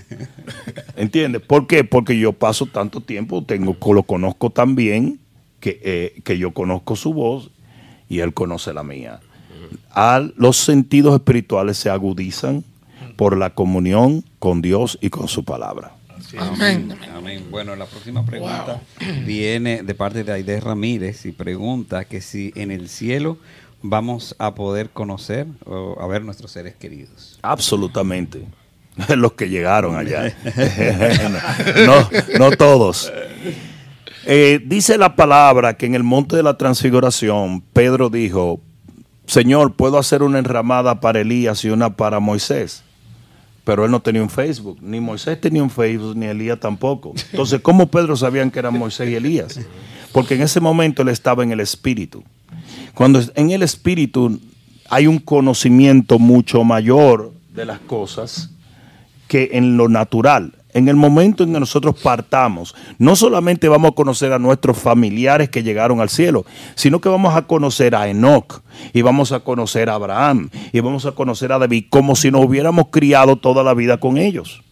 ¿Entiendes? 0.97 1.41
¿Por 1.41 1.65
qué? 1.65 1.85
Porque 1.85 2.19
yo 2.19 2.33
paso 2.33 2.65
tanto 2.65 2.99
tiempo, 2.99 3.43
tengo, 3.45 3.77
lo 3.93 4.03
conozco 4.03 4.49
tan 4.49 4.75
bien 4.75 5.19
que, 5.61 5.79
eh, 5.81 6.21
que 6.25 6.37
yo 6.37 6.51
conozco 6.51 6.97
su 6.97 7.13
voz 7.13 7.51
y 8.09 8.19
él 8.19 8.33
conoce 8.33 8.73
la 8.73 8.83
mía. 8.83 9.21
Al- 9.91 10.33
los 10.37 10.57
sentidos 10.57 11.13
espirituales 11.15 11.77
se 11.77 11.89
agudizan 11.89 12.63
por 13.15 13.37
la 13.37 13.51
comunión 13.51 14.23
con 14.39 14.61
Dios 14.61 14.97
y 15.01 15.09
con 15.09 15.27
su 15.27 15.43
palabra. 15.43 15.91
Amén. 16.37 16.95
Amén. 17.15 17.45
Bueno, 17.51 17.75
la 17.75 17.85
próxima 17.85 18.25
pregunta 18.25 18.81
viene 19.25 19.83
de 19.83 19.93
parte 19.93 20.23
de 20.23 20.31
Aide 20.31 20.59
Ramírez 20.59 21.25
y 21.25 21.31
pregunta 21.31 22.05
que 22.05 22.21
si 22.21 22.51
en 22.55 22.71
el 22.71 22.89
cielo 22.89 23.37
vamos 23.83 24.35
a 24.39 24.55
poder 24.55 24.89
conocer 24.89 25.45
o 25.65 25.97
a 25.99 26.07
ver 26.07 26.23
nuestros 26.23 26.51
seres 26.51 26.73
queridos. 26.75 27.37
Absolutamente. 27.43 28.45
Los 29.15 29.33
que 29.33 29.49
llegaron 29.49 29.95
allá. 29.95 30.35
no, 31.85 32.09
no 32.39 32.51
todos. 32.51 33.11
Eh, 34.25 34.61
dice 34.65 34.97
la 34.97 35.15
palabra 35.15 35.75
que 35.75 35.85
en 35.85 35.95
el 35.95 36.03
monte 36.03 36.35
de 36.35 36.43
la 36.43 36.57
transfiguración 36.57 37.61
Pedro 37.73 38.09
dijo, 38.09 38.61
Señor, 39.25 39.73
puedo 39.73 39.97
hacer 39.97 40.23
una 40.23 40.39
enramada 40.39 40.99
para 40.99 41.21
Elías 41.21 41.63
y 41.65 41.69
una 41.69 41.95
para 41.95 42.19
Moisés. 42.19 42.83
Pero 43.63 43.85
él 43.85 43.91
no 43.91 44.01
tenía 44.01 44.21
un 44.21 44.29
Facebook, 44.29 44.77
ni 44.81 44.99
Moisés 44.99 45.39
tenía 45.39 45.63
un 45.63 45.69
Facebook, 45.69 46.17
ni 46.17 46.25
Elías 46.25 46.59
tampoco. 46.59 47.13
Entonces, 47.31 47.61
¿cómo 47.61 47.87
Pedro 47.87 48.17
sabían 48.17 48.51
que 48.51 48.59
eran 48.59 48.77
Moisés 48.77 49.09
y 49.09 49.15
Elías? 49.15 49.59
Porque 50.11 50.35
en 50.35 50.41
ese 50.41 50.59
momento 50.59 51.01
él 51.01 51.07
estaba 51.07 51.43
en 51.43 51.51
el 51.51 51.61
Espíritu. 51.61 52.23
Cuando 52.93 53.21
en 53.35 53.51
el 53.51 53.63
Espíritu 53.63 54.39
hay 54.89 55.07
un 55.07 55.17
conocimiento 55.17 56.19
mucho 56.19 56.63
mayor 56.65 57.31
de 57.53 57.65
las 57.65 57.79
cosas 57.79 58.49
que 59.29 59.51
en 59.53 59.77
lo 59.77 59.87
natural 59.87 60.53
en 60.73 60.87
el 60.87 60.95
momento 60.95 61.43
en 61.43 61.53
que 61.53 61.59
nosotros 61.59 61.95
partamos, 62.01 62.75
no 62.97 63.15
solamente 63.15 63.67
vamos 63.67 63.91
a 63.91 63.95
conocer 63.95 64.33
a 64.33 64.39
nuestros 64.39 64.77
familiares 64.77 65.49
que 65.49 65.63
llegaron 65.63 66.01
al 66.01 66.09
cielo, 66.09 66.45
sino 66.75 66.99
que 66.99 67.09
vamos 67.09 67.35
a 67.35 67.43
conocer 67.43 67.95
a 67.95 68.07
Enoch 68.07 68.61
y 68.93 69.01
vamos 69.01 69.31
a 69.31 69.41
conocer 69.41 69.89
a 69.89 69.95
Abraham 69.95 70.49
y 70.71 70.79
vamos 70.79 71.05
a 71.05 71.11
conocer 71.11 71.51
a 71.51 71.59
David 71.59 71.85
como 71.89 72.15
si 72.15 72.31
nos 72.31 72.45
hubiéramos 72.45 72.87
criado 72.89 73.35
toda 73.35 73.63
la 73.63 73.73
vida 73.73 73.97
con 73.97 74.17
ellos. 74.17 74.63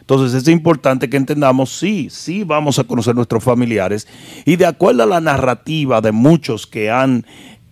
Entonces 0.00 0.34
es 0.34 0.48
importante 0.48 1.08
que 1.08 1.16
entendamos, 1.16 1.70
sí, 1.70 2.08
sí 2.10 2.42
vamos 2.42 2.78
a 2.78 2.84
conocer 2.84 3.12
a 3.12 3.14
nuestros 3.14 3.44
familiares 3.44 4.08
y 4.44 4.56
de 4.56 4.66
acuerdo 4.66 5.04
a 5.04 5.06
la 5.06 5.20
narrativa 5.20 6.00
de 6.00 6.10
muchos 6.10 6.66
que 6.66 6.90
han 6.90 7.24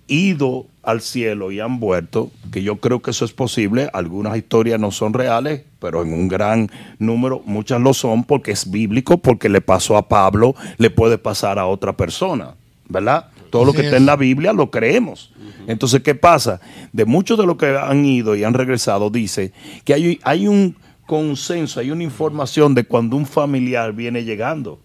ido 0.07 0.70
al 0.83 1.01
cielo 1.01 1.53
y 1.53 1.61
han 1.61 1.79
vuelto, 1.79 2.31
que 2.51 2.63
yo 2.63 2.77
creo 2.77 3.01
que 3.01 3.11
eso 3.11 3.25
es 3.25 3.33
posible. 3.33 3.91
Algunas 3.93 4.37
historias 4.37 4.81
no 4.81 4.91
son 4.91 5.13
reales, 5.13 5.63
pero 5.79 6.03
en 6.03 6.13
un 6.13 6.29
gran 6.29 6.71
número 6.99 7.43
muchas 7.45 7.81
lo 7.81 7.93
son 7.95 8.25
porque 8.25 8.53
es 8.53 8.71
bíblico, 8.71 9.19
porque 9.19 9.49
le 9.49 9.61
pasó 9.61 9.97
a 9.97 10.09
Pablo, 10.09 10.55
le 10.79 10.91
puede 10.91 11.19
pasar 11.19 11.59
a 11.59 11.67
otra 11.67 11.97
persona, 11.97 12.55
¿verdad? 12.89 13.27
Todo 13.51 13.65
lo 13.65 13.73
que 13.73 13.83
está 13.83 13.97
en 13.97 14.07
la 14.07 14.17
Biblia 14.17 14.53
lo 14.53 14.71
creemos. 14.71 15.33
Entonces, 15.67 16.03
¿qué 16.03 16.15
pasa? 16.15 16.61
De 16.93 17.05
muchos 17.05 17.37
de 17.37 17.47
los 17.47 17.57
que 17.57 17.77
han 17.77 18.05
ido 18.05 18.37
y 18.37 18.45
han 18.45 18.55
regresado, 18.55 19.11
dice 19.11 19.53
que 19.85 19.95
hay, 19.95 20.21
hay 20.23 20.47
un 20.47 20.77
consenso, 21.07 21.81
hay 21.81 21.91
una 21.91 22.05
información 22.05 22.75
de 22.75 22.85
cuando 22.85 23.17
un 23.17 23.27
familiar 23.27 23.93
viene 23.93 24.25
llegando. 24.25 24.81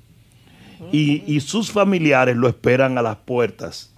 Y, 0.92 1.24
y 1.26 1.40
sus 1.40 1.72
familiares 1.72 2.36
lo 2.36 2.50
esperan 2.50 2.98
a 2.98 3.02
las 3.02 3.16
puertas 3.18 3.94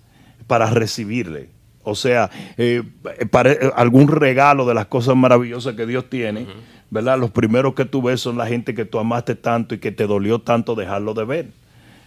para 0.46 0.70
recibirle 0.70 1.57
o 1.88 1.96
sea, 1.96 2.30
eh, 2.58 2.84
para, 3.32 3.52
algún 3.76 4.10
regalo 4.10 4.66
de 4.66 4.74
las 4.74 4.88
cosas 4.88 5.16
maravillosas 5.16 5.74
que 5.76 5.86
Dios 5.86 6.10
tiene, 6.10 6.46
¿verdad? 6.90 7.18
Los 7.18 7.32
primeros 7.32 7.76
que 7.76 7.86
tú 7.86 8.02
ves 8.02 8.20
son 8.20 8.38
la 8.38 8.46
gente 8.46 8.76
que 8.76 8.84
tú 8.84 9.00
amaste 9.00 9.36
tanto 9.36 9.74
y 9.74 9.78
que 9.78 9.94
te 9.94 10.06
dolió 10.06 10.40
tanto 10.40 10.76
dejarlo 10.76 11.14
de 11.14 11.24
ver. 11.24 11.48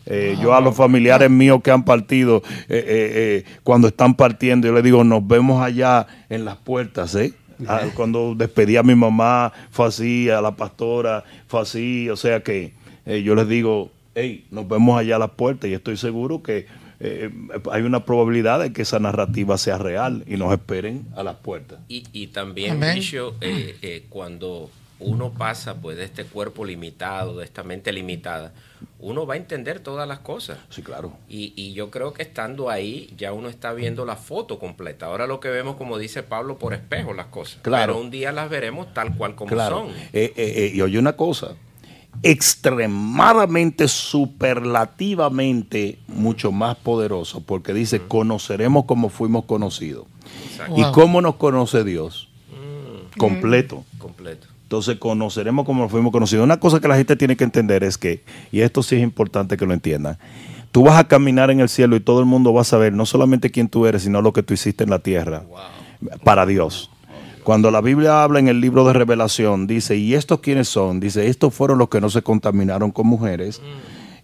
Eh, 0.05 0.37
yo 0.43 0.55
a 0.55 0.61
los 0.61 0.77
familiares 0.77 1.31
míos 1.31 1.63
que 1.65 1.71
han 1.71 1.85
partido, 1.85 2.43
eh, 2.69 3.45
cuando 3.63 3.89
están 3.89 4.15
partiendo, 4.15 4.67
yo 4.67 4.75
les 4.75 4.85
digo, 4.85 5.03
nos 5.03 5.27
vemos 5.27 5.63
allá 5.63 6.07
en 6.29 6.45
las 6.45 6.57
puertas, 6.57 7.15
¿eh? 7.15 7.33
Ah, 7.67 7.85
cuando 7.95 8.35
despedí 8.35 8.77
a 8.77 8.83
mi 8.83 8.95
mamá, 8.95 9.51
fue 9.71 9.87
así, 9.87 10.29
a 10.29 10.43
la 10.43 10.57
pastora, 10.57 11.25
fue 11.47 11.61
así, 11.61 12.11
o 12.11 12.17
sea 12.17 12.41
que 12.41 12.75
yo 13.07 13.35
les 13.35 13.49
digo, 13.49 13.91
hey, 14.15 14.45
nos 14.51 14.69
vemos 14.69 14.99
allá 14.99 15.17
a 15.17 15.21
las 15.21 15.31
puertas 15.31 15.71
y 15.71 15.75
estoy 15.75 15.97
seguro 15.97 16.43
que 16.43 16.67
eh, 17.03 17.31
hay 17.73 17.83
una 17.83 18.05
probabilidad 18.05 18.61
de 18.61 18.75
que 18.75 18.83
esa 18.83 18.99
narrativa 18.99 19.57
sea 19.57 19.79
real 19.79 20.23
y 20.27 20.37
nos 20.37 20.53
esperen 20.53 21.07
a 21.17 21.23
las 21.23 21.37
puertas. 21.37 21.79
Y, 21.89 22.27
también, 22.29 22.79
Micho, 22.79 23.37
eh, 23.41 23.77
eh, 23.81 24.05
cuando 24.11 24.71
uno 24.99 25.33
pasa 25.33 25.81
pues 25.81 25.97
de 25.97 26.05
este 26.05 26.25
cuerpo 26.25 26.63
limitado, 26.67 27.39
de 27.39 27.47
esta 27.47 27.63
mente 27.63 27.91
limitada, 27.91 28.53
uno 28.99 29.27
va 29.27 29.33
a 29.33 29.37
entender 29.39 29.81
todas 29.81 30.07
las 30.07 30.19
cosas. 30.19 30.59
Sí, 30.69 30.83
claro. 30.83 31.15
Y, 31.27 31.73
yo 31.73 31.91
creo 31.91 32.13
que 32.13 32.23
estando 32.23 32.69
ahí 32.69 33.11
ya 33.17 33.33
uno 33.33 33.49
está 33.49 33.73
viendo 33.73 34.05
la 34.05 34.17
foto 34.17 34.59
completa. 34.59 35.07
Ahora 35.07 35.27
lo 35.27 35.41
que 35.41 35.49
vemos, 35.49 35.77
como 35.77 35.97
dice 35.97 36.23
Pablo, 36.23 36.59
por 36.59 36.75
espejo 36.75 37.15
las 37.15 37.27
cosas. 37.27 37.61
Claro. 37.63 37.95
Pero 37.95 38.05
un 38.05 38.11
día 38.11 38.31
las 38.31 38.51
veremos 38.51 38.93
tal 38.93 39.17
cual 39.17 39.35
como 39.37 39.57
son. 39.57 39.89
y 40.13 40.81
oye 40.83 40.99
una 40.99 41.15
cosa, 41.15 41.55
extremadamente, 42.23 43.89
superlativamente 43.89 45.99
mucho 46.09 46.53
más 46.53 46.77
poderoso, 46.77 47.41
porque 47.41 47.73
dice, 47.73 48.01
conoceremos 48.01 48.85
como 48.85 49.09
fuimos 49.09 49.47
conocidos. 49.47 50.05
¿Y 50.77 50.85
cómo 50.93 51.23
nos 51.23 51.37
conoce 51.37 51.85
Dios? 51.85 52.29
Mm. 52.51 53.19
Completo. 53.19 53.85
Completo. 53.99 54.47
Entonces 54.65 54.99
conoceremos 54.99 55.65
como 55.67 55.89
fuimos 55.89 56.13
conocidos. 56.13 56.45
Una 56.45 56.61
cosa 56.61 56.79
que 56.79 56.87
la 56.87 56.97
gente 56.97 57.17
tiene 57.17 57.37
que 57.37 57.45
entender 57.45 57.83
es 57.83 57.99
que, 57.99 58.23
y 58.53 58.61
esto 58.61 58.85
sí 58.85 58.95
es 58.97 59.03
importante 59.03 59.57
que 59.57 59.67
lo 59.67 59.75
entiendan, 59.75 60.17
tú 60.71 60.85
vas 60.85 60.97
a 60.99 61.09
caminar 61.09 61.51
en 61.51 61.59
el 61.61 61.69
cielo 61.69 61.97
y 61.97 62.01
todo 62.01 62.21
el 62.21 62.27
mundo 62.27 62.53
va 62.53 62.61
a 62.61 62.65
saber 62.65 62.93
no 62.93 63.07
solamente 63.07 63.51
quién 63.51 63.69
tú 63.69 63.87
eres, 63.87 64.03
sino 64.03 64.23
lo 64.23 64.33
que 64.33 64.45
tú 64.45 64.55
hiciste 64.55 64.85
en 64.85 64.91
la 64.91 65.01
tierra 65.01 65.43
para 66.23 66.47
Dios. 66.47 66.91
Cuando 67.45 67.71
la 67.71 67.81
Biblia 67.81 68.23
habla 68.23 68.39
en 68.39 68.49
el 68.49 68.61
libro 68.61 68.87
de 68.87 68.93
revelación, 68.93 69.67
dice, 69.67 69.97
¿y 69.97 70.15
estos 70.15 70.41
quiénes 70.41 70.69
son? 70.69 71.01
Dice, 71.01 71.27
estos 71.27 71.55
fueron 71.55 71.79
los 71.79 71.89
que 71.89 72.01
no 72.01 72.11
se 72.11 72.23
contaminaron 72.23 72.91
con 72.91 73.07
mujeres, 73.07 73.61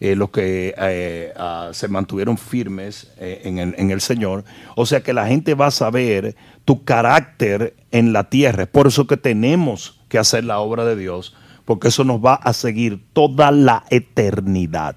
eh, 0.00 0.14
los 0.14 0.30
que 0.30 0.74
eh, 0.76 1.32
ah, 1.36 1.70
se 1.72 1.88
mantuvieron 1.88 2.36
firmes 2.36 3.08
eh, 3.18 3.42
en, 3.44 3.58
el, 3.58 3.74
en, 3.78 3.90
el, 3.90 4.00
Señor. 4.00 4.44
O 4.74 4.86
sea 4.86 5.02
que 5.02 5.12
la 5.12 5.26
gente 5.26 5.54
va 5.54 5.66
a 5.66 5.70
saber 5.70 6.36
tu 6.64 6.84
carácter 6.84 7.74
en 7.90 8.12
la 8.12 8.28
tierra. 8.28 8.64
Es 8.64 8.68
por 8.68 8.86
eso 8.86 9.06
que 9.06 9.16
tenemos 9.16 10.00
que 10.08 10.18
hacer 10.18 10.44
la 10.44 10.58
obra 10.58 10.84
de 10.84 10.96
Dios, 10.96 11.34
porque 11.64 11.88
eso 11.88 12.04
nos 12.04 12.24
va 12.24 12.34
a 12.34 12.52
seguir 12.52 13.02
toda 13.12 13.50
la 13.50 13.84
eternidad. 13.90 14.96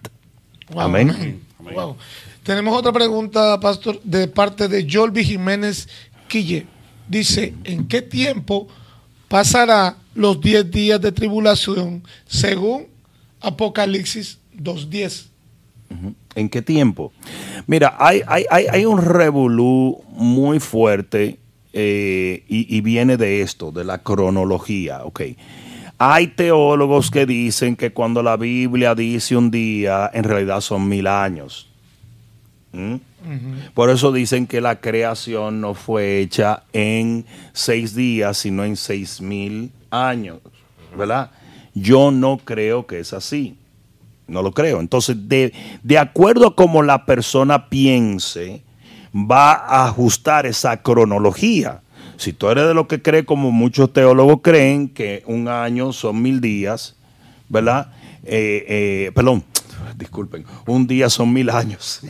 amén. 0.76 1.42
Tenemos 2.44 2.78
otra 2.78 2.92
pregunta, 2.92 3.60
pastor, 3.60 4.02
de 4.04 4.28
parte 4.28 4.68
de 4.68 4.88
Jolby 4.90 5.24
Jiménez 5.24 5.88
Quille 6.28 6.66
dice, 7.10 7.54
¿en 7.66 7.88
qué 7.88 8.02
tiempo 8.02 8.68
pasará 9.28 9.98
los 10.16 10.40
10 10.40 10.72
días 10.72 11.02
de 11.02 11.12
tribulación 11.12 12.04
según 12.26 12.88
Apocalipsis 13.42 14.40
2.10? 14.56 15.26
¿En 16.36 16.50
qué 16.50 16.62
tiempo? 16.62 17.12
Mira, 17.68 17.96
hay, 18.00 18.22
hay, 18.28 18.86
un 18.86 19.02
revolú 19.02 20.02
muy 20.10 20.60
fuerte 20.60 21.40
eh, 21.74 22.44
y, 22.48 22.76
y, 22.76 22.82
viene 22.82 23.18
de 23.18 23.42
esto, 23.42 23.72
de 23.72 23.84
la 23.84 23.98
cronología, 23.98 25.04
¿ok? 25.04 25.22
Hay 25.98 26.28
teólogos 26.28 27.12
que 27.12 27.26
dicen 27.26 27.76
que 27.76 27.92
cuando 27.92 28.24
la 28.24 28.38
Biblia 28.38 28.96
dice 28.96 29.36
un 29.36 29.52
día, 29.52 30.10
en 30.14 30.24
realidad 30.24 30.62
son 30.62 30.88
mil 30.88 31.08
años. 31.08 31.68
¿Mm? 32.72 32.96
Por 33.74 33.90
eso 33.90 34.12
dicen 34.12 34.48
que 34.48 34.62
la 34.62 34.80
creación 34.80 35.62
no 35.62 35.74
fue 35.74 36.20
hecha 36.20 36.64
en 36.74 37.26
seis 37.54 37.94
días, 37.96 38.38
sino 38.38 38.64
en 38.64 38.76
seis 38.76 39.22
mil 39.22 39.72
años, 39.92 40.40
¿verdad? 40.98 41.32
Yo 41.74 42.12
no 42.12 42.38
creo 42.38 42.88
que 42.88 43.00
es 43.00 43.14
así. 43.14 43.58
No 44.28 44.42
lo 44.42 44.52
creo. 44.52 44.80
Entonces, 44.80 45.28
de, 45.28 45.54
de 45.82 45.98
acuerdo 45.98 46.48
a 46.48 46.56
cómo 46.56 46.84
la 46.84 47.06
persona 47.06 47.70
piense, 47.70 48.62
va 49.14 49.54
a 49.54 49.88
ajustar 49.88 50.46
esa 50.46 50.82
cronología. 50.82 51.82
Si 52.18 52.34
tú 52.34 52.50
eres 52.50 52.68
de 52.68 52.74
lo 52.74 52.88
que 52.88 53.02
cree, 53.02 53.26
como 53.26 53.52
muchos 53.52 53.92
teólogos 53.94 54.42
creen, 54.44 54.90
que 54.90 55.24
un 55.26 55.48
año 55.48 55.94
son 55.94 56.22
mil 56.22 56.42
días, 56.42 56.96
¿verdad? 57.48 57.92
Eh, 58.24 58.66
eh, 58.68 59.12
perdón, 59.16 59.44
disculpen, 60.00 60.46
un 60.66 60.88
día 60.88 61.10
son 61.10 61.32
mil 61.32 61.50
años. 61.52 62.02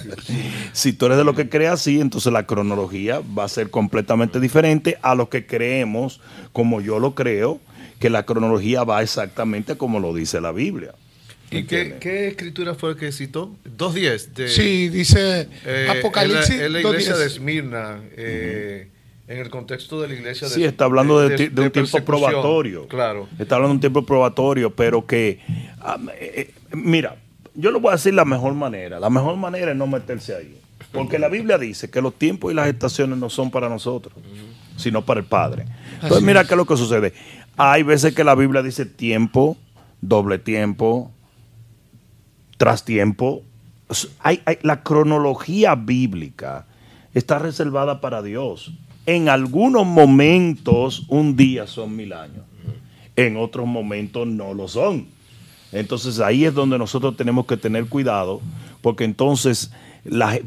si 0.72 0.92
tú 0.92 1.06
eres 1.06 1.18
de 1.18 1.24
lo 1.24 1.34
que 1.34 1.48
crees 1.48 1.70
así, 1.70 2.00
entonces 2.00 2.32
la 2.32 2.46
cronología 2.46 3.20
va 3.38 3.44
a 3.44 3.48
ser 3.48 3.70
completamente 3.70 4.40
diferente 4.40 4.98
a 5.02 5.14
lo 5.14 5.28
que 5.28 5.46
creemos, 5.46 6.20
como 6.52 6.80
yo 6.80 6.98
lo 6.98 7.14
creo, 7.14 7.60
que 8.00 8.10
la 8.10 8.24
cronología 8.24 8.82
va 8.84 9.02
exactamente 9.02 9.76
como 9.76 10.00
lo 10.00 10.14
dice 10.14 10.40
la 10.40 10.52
Biblia. 10.52 10.94
¿Y 11.50 11.64
qué, 11.64 12.28
escritura 12.28 12.74
fue 12.74 12.90
el 12.90 12.96
que 12.96 13.10
citó? 13.12 13.56
2.10. 13.76 14.48
Sí, 14.48 14.88
dice 14.88 15.48
eh, 15.64 15.88
Apocalipsis. 15.98 16.60
En 16.60 16.72
la, 16.72 16.80
iglesia 16.80 17.16
de 17.16 17.26
Esmirna. 17.26 18.00
Eh, 18.16 18.88
en 19.28 19.38
el 19.38 19.50
contexto 19.50 20.00
de 20.00 20.08
la 20.08 20.14
iglesia. 20.14 20.48
Sí, 20.48 20.64
está 20.64 20.86
hablando 20.86 21.20
de, 21.20 21.52
un 21.54 21.70
tiempo 21.70 22.02
probatorio. 22.04 22.88
Claro. 22.88 23.28
Está 23.38 23.56
hablando 23.56 23.74
de 23.74 23.76
un 23.76 23.80
tiempo 23.80 24.02
probatorio, 24.02 24.74
pero 24.74 25.06
que, 25.06 25.32
eh, 25.32 25.40
eh, 26.18 26.54
mira, 26.72 27.16
yo 27.54 27.70
lo 27.70 27.78
voy 27.78 27.90
a 27.90 27.96
decir 27.96 28.14
la 28.14 28.24
mejor 28.24 28.54
manera. 28.54 28.98
La 28.98 29.10
mejor 29.10 29.36
manera 29.36 29.72
es 29.72 29.76
no 29.76 29.86
meterse 29.86 30.34
ahí. 30.34 30.58
Porque 30.92 31.18
la 31.18 31.28
Biblia 31.28 31.58
dice 31.58 31.90
que 31.90 32.00
los 32.00 32.14
tiempos 32.14 32.50
y 32.50 32.54
las 32.54 32.68
estaciones 32.68 33.18
no 33.18 33.28
son 33.28 33.50
para 33.50 33.68
nosotros, 33.68 34.14
sino 34.76 35.04
para 35.04 35.20
el 35.20 35.26
Padre. 35.26 35.66
Entonces, 35.96 36.22
mira 36.22 36.44
qué 36.44 36.54
es 36.54 36.56
lo 36.56 36.64
que 36.64 36.76
sucede. 36.78 37.12
Hay 37.58 37.82
veces 37.82 38.14
que 38.14 38.24
la 38.24 38.34
Biblia 38.34 38.62
dice 38.62 38.86
tiempo, 38.86 39.58
doble 40.00 40.38
tiempo, 40.38 41.10
tras 42.56 42.86
tiempo. 42.86 43.42
hay, 44.20 44.40
la 44.62 44.82
cronología 44.82 45.74
bíblica 45.74 46.66
está 47.12 47.38
reservada 47.38 48.00
para 48.00 48.22
Dios 48.22 48.72
en 49.08 49.30
algunos 49.30 49.86
momentos 49.86 51.06
un 51.08 51.34
día 51.34 51.66
son 51.66 51.96
mil 51.96 52.12
años. 52.12 52.44
en 53.16 53.38
otros 53.38 53.66
momentos 53.66 54.26
no 54.28 54.52
lo 54.52 54.68
son. 54.68 55.06
Entonces 55.72 56.20
ahí 56.20 56.44
es 56.44 56.52
donde 56.52 56.76
nosotros 56.78 57.16
tenemos 57.16 57.46
que 57.46 57.56
tener 57.56 57.86
cuidado, 57.86 58.42
porque 58.82 59.04
entonces 59.04 59.72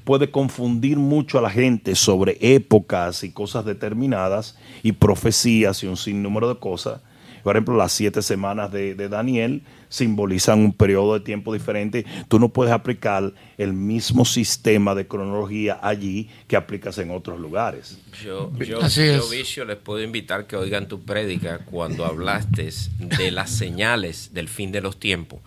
puede 0.03 0.29
confundir 0.29 0.97
mucho 0.97 1.39
a 1.39 1.41
la 1.41 1.49
gente 1.49 1.95
sobre 1.95 2.37
épocas 2.39 3.23
y 3.23 3.31
cosas 3.31 3.65
determinadas 3.65 4.59
y 4.83 4.91
profecías 4.91 5.83
y 5.83 5.87
un 5.87 5.97
sinnúmero 5.97 6.47
de 6.47 6.59
cosas. 6.59 7.01
Por 7.43 7.55
ejemplo, 7.55 7.75
las 7.75 7.91
siete 7.91 8.21
semanas 8.21 8.71
de 8.71 9.09
Daniel 9.09 9.63
simbolizan 9.91 10.59
un 10.59 10.73
periodo 10.73 11.13
de 11.13 11.19
tiempo 11.19 11.53
diferente. 11.53 12.05
Tú 12.27 12.39
no 12.39 12.49
puedes 12.49 12.73
aplicar 12.73 13.33
el 13.59 13.73
mismo 13.73 14.25
sistema 14.25 14.95
de 14.95 15.05
cronología 15.05 15.79
allí 15.83 16.29
que 16.47 16.55
aplicas 16.55 16.97
en 16.97 17.11
otros 17.11 17.39
lugares. 17.39 17.99
Yo, 18.23 18.51
yo, 18.57 18.81
Así 18.81 19.05
yo. 19.05 19.27
Vicio, 19.29 19.65
les 19.65 19.77
puedo 19.77 20.01
invitar 20.01 20.47
que 20.47 20.55
oigan 20.55 20.87
tu 20.87 21.01
prédica 21.01 21.59
cuando 21.65 22.05
hablaste 22.05 22.69
de 23.17 23.31
las 23.31 23.51
señales 23.51 24.33
del 24.33 24.47
fin 24.47 24.71
de 24.71 24.81
los 24.81 24.97
tiempos. 24.99 25.41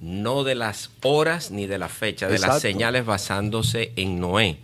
No 0.00 0.44
de 0.44 0.56
las 0.56 0.90
horas 1.02 1.50
ni 1.50 1.66
de 1.66 1.78
la 1.78 1.88
fecha, 1.88 2.26
de 2.28 2.38
las 2.38 2.60
señales 2.60 3.06
basándose 3.06 3.92
en 3.96 4.20
Noé. 4.20 4.58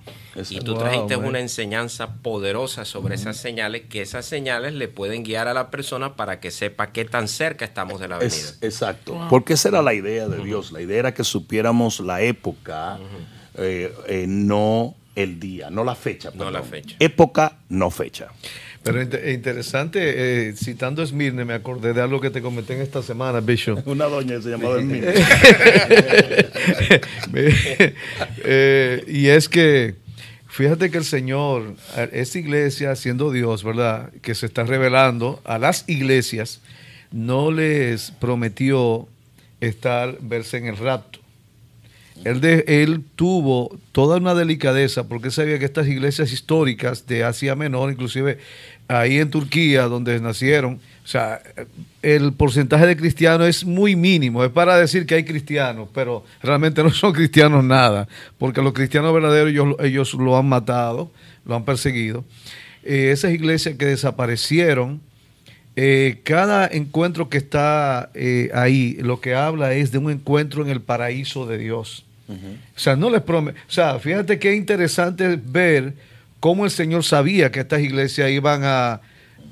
Y 0.49 0.61
tú 0.61 0.77
trajiste 0.77 1.17
una 1.17 1.41
enseñanza 1.41 2.15
poderosa 2.23 2.85
sobre 2.85 3.17
esas 3.17 3.37
señales, 3.37 3.83
que 3.91 4.01
esas 4.01 4.25
señales 4.25 4.75
le 4.75 4.87
pueden 4.87 5.25
guiar 5.25 5.49
a 5.49 5.55
la 5.55 5.71
persona 5.71 6.15
para 6.15 6.39
que 6.39 6.53
sepa 6.53 6.93
qué 6.93 7.05
tan 7.05 7.27
cerca 7.27 7.65
estamos 7.65 8.01
de 8.01 8.07
la 8.09 8.19
venida. 8.19 8.37
Es- 8.37 8.59
exacto. 8.63 9.20
Porque 9.29 9.55
esa 9.55 9.69
era 9.69 9.83
la 9.83 9.95
idea 9.95 10.29
de 10.29 10.43
Dios. 10.45 10.73
La 10.73 10.81
idea 10.81 10.99
era 11.01 11.15
que 11.15 11.25
supiéramos 11.25 12.01
la 12.01 12.23
época, 12.23 12.99
eh, 13.57 13.93
eh, 14.07 14.25
no 14.29 14.95
el 15.17 15.39
día, 15.41 15.69
no 15.71 15.85
la 15.85 15.95
fecha. 15.95 16.31
No 16.35 16.51
la 16.51 16.61
perdón. 16.63 16.71
fecha. 16.71 16.97
Época, 17.01 17.59
no 17.69 17.91
fecha. 17.91 18.29
Pero 18.83 19.03
inte- 19.03 19.33
interesante, 19.35 20.49
eh, 20.49 20.55
citando 20.57 21.03
a 21.03 21.05
Esmirne, 21.05 21.45
me 21.45 21.53
acordé 21.53 21.93
de 21.93 22.01
algo 22.01 22.19
que 22.19 22.31
te 22.31 22.41
comenté 22.41 22.75
en 22.75 22.81
esta 22.81 23.03
semana, 23.03 23.41
Bishop. 23.41 23.83
Una 23.87 24.07
doña 24.07 24.41
se 24.41 24.49
llamaba. 24.49 24.79
Eh, 28.45 29.05
y 29.07 29.27
es 29.29 29.49
que, 29.49 29.95
fíjate 30.49 30.91
que 30.91 30.99
el 30.99 31.05
Señor, 31.05 31.75
esta 32.13 32.39
iglesia, 32.39 32.97
siendo 32.97 33.31
Dios, 33.31 33.65
¿verdad? 33.65 34.11
Que 34.23 34.35
se 34.35 34.47
está 34.47 34.65
revelando 34.65 35.41
a 35.45 35.59
las 35.59 35.85
iglesias, 35.89 36.61
no 37.13 37.51
les 37.51 38.13
prometió 38.13 39.09
estar, 39.61 40.17
verse 40.21 40.59
en 40.59 40.67
el 40.67 40.77
rapto. 40.77 41.19
Él, 42.25 42.41
de- 42.43 42.65
él 42.67 43.03
tuvo 43.17 43.79
toda 43.93 44.19
una 44.19 44.35
delicadeza 44.35 45.09
porque 45.09 45.31
sabía 45.31 45.59
que 45.59 45.65
estas 45.65 45.89
iglesias 45.89 46.33
históricas 46.33 47.07
de 47.07 47.25
Asia 47.25 47.57
Menor, 47.57 47.91
inclusive 47.91 48.39
ahí 48.89 49.19
en 49.19 49.31
Turquía, 49.31 49.85
donde 49.85 50.21
nacieron, 50.21 50.81
o 51.03 51.07
sea, 51.07 51.41
el 52.03 52.35
porcentaje 52.35 52.87
de 52.87 52.97
cristianos 52.97 53.49
es 53.49 53.65
muy 53.65 53.97
mínimo. 53.97 54.45
Es 54.45 54.51
para 54.51 54.77
decir 54.77 55.07
que 55.07 55.15
hay 55.15 55.25
cristianos, 55.25 55.89
pero 55.95 56.23
realmente 56.43 56.83
no 56.83 56.91
son 56.91 57.13
cristianos 57.15 57.65
nada, 57.65 58.07
porque 58.37 58.61
los 58.61 58.75
cristianos 58.75 59.15
verdaderos 59.15 59.51
ellos, 59.51 59.77
ellos 59.81 60.13
lo 60.15 60.37
han 60.37 60.47
matado, 60.47 61.11
lo 61.47 61.55
han 61.55 61.65
perseguido. 61.65 62.25
Eh, 62.83 63.11
esas 63.13 63.33
iglesias 63.33 63.77
que 63.79 63.87
desaparecieron, 63.87 65.01
eh, 65.77 66.21
cada 66.25 66.67
encuentro 66.67 67.29
que 67.29 67.39
está 67.39 68.11
eh, 68.15 68.51
ahí, 68.55 68.97
lo 69.01 69.21
que 69.21 69.35
habla 69.35 69.73
es 69.75 69.93
de 69.93 69.99
un 69.99 70.11
encuentro 70.11 70.63
en 70.63 70.69
el 70.71 70.81
paraíso 70.81 71.47
de 71.47 71.59
Dios. 71.59 72.05
O 72.29 72.79
sea, 72.79 72.95
no 72.97 73.11
les 73.11 73.23
prome- 73.23 73.53
O 73.53 73.71
sea, 73.73 73.99
fíjate 73.99 74.39
qué 74.39 74.55
interesante 74.55 75.37
ver 75.43 75.95
cómo 76.39 76.65
el 76.65 76.71
Señor 76.71 77.03
sabía 77.05 77.51
que 77.51 77.61
estas 77.61 77.81
iglesias 77.81 78.31
iban 78.31 78.61
a, 78.65 79.01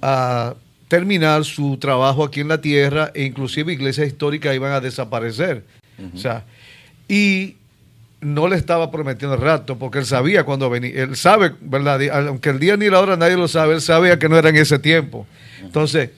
a 0.01 0.55
terminar 0.87 1.45
su 1.45 1.77
trabajo 1.79 2.25
aquí 2.25 2.41
en 2.41 2.49
la 2.49 2.61
tierra 2.61 3.11
e 3.15 3.25
inclusive 3.25 3.73
iglesias 3.73 4.07
históricas 4.07 4.55
iban 4.55 4.73
a 4.73 4.81
desaparecer. 4.81 5.65
O 6.15 6.19
sea, 6.19 6.45
y 7.09 7.57
no 8.21 8.47
le 8.49 8.57
estaba 8.57 8.91
prometiendo 8.91 9.35
el 9.35 9.41
rato 9.43 9.77
porque 9.79 9.99
él 9.99 10.07
sabía 10.07 10.45
cuando 10.45 10.71
venía. 10.71 11.03
Él 11.03 11.17
sabe, 11.17 11.53
¿verdad? 11.61 12.01
Aunque 12.29 12.51
el 12.51 12.59
día 12.61 12.77
ni 12.77 12.89
la 12.89 13.01
hora 13.01 13.17
nadie 13.17 13.37
lo 13.37 13.49
sabe, 13.49 13.75
él 13.75 13.81
sabía 13.81 14.19
que 14.19 14.29
no 14.29 14.39
era 14.39 14.49
en 14.51 14.57
ese 14.57 14.79
tiempo. 14.79 15.27
Entonces, 15.63 16.11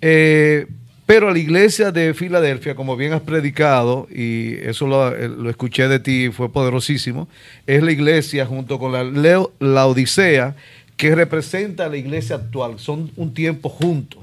eh, 0.00 0.66
pero 1.06 1.30
la 1.30 1.38
iglesia 1.38 1.90
de 1.90 2.12
Filadelfia, 2.12 2.74
como 2.74 2.96
bien 2.96 3.14
has 3.14 3.22
predicado, 3.22 4.06
y 4.14 4.56
eso 4.56 4.86
lo, 4.86 5.14
eh, 5.16 5.28
lo 5.28 5.48
escuché 5.48 5.88
de 5.88 6.00
ti, 6.00 6.30
fue 6.30 6.52
poderosísimo, 6.52 7.28
es 7.66 7.82
la 7.82 7.92
iglesia 7.92 8.44
junto 8.44 8.78
con 8.78 8.92
la, 8.92 9.04
Leo, 9.04 9.52
la 9.58 9.86
Odisea, 9.86 10.54
que 10.98 11.14
representa 11.14 11.86
a 11.86 11.88
la 11.88 11.96
iglesia 11.96 12.36
actual. 12.36 12.78
Son 12.78 13.10
un 13.16 13.32
tiempo 13.32 13.68
juntos. 13.68 14.20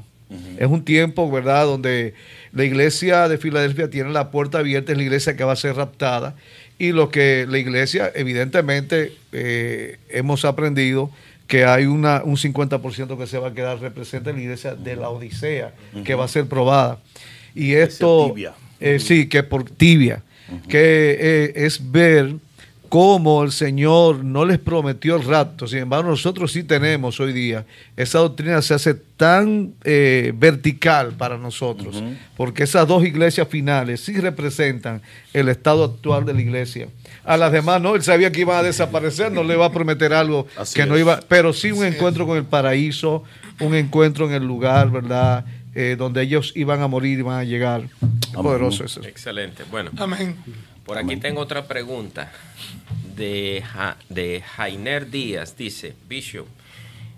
Es 0.58 0.68
un 0.68 0.84
tiempo, 0.84 1.32
¿verdad?, 1.32 1.66
donde 1.66 2.14
la 2.52 2.64
iglesia 2.64 3.28
de 3.30 3.38
Filadelfia 3.38 3.90
tiene 3.90 4.12
la 4.12 4.32
puerta 4.32 4.60
abierta, 4.60 4.92
es 4.92 4.98
la 4.98 5.04
iglesia 5.04 5.36
que 5.36 5.44
va 5.44 5.54
a 5.54 5.56
ser 5.56 5.76
raptada. 5.76 6.36
Y 6.78 6.92
lo 6.92 7.10
que 7.10 7.46
la 7.48 7.58
iglesia, 7.58 8.12
evidentemente, 8.14 9.14
eh, 9.32 9.98
hemos 10.10 10.44
aprendido 10.44 11.10
que 11.48 11.66
hay 11.66 11.86
una, 11.86 12.24
un 12.24 12.38
50% 12.38 13.18
que 13.18 13.28
se 13.28 13.38
va 13.38 13.50
a 13.50 13.54
quedar 13.54 13.80
representa 13.80 14.32
la 14.32 14.40
iglesia 14.40 14.76
de 14.76 14.96
la 14.96 15.10
Odisea, 15.10 15.74
que 16.04 16.16
va 16.16 16.26
a 16.26 16.28
ser 16.28 16.48
probada. 16.48 17.00
Y 17.54 17.74
esto, 17.74 18.28
tibia. 18.28 18.54
eh, 18.80 19.00
sí, 19.00 19.28
que 19.28 19.44
por 19.44 19.70
tibia, 19.70 20.24
que 20.68 21.18
eh, 21.20 21.54
es 21.56 21.92
ver 21.92 22.36
cómo 22.96 23.44
el 23.44 23.52
Señor 23.52 24.24
no 24.24 24.46
les 24.46 24.58
prometió 24.58 25.18
el 25.18 25.24
rapto. 25.24 25.68
Sin 25.68 25.80
embargo, 25.80 26.12
nosotros 26.12 26.54
sí 26.54 26.64
tenemos 26.64 27.20
hoy 27.20 27.34
día, 27.34 27.66
esa 27.98 28.20
doctrina 28.20 28.62
se 28.62 28.74
hace 28.74 28.94
tan 28.94 29.74
eh, 29.84 30.32
vertical 30.34 31.12
para 31.12 31.38
nosotros, 31.38 32.02
porque 32.38 32.64
esas 32.64 32.88
dos 32.88 33.04
iglesias 33.04 33.50
finales 33.50 34.00
sí 34.00 34.18
representan 34.18 35.02
el 35.34 35.50
estado 35.50 35.84
actual 35.84 36.24
de 36.24 36.36
la 36.36 36.42
iglesia. 36.42 36.88
A 37.26 37.36
las 37.36 37.52
demás 37.52 37.82
no, 37.82 37.96
él 37.96 38.02
sabía 38.02 38.32
que 38.32 38.40
iban 38.40 38.60
a 38.60 38.64
desaparecer, 38.64 39.30
no 39.30 39.44
le 39.44 39.56
iba 39.56 39.66
a 39.66 39.74
prometer 39.74 40.14
algo 40.14 40.48
Así 40.58 40.80
que 40.80 40.86
no 40.86 40.98
iba, 40.98 41.20
pero 41.28 41.52
sí 41.52 41.74
un 41.74 41.84
encuentro 41.84 42.26
con 42.26 42.38
el 42.38 42.46
paraíso, 42.46 43.26
un 43.60 43.76
encuentro 43.76 44.26
en 44.26 44.36
el 44.36 44.48
lugar, 44.48 44.90
¿verdad? 44.90 45.44
Eh, 45.74 45.98
donde 46.00 46.22
ellos 46.22 46.54
iban 46.56 46.82
a 46.82 46.88
morir 46.88 47.20
y 47.20 47.24
van 47.24 47.40
a 47.40 47.44
llegar. 47.44 47.90
Poderoso 48.34 48.86
eso. 48.86 49.04
Excelente. 49.04 49.66
Bueno, 49.70 49.92
Amén. 49.98 50.38
Por 50.86 50.98
aquí 50.98 51.18
tengo 51.18 51.42
otra 51.42 51.68
pregunta 51.68 52.32
de, 53.16 53.64
Ja- 53.74 53.98
de 54.10 54.42
Jainer 54.42 55.10
Díaz. 55.10 55.56
Dice, 55.58 55.96
Bishop, 56.08 56.48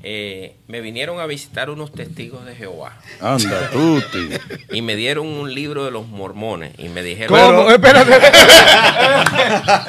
eh, 0.03 0.55
me 0.67 0.81
vinieron 0.81 1.19
a 1.19 1.25
visitar 1.25 1.69
unos 1.69 1.91
testigos 1.91 2.45
de 2.45 2.55
Jehová 2.55 2.97
Anda, 3.19 3.69
tuti. 3.73 4.29
y 4.71 4.81
me 4.81 4.95
dieron 4.95 5.27
un 5.27 5.53
libro 5.53 5.85
de 5.85 5.91
los 5.91 6.07
mormones 6.07 6.73
y 6.77 6.89
me 6.89 7.01
dijeron... 7.03 7.37
¿Cómo? 7.37 7.71
Espérate. 7.71 8.13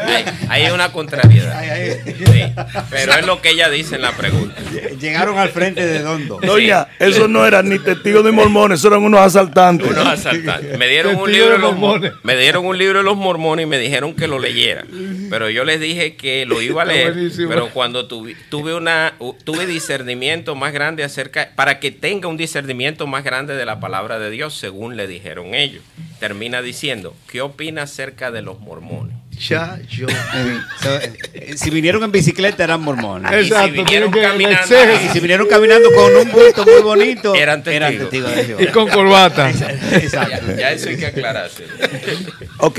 Hay, 0.09 0.25
hay 0.49 0.71
una 0.71 0.93
contrariedad. 0.93 1.63
Sí, 2.05 2.45
pero 2.91 3.13
es 3.15 3.27
lo 3.27 3.41
que 3.43 3.51
ella 3.51 3.69
dice 3.69 3.97
en 3.97 4.03
la 4.03 4.13
pregunta. 4.13 4.55
Llegaron 5.01 5.39
al 5.39 5.51
frente 5.51 5.87
de 5.87 6.01
Dondo. 6.01 6.41
Doña, 6.43 6.89
eso 6.99 7.29
no 7.29 7.47
eran 7.47 7.69
ni 7.69 7.79
testigos 7.79 8.25
ni 8.25 8.33
mormones, 8.33 8.81
eso 8.81 8.89
eran 8.89 9.03
unos 9.03 9.21
asaltantes. 9.21 9.91
Unos 9.91 10.07
asaltantes. 10.07 10.79
Me 10.79 10.89
dieron 10.89 11.17
un 11.17 11.31
libro 11.31 11.51
de 11.51 11.59
de 11.59 11.59
los 11.59 11.77
mormones. 11.77 12.13
Me 12.23 12.37
dieron 12.37 12.65
un 12.65 12.79
libro 12.79 12.99
de 12.99 13.05
los 13.05 13.17
mormones 13.17 13.65
y 13.65 13.67
me 13.67 13.79
dijeron 13.79 14.15
que 14.15 14.27
lo 14.27 14.39
leyera. 14.39 14.85
Pero 15.31 15.51
yo 15.51 15.65
les 15.65 15.81
dije 15.81 16.17
que 16.17 16.47
lo 16.47 16.63
iba 16.63 16.83
a 16.83 16.85
leer. 16.85 17.15
Pero 17.37 17.71
cuando 17.71 18.07
tuve, 18.07 18.37
tuve 18.49 18.75
una 18.75 19.15
tuve 19.45 19.67
discernimiento 19.99 20.55
más 20.55 20.73
grande 20.73 21.03
acerca 21.03 21.51
para 21.57 21.81
que 21.81 21.91
tenga 21.91 22.29
un 22.29 22.37
discernimiento 22.37 23.09
más 23.09 23.25
grande 23.25 23.57
de 23.57 23.67
la 23.67 23.81
palabra 23.81 24.21
de 24.21 24.31
Dios, 24.31 24.55
según 24.55 24.97
le 24.97 25.09
dijeron 25.09 25.55
ellos. 25.55 25.83
Termina 26.21 26.63
diciendo, 26.63 27.17
¿qué 27.27 27.41
opina 27.41 27.83
acerca 27.83 28.31
de 28.31 28.43
los 28.43 28.61
mormones? 28.61 29.17
Ya, 29.39 29.79
yo. 29.89 30.07
So, 30.83 30.97
eh, 31.33 31.55
si 31.57 31.71
vinieron 31.71 32.03
en 32.03 32.11
bicicleta 32.11 32.65
eran 32.65 32.81
mormones. 32.81 33.31
Es- 33.33 33.47
Exacto, 33.47 33.85
caminando-. 34.11 35.05
Y 35.05 35.09
si 35.13 35.21
vinieron 35.21 35.47
caminando 35.47 35.89
con 35.93 36.17
un 36.17 36.31
bulto 36.33 36.65
muy 36.65 36.83
bonito, 36.83 37.35
Eran 37.35 37.63
testigos. 37.63 38.11
de 38.35 38.45
Jehová. 38.45 38.63
Y 38.63 38.67
con 38.67 38.89
corbata. 38.89 39.51
Exacto. 39.51 40.47
Ya, 40.49 40.57
ya 40.57 40.71
eso 40.73 40.89
hay 40.89 40.97
que 40.97 41.07
aclararse. 41.07 41.65
Ok, 42.59 42.79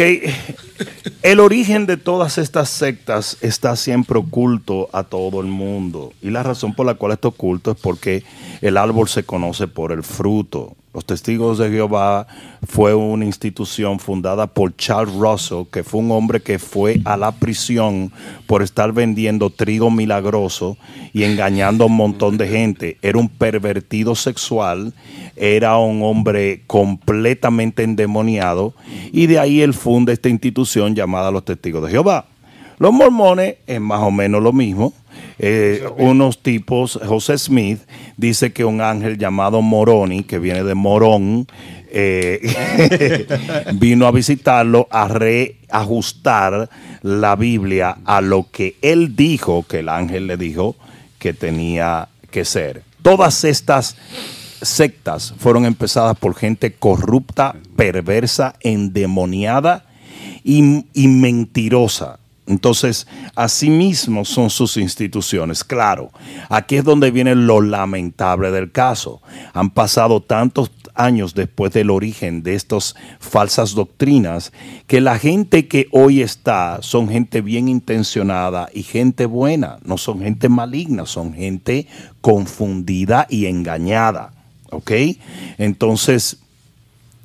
el 1.24 1.40
origen 1.40 1.86
de 1.86 1.98
todas 1.98 2.38
estas 2.38 2.70
sectas 2.70 3.38
está 3.42 3.76
siempre 3.76 4.18
oculto 4.20 4.90
a 4.94 5.04
todo 5.04 5.42
el 5.42 5.48
mundo. 5.48 6.14
Y 6.22 6.30
la 6.30 6.44
razón 6.44 6.74
por 6.74 6.86
la 6.86 6.96
cual 6.96 7.14
está 7.14 7.30
oculto 7.30 7.72
es 7.72 7.78
porque 7.82 8.24
el 8.62 8.78
árbol 8.78 9.08
se 9.08 9.24
conoce 9.24 9.68
por 9.68 9.92
el 9.92 10.04
fruto. 10.04 10.76
Los 11.00 11.06
Testigos 11.06 11.58
de 11.58 11.70
Jehová 11.70 12.28
fue 12.68 12.94
una 12.94 13.24
institución 13.24 14.00
fundada 14.00 14.48
por 14.48 14.76
Charles 14.76 15.16
Russell, 15.16 15.64
que 15.72 15.86
fue 15.86 16.02
un 16.02 16.12
hombre 16.12 16.42
que 16.42 16.60
fue 16.60 17.00
a 17.06 17.16
la 17.16 17.32
prisión 17.32 18.12
por 18.48 18.64
estar 18.64 18.92
vendiendo 18.92 19.50
trigo 19.50 19.90
milagroso 19.92 20.76
y 21.14 21.24
engañando 21.24 21.86
a 21.86 21.88
un 21.88 21.96
montón 21.96 22.38
de 22.38 22.50
gente. 22.50 22.98
Era 23.02 23.18
un 23.18 23.30
pervertido 23.30 24.14
sexual, 24.14 24.94
era 25.38 25.78
un 25.78 26.04
hombre 26.04 26.64
completamente 26.68 27.84
endemoniado 27.84 28.74
y 29.14 29.28
de 29.28 29.40
ahí 29.40 29.62
él 29.62 29.74
funda 29.74 30.12
esta 30.12 30.28
institución 30.28 30.96
llamada 30.96 31.32
los 31.32 31.46
Testigos 31.46 31.86
de 31.86 31.92
Jehová. 31.92 32.26
Los 32.80 32.94
mormones 32.94 33.58
es 33.68 33.82
más 33.82 34.02
o 34.02 34.10
menos 34.10 34.42
lo 34.42 34.54
mismo. 34.54 34.94
Eh, 35.38 35.84
unos 35.98 36.42
tipos, 36.42 36.98
José 37.06 37.38
Smith 37.38 37.82
dice 38.16 38.54
que 38.54 38.64
un 38.64 38.82
ángel 38.82 39.18
llamado 39.18 39.62
Moroni, 39.62 40.24
que 40.24 40.40
viene 40.40 40.64
de 40.64 40.76
Morón, 40.76 41.46
eh, 41.92 43.28
vino 43.74 44.08
a 44.08 44.12
visitarlo 44.12 44.88
a 44.92 45.10
reajustar 45.10 46.70
la 47.02 47.36
Biblia 47.36 47.98
a 48.06 48.22
lo 48.22 48.48
que 48.50 48.78
él 48.82 49.16
dijo, 49.16 49.64
que 49.64 49.80
el 49.80 49.90
ángel 49.90 50.28
le 50.28 50.38
dijo 50.38 50.76
que 51.18 51.34
tenía 51.34 52.08
que 52.32 52.46
ser. 52.46 52.84
Todas 53.02 53.44
estas 53.44 53.98
sectas 54.62 55.34
fueron 55.38 55.66
empezadas 55.66 56.18
por 56.18 56.36
gente 56.36 56.74
corrupta, 56.74 57.56
perversa, 57.76 58.56
endemoniada 58.62 59.86
y, 60.44 60.86
y 60.94 61.08
mentirosa. 61.08 62.19
Entonces, 62.50 63.06
asimismo 63.36 64.26
son 64.26 64.50
sus 64.50 64.76
instituciones. 64.76 65.64
Claro, 65.64 66.12
aquí 66.50 66.78
es 66.78 66.84
donde 66.84 67.12
viene 67.12 67.36
lo 67.36 67.62
lamentable 67.62 68.50
del 68.50 68.72
caso. 68.72 69.22
Han 69.54 69.70
pasado 69.70 70.20
tantos 70.20 70.72
años 70.96 71.36
después 71.36 71.72
del 71.74 71.92
origen 71.92 72.42
de 72.42 72.56
estas 72.56 72.96
falsas 73.20 73.76
doctrinas 73.76 74.52
que 74.88 75.00
la 75.00 75.20
gente 75.20 75.68
que 75.68 75.88
hoy 75.92 76.22
está 76.22 76.80
son 76.82 77.08
gente 77.08 77.42
bien 77.42 77.70
intencionada 77.70 78.68
y 78.74 78.82
gente 78.82 79.28
buena, 79.28 79.78
no 79.86 80.00
son 80.00 80.22
gente 80.22 80.50
maligna, 80.50 81.06
son 81.06 81.34
gente 81.34 81.88
confundida 82.20 83.28
y 83.30 83.46
engañada. 83.46 84.34
¿Ok? 84.72 84.92
Entonces, 85.60 86.40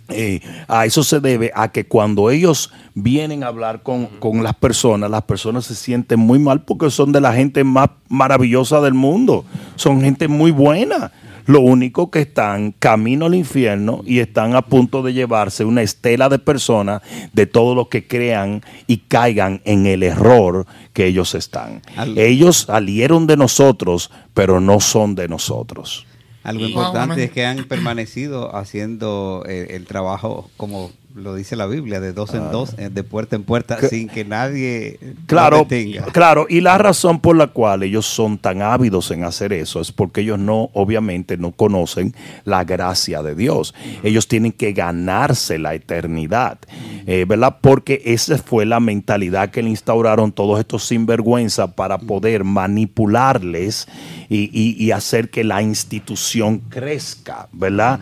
eh, 0.09 0.41
a 0.69 0.85
eso 0.85 1.03
se 1.03 1.21
debe 1.21 1.51
a 1.55 1.69
que 1.69 1.87
cuando 1.87 2.31
ellos 2.31 2.71
vienen 2.95 3.43
a 3.43 3.47
hablar 3.49 3.83
con, 3.83 4.07
con, 4.07 4.43
las 4.43 4.55
personas, 4.55 5.11
las 5.11 5.23
personas 5.23 5.65
se 5.65 5.75
sienten 5.75 6.21
muy 6.21 6.39
mal 6.39 6.63
porque 6.63 6.91
son 6.91 7.11
de 7.11 7.21
la 7.21 7.33
gente 7.33 7.65
más 7.65 7.89
maravillosa 8.09 8.81
del 8.83 8.95
mundo, 8.95 9.45
son 9.77 10.03
gente 10.03 10.29
muy 10.29 10.51
buena. 10.51 11.11
Lo 11.47 11.61
único 11.61 12.11
que 12.11 12.21
están 12.21 12.73
camino 12.73 13.27
al 13.27 13.35
infierno 13.35 14.03
y 14.07 14.21
están 14.21 14.55
a 14.55 14.63
punto 14.63 15.03
de 15.03 15.13
llevarse 15.13 15.65
una 15.65 15.83
estela 15.83 16.31
de 16.31 16.39
personas 16.39 17.03
de 17.35 17.47
todo 17.47 17.75
lo 17.75 17.91
que 17.91 18.07
crean 18.07 18.63
y 18.87 18.99
caigan 18.99 19.61
en 19.65 19.87
el 19.87 20.03
error 20.03 20.67
que 20.95 21.07
ellos 21.07 21.35
están. 21.35 21.83
Ellos 22.17 22.65
salieron 22.69 23.27
de 23.27 23.37
nosotros, 23.37 24.11
pero 24.33 24.59
no 24.61 24.81
son 24.81 25.15
de 25.15 25.29
nosotros. 25.29 26.07
Algo 26.45 26.67
importante 26.67 27.25
es 27.25 27.31
que 27.33 27.47
han 27.47 27.65
permanecido 27.65 28.55
haciendo 28.55 29.45
eh, 29.49 29.69
el 29.71 29.87
trabajo 29.87 30.51
como 30.59 30.93
lo 31.15 31.37
dice 31.37 31.55
la 31.55 31.67
Biblia, 31.67 32.01
de 32.01 32.13
dos 32.13 32.35
en 32.35 32.51
dos, 32.51 32.75
eh, 32.77 32.91
de 32.93 33.05
puerta 33.05 33.37
en 33.37 33.45
puerta, 33.45 33.79
sin 33.89 34.09
que 34.09 34.25
nadie 34.25 34.99
claro, 35.27 35.65
tenga. 35.65 36.07
Claro, 36.07 36.47
y 36.49 36.61
la 36.61 36.77
razón 36.77 37.21
por 37.21 37.37
la 37.37 37.47
cual 37.47 37.85
ellos 37.85 38.05
son 38.05 38.37
tan 38.37 38.63
ávidos 38.63 39.13
en 39.13 39.23
hacer 39.23 39.53
eso 39.53 39.81
es 39.81 39.93
porque 39.93 40.23
ellos 40.23 40.41
no, 40.41 40.71
obviamente, 40.73 41.37
no 41.37 41.53
conocen 41.53 42.15
la 42.45 42.65
gracia 42.65 43.23
de 43.23 43.37
Dios. 43.37 43.75
Ellos 44.03 44.27
tienen 44.27 44.51
que 44.51 44.73
ganarse 44.73 45.59
la 45.59 45.75
eternidad, 45.75 46.59
eh, 47.07 47.25
¿verdad? 47.29 47.59
Porque 47.61 48.03
esa 48.05 48.37
fue 48.39 48.67
la 48.67 48.81
mentalidad 48.81 49.51
que 49.51 49.63
le 49.63 49.71
instauraron 49.71 50.33
todos 50.33 50.59
estos 50.59 50.85
sinvergüenza 50.85 51.77
para 51.77 51.99
poder 51.99 52.43
manipularles 52.43 53.87
y, 54.29 54.51
y 54.53 54.91
hacer 54.91 55.31
que 55.31 55.45
la 55.45 55.63
institución 55.63 56.59
crezca, 56.59 57.49
¿verdad? 57.53 58.01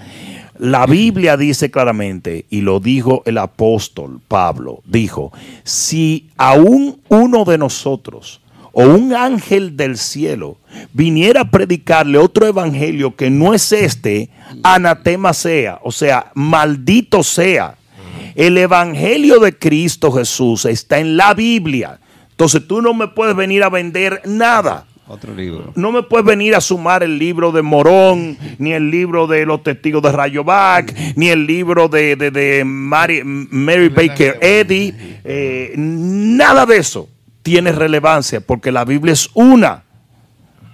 La 0.62 0.86
Biblia 0.86 1.36
dice 1.36 1.72
claramente, 1.72 2.46
y 2.48 2.60
lo 2.60 2.78
dijo 2.78 3.24
el 3.26 3.38
apóstol 3.38 4.20
Pablo, 4.28 4.80
dijo, 4.84 5.32
si 5.64 6.30
aún 6.36 7.00
uno 7.08 7.44
de 7.44 7.58
nosotros 7.58 8.40
o 8.70 8.84
un 8.84 9.12
ángel 9.12 9.76
del 9.76 9.98
cielo 9.98 10.58
viniera 10.92 11.40
a 11.40 11.50
predicarle 11.50 12.16
otro 12.16 12.46
evangelio 12.46 13.16
que 13.16 13.28
no 13.28 13.54
es 13.54 13.72
este, 13.72 14.30
anatema 14.62 15.32
sea, 15.32 15.80
o 15.82 15.90
sea, 15.90 16.30
maldito 16.34 17.24
sea. 17.24 17.74
El 18.36 18.56
evangelio 18.56 19.40
de 19.40 19.58
Cristo 19.58 20.12
Jesús 20.12 20.64
está 20.66 21.00
en 21.00 21.16
la 21.16 21.34
Biblia. 21.34 21.98
Entonces 22.30 22.68
tú 22.68 22.80
no 22.80 22.94
me 22.94 23.08
puedes 23.08 23.34
venir 23.34 23.64
a 23.64 23.68
vender 23.68 24.22
nada. 24.26 24.86
Otro 25.08 25.34
libro. 25.34 25.72
No 25.74 25.90
me 25.90 26.02
puedes 26.04 26.24
venir 26.24 26.54
a 26.54 26.60
sumar 26.60 27.02
el 27.02 27.18
libro 27.18 27.50
de 27.50 27.60
Morón, 27.62 28.38
ni 28.58 28.72
el 28.72 28.90
libro 28.90 29.26
de 29.26 29.44
los 29.44 29.62
testigos 29.62 30.00
de 30.02 30.12
Rayovac, 30.12 30.94
ni 31.16 31.28
el 31.28 31.46
libro 31.46 31.88
de, 31.88 32.14
de, 32.16 32.64
Mary, 32.64 33.22
Mary, 33.24 33.88
Baker 33.88 34.38
Eddy. 34.40 34.94
Eh, 35.24 35.74
nada 35.76 36.66
de 36.66 36.76
eso 36.76 37.08
tiene 37.42 37.72
relevancia 37.72 38.40
porque 38.40 38.70
la 38.70 38.84
Biblia 38.84 39.12
es 39.12 39.28
una. 39.34 39.84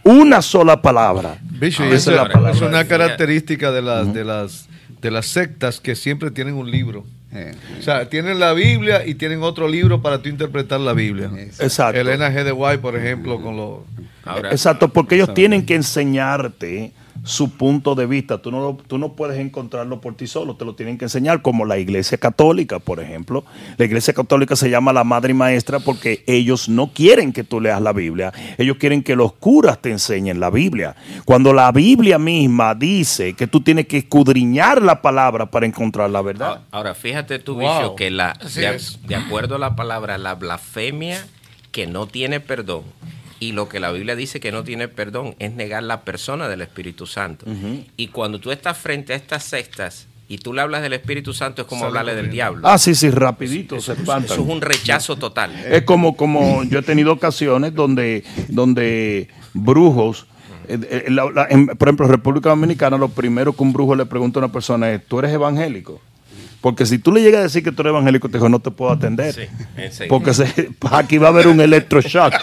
Una 0.04 0.40
sola 0.40 0.80
palabra. 0.80 1.38
Bicho, 1.42 1.84
y 1.84 1.88
esa 1.88 2.10
es, 2.12 2.16
la 2.16 2.28
palabra. 2.28 2.52
es 2.52 2.60
una 2.60 2.84
característica 2.84 3.72
de 3.72 3.82
las, 3.82 4.12
de, 4.12 4.24
las, 4.24 4.68
de 5.02 5.10
las 5.10 5.26
sectas 5.26 5.80
que 5.80 5.96
siempre 5.96 6.30
tienen 6.30 6.54
un 6.54 6.70
libro. 6.70 7.04
Eh, 7.32 7.54
o 7.78 7.82
sea, 7.82 8.08
tienen 8.08 8.38
la 8.38 8.52
Biblia 8.54 9.06
y 9.06 9.14
tienen 9.14 9.42
otro 9.42 9.68
libro 9.68 10.00
para 10.00 10.22
tú 10.22 10.28
interpretar 10.28 10.80
la 10.80 10.94
Biblia. 10.94 11.30
Exacto. 11.36 12.00
Elena 12.00 12.30
G. 12.30 12.44
de 12.44 12.52
White, 12.52 12.78
por 12.78 12.96
ejemplo, 12.96 13.40
con 13.42 13.56
los... 13.56 13.80
Exacto, 14.50 14.88
porque 14.88 15.16
ellos 15.16 15.34
tienen 15.34 15.64
que 15.64 15.74
enseñarte 15.74 16.92
su 17.24 17.50
punto 17.50 17.94
de 17.94 18.06
vista. 18.06 18.38
Tú 18.38 18.50
no, 18.50 18.76
tú 18.86 18.98
no 18.98 19.12
puedes 19.12 19.38
encontrarlo 19.38 20.00
por 20.00 20.14
ti 20.14 20.26
solo, 20.26 20.56
te 20.56 20.64
lo 20.64 20.74
tienen 20.74 20.98
que 20.98 21.04
enseñar, 21.06 21.42
como 21.42 21.64
la 21.64 21.78
Iglesia 21.78 22.18
Católica, 22.18 22.78
por 22.78 23.00
ejemplo. 23.00 23.44
La 23.76 23.84
Iglesia 23.84 24.14
Católica 24.14 24.56
se 24.56 24.70
llama 24.70 24.92
la 24.92 25.04
Madre 25.04 25.32
y 25.32 25.34
Maestra 25.34 25.80
porque 25.80 26.24
ellos 26.26 26.68
no 26.68 26.92
quieren 26.92 27.32
que 27.32 27.44
tú 27.44 27.60
leas 27.60 27.80
la 27.80 27.92
Biblia, 27.92 28.32
ellos 28.56 28.76
quieren 28.78 29.02
que 29.02 29.16
los 29.16 29.32
curas 29.32 29.80
te 29.80 29.90
enseñen 29.90 30.40
la 30.40 30.50
Biblia. 30.50 30.96
Cuando 31.24 31.52
la 31.52 31.70
Biblia 31.72 32.18
misma 32.18 32.74
dice 32.74 33.34
que 33.34 33.46
tú 33.46 33.60
tienes 33.60 33.86
que 33.86 33.98
escudriñar 33.98 34.82
la 34.82 35.02
palabra 35.02 35.46
para 35.46 35.66
encontrar 35.66 36.10
la 36.10 36.22
verdad. 36.22 36.62
Ahora, 36.70 36.94
fíjate 36.94 37.38
tú, 37.38 37.54
wow. 37.54 37.94
que 37.96 38.10
la, 38.10 38.38
de, 38.54 38.80
de 39.06 39.14
acuerdo 39.14 39.56
a 39.56 39.58
la 39.58 39.76
palabra, 39.76 40.18
la 40.18 40.34
blasfemia 40.34 41.26
que 41.72 41.86
no 41.86 42.06
tiene 42.06 42.40
perdón 42.40 42.82
y 43.40 43.52
lo 43.52 43.68
que 43.68 43.80
la 43.80 43.92
Biblia 43.92 44.16
dice 44.16 44.40
que 44.40 44.52
no 44.52 44.64
tiene 44.64 44.88
perdón 44.88 45.34
es 45.38 45.52
negar 45.52 45.82
la 45.82 46.02
persona 46.02 46.48
del 46.48 46.60
Espíritu 46.60 47.06
Santo. 47.06 47.46
Uh 47.48 47.52
-huh. 47.52 47.84
Y 47.96 48.08
cuando 48.08 48.38
tú 48.38 48.50
estás 48.50 48.76
frente 48.76 49.12
a 49.12 49.16
estas 49.16 49.44
sectas 49.44 50.08
y 50.28 50.38
tú 50.38 50.52
le 50.52 50.60
hablas 50.60 50.82
del 50.82 50.92
Espíritu 50.92 51.32
Santo 51.32 51.62
es 51.62 51.68
como 51.68 51.80
Sale 51.80 51.88
hablarle 51.88 52.14
del 52.14 52.30
diablo. 52.30 52.68
Ah, 52.68 52.78
sí, 52.78 52.94
sí, 52.94 53.10
rapidito 53.10 53.76
eso, 53.76 53.94
se 53.94 54.00
espantan. 54.00 54.32
Eso 54.32 54.42
es 54.42 54.48
un 54.48 54.60
rechazo 54.60 55.16
total. 55.16 55.54
Es 55.70 55.82
como, 55.82 56.16
como 56.16 56.64
yo 56.64 56.80
he 56.80 56.82
tenido 56.82 57.12
ocasiones 57.12 57.74
donde, 57.74 58.24
donde 58.48 59.28
brujos, 59.54 60.26
eh, 60.68 60.78
eh, 61.06 61.10
la, 61.10 61.30
la, 61.30 61.46
en, 61.48 61.68
por 61.68 61.88
ejemplo, 61.88 62.04
en 62.06 62.12
República 62.12 62.50
Dominicana, 62.50 62.98
lo 62.98 63.08
primero 63.08 63.54
que 63.54 63.62
un 63.62 63.72
brujo 63.72 63.94
le 63.94 64.04
pregunta 64.04 64.38
a 64.38 64.44
una 64.44 64.52
persona 64.52 64.90
es, 64.92 65.06
¿tú 65.06 65.18
eres 65.18 65.32
evangélico? 65.32 66.00
Porque 66.60 66.86
si 66.86 66.98
tú 66.98 67.12
le 67.12 67.22
llegas 67.22 67.40
a 67.40 67.42
decir 67.44 67.62
que 67.62 67.70
tú 67.70 67.82
eres 67.82 67.90
evangélico, 67.90 68.28
te 68.28 68.38
dijo, 68.38 68.48
no 68.48 68.58
te 68.58 68.70
puedo 68.70 68.90
atender. 68.90 69.34
Sí, 69.34 70.04
porque 70.08 70.34
se, 70.34 70.70
aquí 70.90 71.18
va 71.18 71.28
a 71.28 71.30
haber 71.30 71.46
un 71.46 71.60
electroshock. 71.60 72.34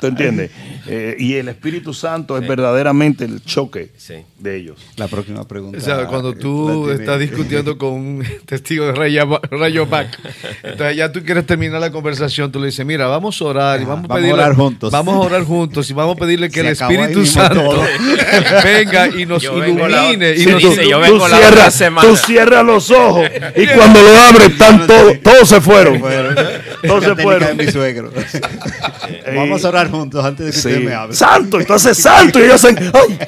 ¿Tú 0.00 0.06
entiendes? 0.06 0.50
Eh, 0.86 1.16
y 1.18 1.34
el 1.34 1.48
Espíritu 1.48 1.92
Santo 1.92 2.36
sí. 2.36 2.42
es 2.42 2.48
verdaderamente 2.48 3.24
el 3.24 3.44
choque 3.44 3.90
sí. 3.96 4.14
de 4.38 4.56
ellos. 4.56 4.78
La 4.96 5.08
próxima 5.08 5.46
pregunta. 5.46 5.76
O 5.76 5.80
sea, 5.80 6.06
cuando 6.06 6.34
tú 6.34 6.88
estás 6.90 7.18
discutiendo 7.18 7.76
con 7.76 7.92
un 7.92 8.24
testigo 8.46 8.86
de 8.86 8.92
rayo, 8.92 9.40
rayo 9.50 9.86
back, 9.86 10.18
entonces 10.62 10.96
ya 10.96 11.12
tú 11.12 11.22
quieres 11.24 11.44
terminar 11.44 11.80
la 11.80 11.90
conversación, 11.90 12.50
tú 12.50 12.60
le 12.60 12.66
dices, 12.66 12.86
mira, 12.86 13.06
vamos 13.06 13.40
a 13.42 13.44
orar 13.44 13.80
y 13.80 13.84
vamos, 13.84 14.08
vamos 14.08 14.10
a 14.10 14.14
pedirle, 14.14 14.42
orar 14.42 14.54
juntos. 14.54 14.92
Vamos 14.92 15.14
a 15.14 15.18
orar 15.18 15.44
juntos 15.44 15.90
y 15.90 15.92
vamos 15.92 16.16
a 16.16 16.20
pedirle 16.20 16.48
que 16.48 16.60
Se 16.60 16.60
el 16.60 16.68
Espíritu 16.68 17.26
Santo 17.26 17.84
venga 18.64 19.08
y 19.08 19.26
nos 19.26 19.42
yo 19.42 19.62
ilumine. 19.62 20.36
Y 20.36 20.46
nos, 20.46 20.62
dice, 20.62 20.88
yo 20.88 21.00
vengo 21.00 21.18
tú, 21.18 21.28
la 21.28 21.38
cierra, 21.38 21.70
semana. 21.70 22.08
tú 22.08 22.16
cierras 22.16 22.64
los 22.64 22.90
ojos 22.90 23.28
y 23.56 23.66
cuando 23.68 24.02
lo 24.02 24.16
abres, 24.20 24.48
están 24.48 24.86
todos, 24.86 25.20
todos 25.22 25.48
se 25.48 25.60
fueron. 25.60 26.02
Todos 26.86 27.04
se 27.04 27.16
fueron. 27.16 27.56
mi 27.56 27.66
suegro. 27.66 28.12
Vamos 29.34 29.64
a 29.64 29.68
orar 29.68 29.90
juntos 29.90 30.24
antes 30.24 30.46
de 30.46 30.52
que 30.52 30.58
sí. 30.58 30.68
usted 30.68 30.84
me 30.84 30.94
hable. 30.94 31.14
Santo, 31.14 31.60
entonces 31.60 31.96
santo. 31.96 32.38
Y 32.38 32.42
ellos 32.44 32.64
hacen, 32.64 32.78
¡ay! 32.92 33.18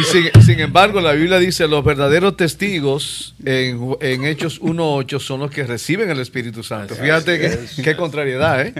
Y 0.00 0.04
sin, 0.04 0.42
sin, 0.42 0.60
embargo, 0.60 1.00
la 1.00 1.12
Biblia 1.12 1.38
dice: 1.38 1.66
los 1.68 1.84
verdaderos 1.84 2.36
testigos 2.36 3.34
en, 3.44 3.96
en 4.00 4.24
Hechos 4.24 4.60
1.8 4.60 5.20
son 5.20 5.40
los 5.40 5.50
que 5.50 5.64
reciben 5.64 6.10
el 6.10 6.20
Espíritu 6.20 6.62
Santo. 6.62 6.94
Fíjate 6.94 7.38
qué, 7.38 7.82
qué 7.82 7.96
contrariedad, 7.96 8.60
¿eh? 8.66 8.74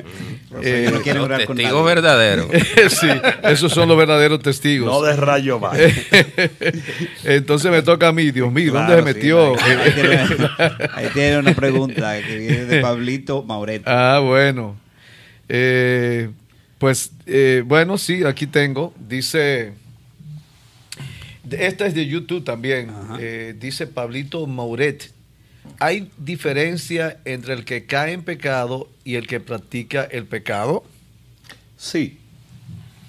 eh 0.62 0.90
no 1.14 1.22
orar 1.22 1.46
testigos 1.46 1.84
verdaderos. 1.84 2.46
sí, 2.88 3.08
esos 3.44 3.72
son 3.72 3.88
los 3.88 3.96
verdaderos 3.96 4.40
testigos. 4.40 4.90
No 4.90 5.02
de 5.02 5.16
rayo 5.16 5.60
va. 5.60 5.72
entonces 7.24 7.70
me 7.70 7.82
toca 7.82 8.08
a 8.08 8.12
mí, 8.12 8.30
Dios 8.30 8.52
mío, 8.52 8.72
¿dónde 8.72 8.94
claro, 8.94 9.06
se 9.06 9.14
metió? 9.14 9.54
Sí, 9.56 9.70
ahí, 9.70 9.92
tiene, 9.92 10.16
ahí, 10.94 11.08
tiene, 11.12 11.38
una 11.38 11.54
pregunta 11.54 12.20
que 12.20 12.38
viene 12.38 12.64
de 12.64 12.80
Pablito 12.80 13.42
Mauret. 13.42 13.82
Ah, 14.00 14.20
bueno. 14.20 14.76
Eh, 15.48 16.30
pues 16.78 17.10
eh, 17.26 17.64
bueno, 17.66 17.98
sí, 17.98 18.22
aquí 18.22 18.46
tengo. 18.46 18.94
Dice, 19.08 19.72
esta 21.50 21.86
es 21.86 21.94
de 21.94 22.06
YouTube 22.06 22.44
también. 22.44 22.92
Eh, 23.18 23.56
dice 23.58 23.88
Pablito 23.88 24.46
Mauret. 24.46 25.12
¿hay 25.80 26.10
diferencia 26.16 27.20
entre 27.24 27.54
el 27.54 27.64
que 27.64 27.86
cae 27.86 28.12
en 28.12 28.22
pecado 28.22 28.88
y 29.04 29.16
el 29.16 29.26
que 29.26 29.40
practica 29.40 30.04
el 30.04 30.24
pecado? 30.26 30.84
Sí, 31.76 32.18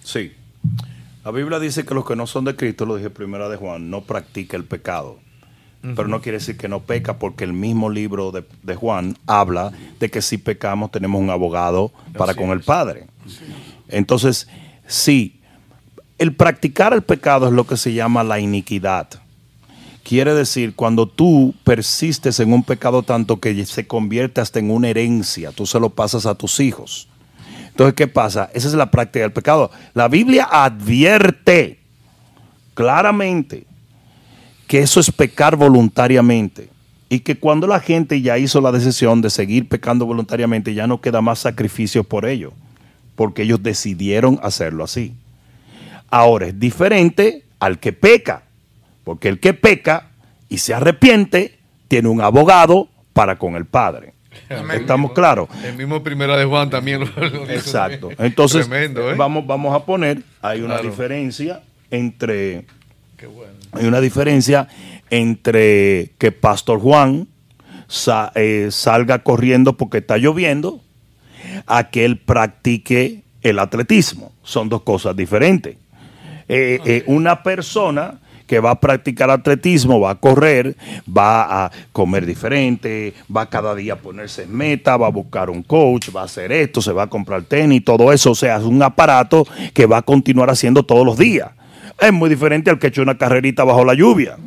sí. 0.04 0.34
La 1.24 1.32
Biblia 1.32 1.60
dice 1.60 1.86
que 1.86 1.94
los 1.94 2.06
que 2.06 2.16
no 2.16 2.26
son 2.26 2.46
de 2.46 2.56
Cristo, 2.56 2.86
lo 2.86 2.98
dije 2.98 3.12
primera 3.12 3.48
de 3.48 3.58
Juan, 3.58 3.90
no 3.92 4.02
practica 4.04 4.58
el 4.58 4.66
pecado. 4.66 5.20
Pero 5.82 6.10
no 6.10 6.22
quiere 6.22 6.40
decir 6.40 6.58
que 6.58 6.68
no 6.68 6.82
peca, 6.82 7.18
porque 7.18 7.46
el 7.46 7.54
mismo 7.54 7.90
libro 7.90 8.32
de, 8.32 8.44
de 8.64 8.76
Juan 8.76 9.18
habla 9.26 9.72
de 10.00 10.10
que 10.10 10.22
si 10.22 10.38
pecamos 10.38 10.92
tenemos 10.92 11.22
un 11.22 11.30
abogado 11.30 11.92
para 12.18 12.34
Así 12.34 12.42
con 12.42 12.50
el. 12.50 12.60
Padre. 12.62 13.08
Entonces, 13.88 14.50
sí, 14.88 15.40
el 16.18 16.36
practicar 16.36 16.94
el 16.94 17.02
pecado 17.02 17.48
es 17.48 17.54
lo 17.54 17.66
que 17.66 17.78
se 17.78 17.94
llama 17.94 18.26
la 18.26 18.40
iniquidad. 18.40 19.08
Quiere 20.04 20.34
decir, 20.34 20.76
cuando 20.76 21.08
tú 21.08 21.54
persistes 21.64 22.40
en 22.40 22.52
un 22.52 22.64
pecado 22.64 23.04
tanto 23.04 23.40
que 23.40 23.66
se 23.66 23.88
convierte 23.88 24.42
hasta 24.42 24.60
en 24.60 24.72
una 24.72 24.90
herencia, 24.90 25.52
tú 25.52 25.66
se 25.66 25.80
lo 25.80 25.92
pasas 25.92 26.26
a 26.26 26.36
tus 26.36 26.60
hijos. 26.60 27.08
Entonces, 27.68 27.94
¿qué 27.94 28.08
pasa? 28.08 28.50
Esa 28.54 28.68
es 28.68 28.74
la 28.74 28.92
práctica 28.92 29.24
del 29.24 29.32
pecado. 29.32 29.72
La 29.94 30.10
Biblia 30.10 30.50
advierte 30.52 31.80
claramente 32.74 33.66
que 34.70 34.78
eso 34.78 35.00
es 35.00 35.12
pecar 35.12 35.56
voluntariamente 35.56 36.70
y 37.10 37.22
que 37.22 37.40
cuando 37.40 37.66
la 37.66 37.80
gente 37.80 38.22
ya 38.22 38.38
hizo 38.38 38.62
la 38.62 38.72
decisión 38.72 39.20
de 39.20 39.32
seguir 39.32 39.68
pecando 39.68 40.06
voluntariamente, 40.06 40.76
ya 40.76 40.86
no 40.86 41.02
queda 41.02 41.22
más 41.22 41.40
sacrificio 41.40 42.04
por 42.04 42.28
ello, 42.28 42.54
porque 43.16 43.42
ellos 43.42 43.64
decidieron 43.64 44.40
hacerlo 44.44 44.84
así. 44.84 45.16
Ahora 46.12 46.46
es 46.46 46.60
diferente 46.60 47.46
al 47.58 47.80
que 47.80 47.94
peca, 47.94 48.44
porque 49.04 49.28
el 49.30 49.40
que 49.40 49.56
peca 49.56 50.12
y 50.50 50.60
se 50.60 50.76
arrepiente 50.76 51.58
tiene 51.88 52.08
un 52.10 52.22
abogado 52.22 52.90
para 53.14 53.40
con 53.40 53.56
el 53.56 53.66
Padre. 53.66 54.14
¿Estamos 54.76 55.14
claros? 55.14 55.50
El 55.64 55.78
mismo 55.78 56.04
primera 56.04 56.38
de 56.38 56.46
Juan 56.46 56.70
también 56.70 57.00
lo, 57.00 57.50
Exacto. 57.50 58.12
Entonces, 58.20 58.70
Tremendo, 58.70 59.10
¿eh? 59.12 59.16
vamos, 59.16 59.48
vamos 59.48 59.76
a 59.76 59.84
poner, 59.84 60.22
hay 60.44 60.60
una 60.62 60.76
Claro. 60.76 60.90
diferencia 60.92 61.64
entre, 61.90 62.66
Qué 63.18 63.26
bueno. 63.26 63.59
Hay 63.72 63.86
una 63.86 64.02
diferencia 64.02 64.68
entre 65.10 66.12
que 66.18 66.32
Pastor 66.32 66.80
Juan 66.80 67.28
sa- 67.88 68.32
eh, 68.36 68.68
salga 68.72 69.20
corriendo 69.20 69.78
porque 69.78 70.00
está 70.00 70.18
lloviendo 70.18 70.82
a 71.66 71.90
que 71.90 72.06
él 72.06 72.18
practique 72.18 73.24
el 73.42 73.60
atletismo. 73.60 74.32
Son 74.44 74.70
dos 74.70 74.82
cosas 74.84 75.16
diferentes. 75.16 75.76
Eh, 76.48 76.80
eh, 76.86 77.04
una 77.08 77.44
persona 77.44 78.20
que 78.48 78.60
va 78.60 78.72
a 78.72 78.80
practicar 78.80 79.30
atletismo, 79.30 80.00
va 80.00 80.10
a 80.10 80.16
correr, 80.16 80.76
va 81.08 81.66
a 81.66 81.72
comer 81.92 82.26
diferente, 82.26 83.14
va 83.36 83.48
cada 83.48 83.76
día 83.76 83.94
a 83.94 83.98
ponerse 83.98 84.44
en 84.44 84.56
meta, 84.56 84.98
va 84.98 85.06
a 85.06 85.12
buscar 85.12 85.52
un 85.52 85.62
coach, 85.62 86.10
va 86.16 86.22
a 86.22 86.26
hacer 86.26 86.52
esto, 86.52 86.82
se 86.82 86.92
va 86.92 87.04
a 87.04 87.08
comprar 87.08 87.44
tenis, 87.44 87.86
todo 87.86 88.12
eso. 88.12 88.32
O 88.32 88.36
sea, 88.36 88.58
es 88.58 88.64
un 88.64 88.82
aparato 88.82 89.46
que 89.72 89.86
va 89.86 89.98
a 89.98 90.02
continuar 90.02 90.50
haciendo 90.50 90.82
todos 90.82 91.06
los 91.06 91.16
días. 91.20 91.52
Es 92.02 92.14
muy 92.14 92.30
diferente 92.30 92.70
al 92.70 92.80
que 92.80 92.88
echa 92.88 93.02
una 93.02 93.18
carrerita 93.18 93.64
bajo 93.64 93.84
la 93.84 93.94
lluvia. 93.94 94.38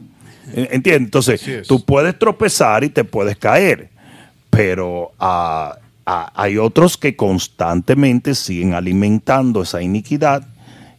¿Entiendes? 0.55 1.03
Entonces, 1.03 1.66
tú 1.66 1.84
puedes 1.84 2.18
tropezar 2.18 2.84
y 2.84 2.90
te 2.90 3.05
puedes 3.05 3.36
caer, 3.36 3.88
pero 4.50 5.12
ah, 5.18 5.76
ah, 6.05 6.32
hay 6.34 6.59
otros 6.59 6.96
que 6.96 7.16
constantemente 7.16 8.34
siguen 8.34 8.74
alimentando 8.74 9.62
esa 9.62 9.82
iniquidad 9.82 10.46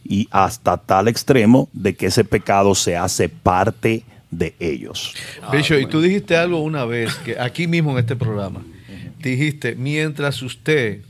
y 0.04 0.28
hasta 0.30 0.76
tal 0.76 1.08
extremo 1.08 1.68
de 1.72 1.94
que 1.94 2.06
ese 2.06 2.24
pecado 2.24 2.74
se 2.74 2.96
hace 2.96 3.28
parte 3.28 4.04
de 4.30 4.54
ellos. 4.58 5.14
Bishop, 5.52 5.80
y 5.80 5.86
tú 5.86 6.00
dijiste 6.00 6.36
algo 6.36 6.60
una 6.60 6.84
vez, 6.84 7.14
que 7.16 7.38
aquí 7.38 7.66
mismo 7.66 7.92
en 7.92 7.98
este 7.98 8.16
programa, 8.16 8.62
dijiste, 9.20 9.74
mientras 9.76 10.42
usted, 10.42 11.00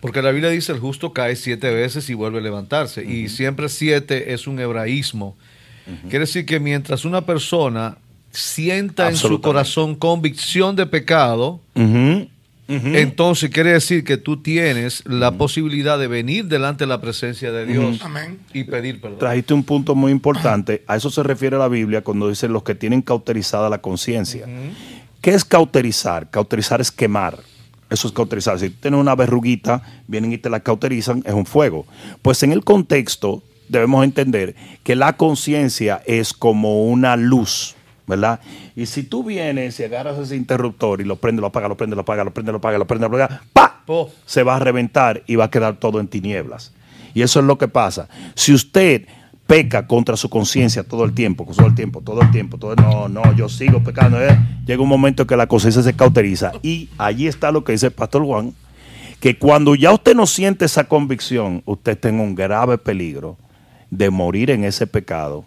porque 0.00 0.22
la 0.22 0.30
Biblia 0.30 0.50
dice 0.50 0.72
el 0.72 0.78
justo 0.78 1.12
cae 1.12 1.36
siete 1.36 1.72
veces 1.72 2.08
y 2.10 2.14
vuelve 2.14 2.38
a 2.38 2.42
levantarse, 2.42 3.04
y 3.04 3.28
siempre 3.28 3.68
siete 3.68 4.32
es 4.32 4.46
un 4.46 4.58
hebraísmo. 4.60 5.36
Quiere 6.08 6.20
decir 6.20 6.46
que 6.46 6.60
mientras 6.60 7.04
una 7.04 7.26
persona 7.26 7.98
sienta 8.30 9.08
en 9.08 9.16
su 9.16 9.40
corazón 9.40 9.96
convicción 9.96 10.76
de 10.76 10.86
pecado, 10.86 11.60
entonces 12.68 13.50
quiere 13.50 13.72
decir 13.72 14.04
que 14.04 14.16
tú 14.16 14.36
tienes 14.36 15.02
la 15.04 15.32
posibilidad 15.32 15.98
de 15.98 16.06
venir 16.06 16.46
delante 16.46 16.84
de 16.84 16.88
la 16.88 17.00
presencia 17.00 17.50
de 17.50 17.66
Dios 17.66 18.00
Amén. 18.02 18.38
y 18.52 18.64
pedir 18.64 19.00
perdón. 19.00 19.18
Trajiste 19.18 19.54
un 19.54 19.64
punto 19.64 19.94
muy 19.94 20.12
importante. 20.12 20.84
A 20.86 20.96
eso 20.96 21.10
se 21.10 21.22
refiere 21.22 21.58
la 21.58 21.68
Biblia 21.68 22.02
cuando 22.02 22.28
dice 22.28 22.48
los 22.48 22.62
que 22.62 22.76
tienen 22.76 23.02
cauterizada 23.02 23.68
la 23.68 23.78
conciencia. 23.78 24.46
¿Qué 25.20 25.30
es 25.30 25.44
cauterizar? 25.44 26.30
Cauterizar 26.30 26.80
es 26.80 26.90
quemar. 26.90 27.40
Eso 27.90 28.08
es 28.08 28.14
cauterizar. 28.14 28.58
Si 28.58 28.70
tú 28.70 28.76
tienes 28.80 29.00
una 29.00 29.14
verruguita, 29.14 29.82
vienen 30.06 30.32
y 30.32 30.38
te 30.38 30.48
la 30.48 30.60
cauterizan, 30.60 31.22
es 31.26 31.34
un 31.34 31.44
fuego. 31.44 31.86
Pues 32.22 32.42
en 32.42 32.52
el 32.52 32.64
contexto 32.64 33.42
debemos 33.68 34.04
entender 34.04 34.54
que 34.82 34.96
la 34.96 35.16
conciencia 35.16 36.00
es 36.06 36.32
como 36.32 36.84
una 36.84 37.16
luz, 37.16 37.74
¿verdad? 38.06 38.40
Y 38.76 38.86
si 38.86 39.02
tú 39.02 39.24
vienes 39.24 39.78
y 39.80 39.84
agarras 39.84 40.18
ese 40.18 40.36
interruptor 40.36 41.00
y 41.00 41.04
lo 41.04 41.16
prendes, 41.16 41.40
lo 41.40 41.48
apagas, 41.48 41.68
lo 41.68 41.76
prendes, 41.76 41.96
lo 41.96 42.02
apagas, 42.02 42.24
lo 42.24 42.32
prendes, 42.32 42.52
lo 42.52 42.58
apagas, 42.58 42.78
lo 42.78 42.86
prendes, 42.86 43.10
lo 43.10 43.16
apagas, 43.16 43.40
¡pa! 43.52 43.82
Se 44.24 44.42
va 44.42 44.56
a 44.56 44.58
reventar 44.60 45.22
y 45.26 45.36
va 45.36 45.46
a 45.46 45.50
quedar 45.50 45.76
todo 45.76 45.98
en 45.98 46.08
tinieblas. 46.08 46.72
Y 47.12 47.22
eso 47.22 47.40
es 47.40 47.46
lo 47.46 47.58
que 47.58 47.66
pasa. 47.66 48.08
Si 48.34 48.52
usted 48.52 49.06
peca 49.50 49.84
contra 49.84 50.16
su 50.16 50.30
conciencia 50.30 50.84
todo 50.84 51.04
el 51.04 51.12
tiempo, 51.12 51.44
todo 51.44 51.66
el 51.66 51.74
tiempo, 51.74 52.00
todo 52.02 52.22
el 52.22 52.30
tiempo, 52.30 52.56
todo 52.56 52.76
no, 52.76 53.08
no, 53.08 53.34
yo 53.34 53.48
sigo 53.48 53.82
pecando, 53.82 54.22
eh, 54.22 54.38
llega 54.64 54.80
un 54.80 54.88
momento 54.88 55.26
que 55.26 55.36
la 55.36 55.48
conciencia 55.48 55.82
se 55.82 55.92
cauteriza. 55.92 56.52
Y 56.62 56.88
allí 56.98 57.26
está 57.26 57.50
lo 57.50 57.64
que 57.64 57.72
dice 57.72 57.86
el 57.86 57.92
pastor 57.92 58.24
Juan, 58.24 58.54
que 59.18 59.36
cuando 59.38 59.74
ya 59.74 59.90
usted 59.92 60.14
no 60.14 60.28
siente 60.28 60.66
esa 60.66 60.84
convicción, 60.84 61.64
usted 61.66 61.92
está 61.92 62.10
en 62.10 62.20
un 62.20 62.36
grave 62.36 62.78
peligro 62.78 63.38
de 63.90 64.08
morir 64.10 64.52
en 64.52 64.62
ese 64.62 64.86
pecado 64.86 65.44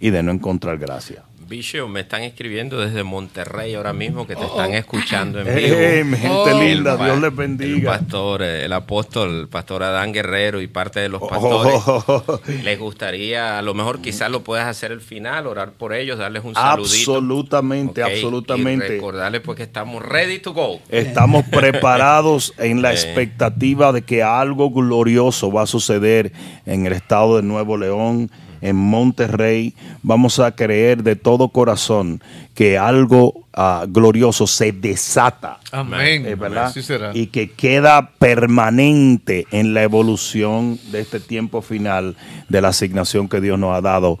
y 0.00 0.10
de 0.10 0.24
no 0.24 0.32
encontrar 0.32 0.76
gracia. 0.78 1.22
Bishop, 1.48 1.88
me 1.88 2.00
están 2.00 2.22
escribiendo 2.22 2.78
desde 2.80 3.04
Monterrey 3.04 3.74
ahora 3.74 3.92
mismo 3.92 4.26
que 4.26 4.34
te 4.34 4.42
Oh, 4.42 4.46
están 4.48 4.74
escuchando 4.74 5.40
en 5.40 5.46
vivo. 5.54 5.76
Eh, 5.78 6.02
mi 6.04 6.16
gente 6.16 6.32
Oh. 6.52 6.60
linda, 6.62 6.92
El 6.94 6.98
Dios 6.98 7.20
les 7.20 7.30
El 7.30 7.36
bendiga. 7.36 7.98
pastor, 7.98 8.42
eh, 8.42 8.64
el 8.64 8.72
apóstol, 8.72 9.40
el 9.42 9.48
pastor 9.48 9.84
Adán 9.84 10.12
Guerrero 10.12 10.60
y 10.60 10.66
parte 10.66 10.98
de 11.00 11.08
los 11.08 11.20
pastores. 11.22 11.74
Oh. 11.86 12.40
Les 12.64 12.78
gustaría, 12.78 13.58
a 13.58 13.62
lo 13.62 13.74
mejor 13.74 14.00
quizás 14.00 14.30
lo 14.30 14.42
puedas 14.42 14.66
hacer 14.66 14.90
al 14.90 15.00
final, 15.00 15.46
orar 15.46 15.70
por 15.72 15.94
ellos, 15.94 16.18
darles 16.18 16.42
un 16.44 16.54
saludito. 16.54 16.82
Absolutamente, 17.16 18.02
Ok, 18.02 18.10
absolutamente. 18.10 18.86
Y 18.86 18.88
recordarles 18.88 19.40
pues 19.42 19.56
que 19.56 19.62
estamos 19.62 20.02
ready 20.02 20.40
to 20.40 20.52
go. 20.52 20.80
Estamos 20.88 21.44
preparados 21.50 22.54
en 22.58 22.82
la 22.82 22.90
Eh. 22.90 22.94
expectativa 22.94 23.92
de 23.92 24.02
que 24.02 24.22
algo 24.22 24.70
glorioso 24.70 25.52
va 25.52 25.62
a 25.62 25.66
suceder 25.66 26.32
en 26.66 26.86
el 26.86 26.92
estado 26.92 27.36
de 27.36 27.42
Nuevo 27.42 27.76
León, 27.76 28.30
en 28.66 28.76
Monterrey. 28.76 29.74
Vamos 30.02 30.38
a 30.38 30.54
creer 30.54 31.02
de 31.02 31.16
todo 31.16 31.48
corazón 31.48 32.20
que 32.56 32.78
algo 32.78 33.44
ah, 33.52 33.84
glorioso 33.86 34.46
se 34.46 34.72
desata. 34.72 35.60
Amén. 35.70 36.24
eh, 36.24 36.34
¿verdad? 36.36 36.64
Así 36.64 36.82
será. 36.82 37.10
Y 37.12 37.26
que 37.26 37.50
queda 37.50 38.12
permanente 38.18 39.46
en 39.50 39.74
la 39.74 39.82
evolución 39.82 40.80
de 40.90 41.00
este 41.00 41.20
tiempo 41.20 41.60
final 41.60 42.16
de 42.48 42.62
la 42.62 42.68
asignación 42.68 43.28
que 43.28 43.42
Dios 43.42 43.58
nos 43.58 43.76
ha 43.76 43.82
dado. 43.82 44.18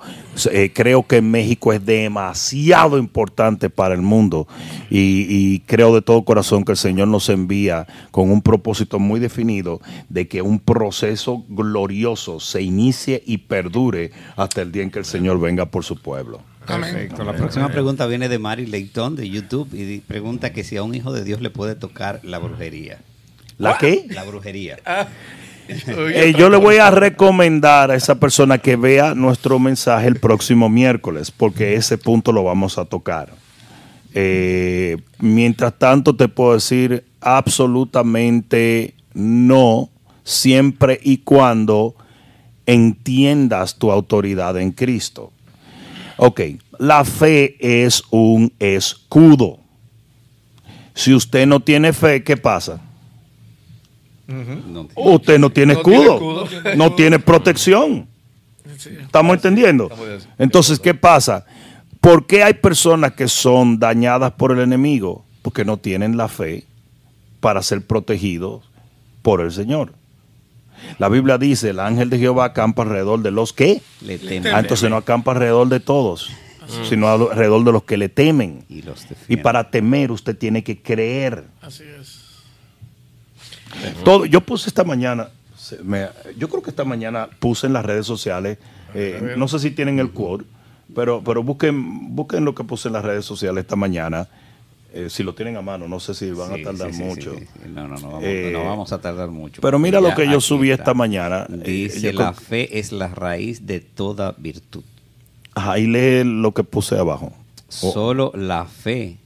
Eh, 0.52 0.70
creo 0.74 1.06
que 1.06 1.22
México 1.22 1.72
es 1.72 1.86
demasiado 1.86 2.98
importante 2.98 3.70
para 3.70 3.94
el 3.94 4.02
mundo 4.02 4.46
y, 4.90 5.26
y 5.30 5.60
creo 5.60 5.94
de 5.94 6.02
todo 6.02 6.22
corazón 6.26 6.62
que 6.62 6.72
el 6.72 6.78
Señor 6.78 7.08
nos 7.08 7.30
envía 7.30 7.86
con 8.10 8.30
un 8.30 8.42
propósito 8.42 8.98
muy 8.98 9.18
definido 9.18 9.80
de 10.10 10.28
que 10.28 10.42
un 10.42 10.58
proceso 10.58 11.42
glorioso 11.48 12.38
se 12.38 12.60
inicie 12.60 13.22
y 13.24 13.38
perdure 13.38 14.10
hasta 14.36 14.60
el 14.60 14.72
día 14.72 14.82
en 14.82 14.90
que 14.90 14.98
el 14.98 15.06
Señor 15.06 15.40
venga 15.40 15.64
por 15.64 15.84
su 15.84 15.96
pueblo. 15.96 16.42
Amén. 16.74 16.92
Perfecto. 16.92 17.24
La 17.24 17.32
próxima 17.34 17.68
pregunta 17.68 18.06
viene 18.06 18.28
de 18.28 18.38
Mari 18.38 18.66
Leighton 18.66 19.16
de 19.16 19.28
YouTube 19.28 19.68
y 19.72 20.00
pregunta 20.00 20.52
que 20.52 20.64
si 20.64 20.76
a 20.76 20.82
un 20.82 20.94
hijo 20.94 21.12
de 21.12 21.24
Dios 21.24 21.40
le 21.40 21.50
puede 21.50 21.74
tocar 21.74 22.20
la 22.22 22.38
brujería. 22.38 22.98
¿La 23.58 23.78
qué? 23.78 24.06
La 24.10 24.24
brujería. 24.24 24.78
Eh, 25.68 26.32
yo 26.38 26.48
le 26.48 26.58
voy 26.58 26.76
a 26.76 26.92
recomendar 26.92 27.90
a 27.90 27.96
esa 27.96 28.20
persona 28.20 28.58
que 28.58 28.76
vea 28.76 29.16
nuestro 29.16 29.58
mensaje 29.58 30.06
el 30.06 30.20
próximo 30.20 30.68
miércoles, 30.68 31.32
porque 31.32 31.74
ese 31.74 31.98
punto 31.98 32.30
lo 32.30 32.44
vamos 32.44 32.78
a 32.78 32.84
tocar. 32.84 33.30
Eh, 34.14 34.96
mientras 35.18 35.76
tanto, 35.76 36.14
te 36.14 36.28
puedo 36.28 36.54
decir 36.54 37.04
absolutamente 37.20 38.94
no, 39.12 39.90
siempre 40.22 41.00
y 41.02 41.18
cuando 41.18 41.96
entiendas 42.66 43.76
tu 43.76 43.90
autoridad 43.90 44.56
en 44.58 44.72
Cristo. 44.72 45.32
Ok, 46.16 46.40
la 46.78 47.04
fe 47.04 47.56
es 47.60 48.02
un 48.10 48.52
escudo. 48.58 49.58
Si 50.94 51.12
usted 51.12 51.46
no 51.46 51.60
tiene 51.60 51.92
fe, 51.92 52.24
¿qué 52.24 52.36
pasa? 52.36 52.80
No. 54.26 54.88
Usted 54.94 55.38
no 55.38 55.50
tiene 55.50 55.74
No 55.74 55.82
tiene 55.82 56.02
escudo, 56.04 56.48
no 56.76 56.94
tiene 56.94 57.18
protección. 57.18 58.08
¿Estamos 59.02 59.36
entendiendo? 59.36 59.90
Entonces, 60.38 60.80
¿qué 60.80 60.94
pasa? 60.94 61.44
¿Por 62.00 62.26
qué 62.26 62.42
hay 62.42 62.54
personas 62.54 63.12
que 63.12 63.28
son 63.28 63.78
dañadas 63.78 64.32
por 64.32 64.52
el 64.52 64.60
enemigo? 64.60 65.24
Porque 65.42 65.64
no 65.64 65.76
tienen 65.76 66.16
la 66.16 66.28
fe 66.28 66.64
para 67.40 67.62
ser 67.62 67.86
protegidos 67.86 68.64
por 69.22 69.40
el 69.40 69.52
Señor. 69.52 69.92
La 70.98 71.08
Biblia 71.08 71.38
dice, 71.38 71.70
el 71.70 71.80
ángel 71.80 72.10
de 72.10 72.18
Jehová 72.18 72.46
acampa 72.46 72.82
alrededor 72.82 73.22
de 73.22 73.30
los 73.30 73.52
que 73.52 73.80
Le 74.02 74.18
temen. 74.18 74.54
Ah, 74.54 74.60
entonces 74.60 74.88
no 74.90 74.96
acampa 74.96 75.32
alrededor 75.32 75.68
de 75.68 75.80
todos, 75.80 76.30
sino 76.88 77.08
alrededor 77.08 77.64
de 77.64 77.72
los 77.72 77.84
que 77.84 77.96
le 77.96 78.08
temen. 78.08 78.64
Y 78.68 78.82
los 78.82 79.04
Y 79.04 79.08
defiende. 79.08 79.42
para 79.42 79.70
temer 79.70 80.10
usted 80.12 80.36
tiene 80.36 80.62
que 80.64 80.80
creer. 80.82 81.44
Así 81.60 81.84
es. 82.00 82.22
Todo, 84.04 84.24
yo 84.26 84.40
puse 84.40 84.68
esta 84.68 84.84
mañana, 84.84 85.28
me- 85.84 86.08
yo 86.38 86.48
creo 86.48 86.62
que 86.62 86.70
esta 86.70 86.84
mañana 86.84 87.28
puse 87.40 87.66
en 87.66 87.72
las 87.72 87.84
redes 87.84 88.06
sociales, 88.06 88.58
eh, 88.94 89.34
no 89.36 89.48
sé 89.48 89.58
si 89.58 89.70
tienen 89.70 89.98
el 89.98 90.10
quote, 90.12 90.44
pero, 90.94 91.22
pero 91.24 91.42
busquen, 91.42 92.14
busquen 92.14 92.44
lo 92.44 92.54
que 92.54 92.64
puse 92.64 92.88
en 92.88 92.94
las 92.94 93.04
redes 93.04 93.24
sociales 93.24 93.62
esta 93.62 93.76
mañana. 93.76 94.28
Eh, 94.92 95.08
si 95.10 95.22
lo 95.22 95.34
tienen 95.34 95.56
a 95.56 95.62
mano, 95.62 95.86
no 95.88 96.00
sé 96.00 96.14
si 96.14 96.30
van 96.30 96.54
Sí, 96.54 96.60
a 96.60 96.64
tardar 96.64 96.92
sí, 96.92 97.02
mucho. 97.02 97.34
sí. 97.34 97.44
No, 97.68 97.86
no, 97.88 97.96
no 97.96 98.06
vamos, 98.08 98.20
Eh, 98.24 98.50
no 98.52 98.64
vamos 98.64 98.92
a 98.92 99.00
tardar 99.00 99.28
mucho. 99.30 99.60
pero 99.60 99.78
mira 99.78 100.00
lo 100.00 100.14
que 100.14 100.26
yo 100.28 100.40
subí 100.40 100.70
está. 100.70 100.82
esta 100.84 100.94
mañana, 100.94 101.46
eh, 101.64 101.70
Dice, 101.70 102.12
yo 102.12 102.18
la 102.20 102.32
fe 102.32 102.78
es 102.78 102.92
la 102.92 103.08
raíz 103.08 103.66
de 103.66 103.80
toda 103.80 104.34
virtud. 104.38 104.82
Ahí 105.54 105.86
lee 105.86 106.22
lo 106.24 106.52
que 106.52 106.64
puse 106.64 106.96
abajo. 106.98 107.32
Oh, 107.82 107.92
Solo 107.92 108.32
la 108.34 108.64
fe, 108.66 109.16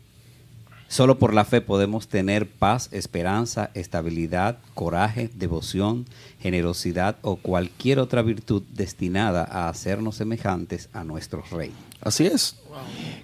solo 0.91 1.18
por 1.20 1.32
la 1.32 1.45
fe 1.45 1.61
podemos 1.61 2.09
tener 2.09 2.49
paz, 2.49 2.88
esperanza, 2.91 3.70
estabilidad, 3.74 4.59
coraje, 4.74 5.30
devoción, 5.34 6.05
generosidad 6.41 7.16
o 7.22 7.36
cualquier 7.36 8.01
otra 8.01 8.22
virtud 8.22 8.62
destinada 8.74 9.45
a 9.45 9.68
hacernos 9.68 10.16
semejantes 10.16 10.88
a 10.93 11.05
nuestro 11.05 11.45
Rey. 11.53 11.70
Así 12.03 12.26
es. 12.26 12.57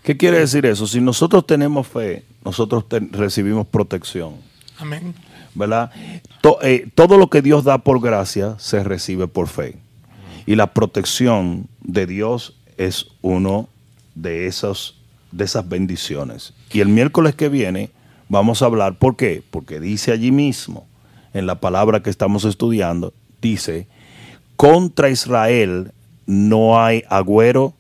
¿Qué 0.05 0.17
quiere 0.17 0.39
decir 0.39 0.65
eso? 0.65 0.87
Si 0.87 1.01
nosotros 1.01 1.45
tenemos 1.45 1.89
fe, 1.89 2.25
nosotros 2.45 2.89
te- 2.89 3.01
recibimos 3.01 3.67
protección. 3.67 4.35
Amén. 4.79 5.13
¿verdad? 5.55 5.91
To- 6.43 6.59
eh, 6.63 6.87
todo 6.95 7.17
lo 7.19 7.31
que 7.31 7.41
Dios 7.43 7.65
da 7.65 7.79
por 7.79 8.01
gracia 8.01 8.55
se 8.59 8.85
recibe 8.85 9.27
por 9.27 9.49
fe. 9.49 9.77
Y 10.45 10.55
la 10.55 10.73
protección 10.75 11.67
de 11.81 12.07
Dios 12.07 12.55
es 12.77 13.07
uno 13.23 13.69
de 14.15 14.47
esos 14.47 14.93
de 15.33 15.45
esas 15.45 15.69
bendiciones. 15.69 16.53
Y 16.73 16.81
el 16.81 16.89
miércoles 16.89 17.35
que 17.35 17.49
viene 17.49 17.91
vamos 18.29 18.63
a 18.63 18.67
hablar, 18.67 18.99
¿por 18.99 19.17
qué? 19.17 19.43
Porque 19.51 19.81
dice 19.81 20.13
allí 20.13 20.33
mismo, 20.33 20.87
en 21.33 21.47
la 21.47 21.61
palabra 21.61 22.03
que 22.03 22.11
estamos 22.11 22.45
estudiando, 22.45 23.13
dice, 23.41 23.87
contra 24.57 25.11
Israel 25.11 25.93
no 26.27 26.81
hay 26.83 27.05
agüero 27.09 27.75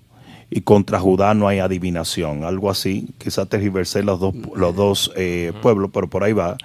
y 0.51 0.61
contra 0.61 1.01
Judá 1.01 1.34
no 1.34 1.49
hay 1.49 1.59
adivinación. 1.59 2.45
Algo 2.45 2.70
así, 2.70 3.09
quizás 3.18 3.49
tergiversé 3.49 4.03
los 4.03 4.20
dos, 4.20 4.34
los 4.55 4.76
dos 4.76 5.12
eh, 5.16 5.53
pueblos, 5.62 5.91
pero 5.93 6.09
por 6.09 6.22
ahí 6.22 6.32
va. 6.32 6.57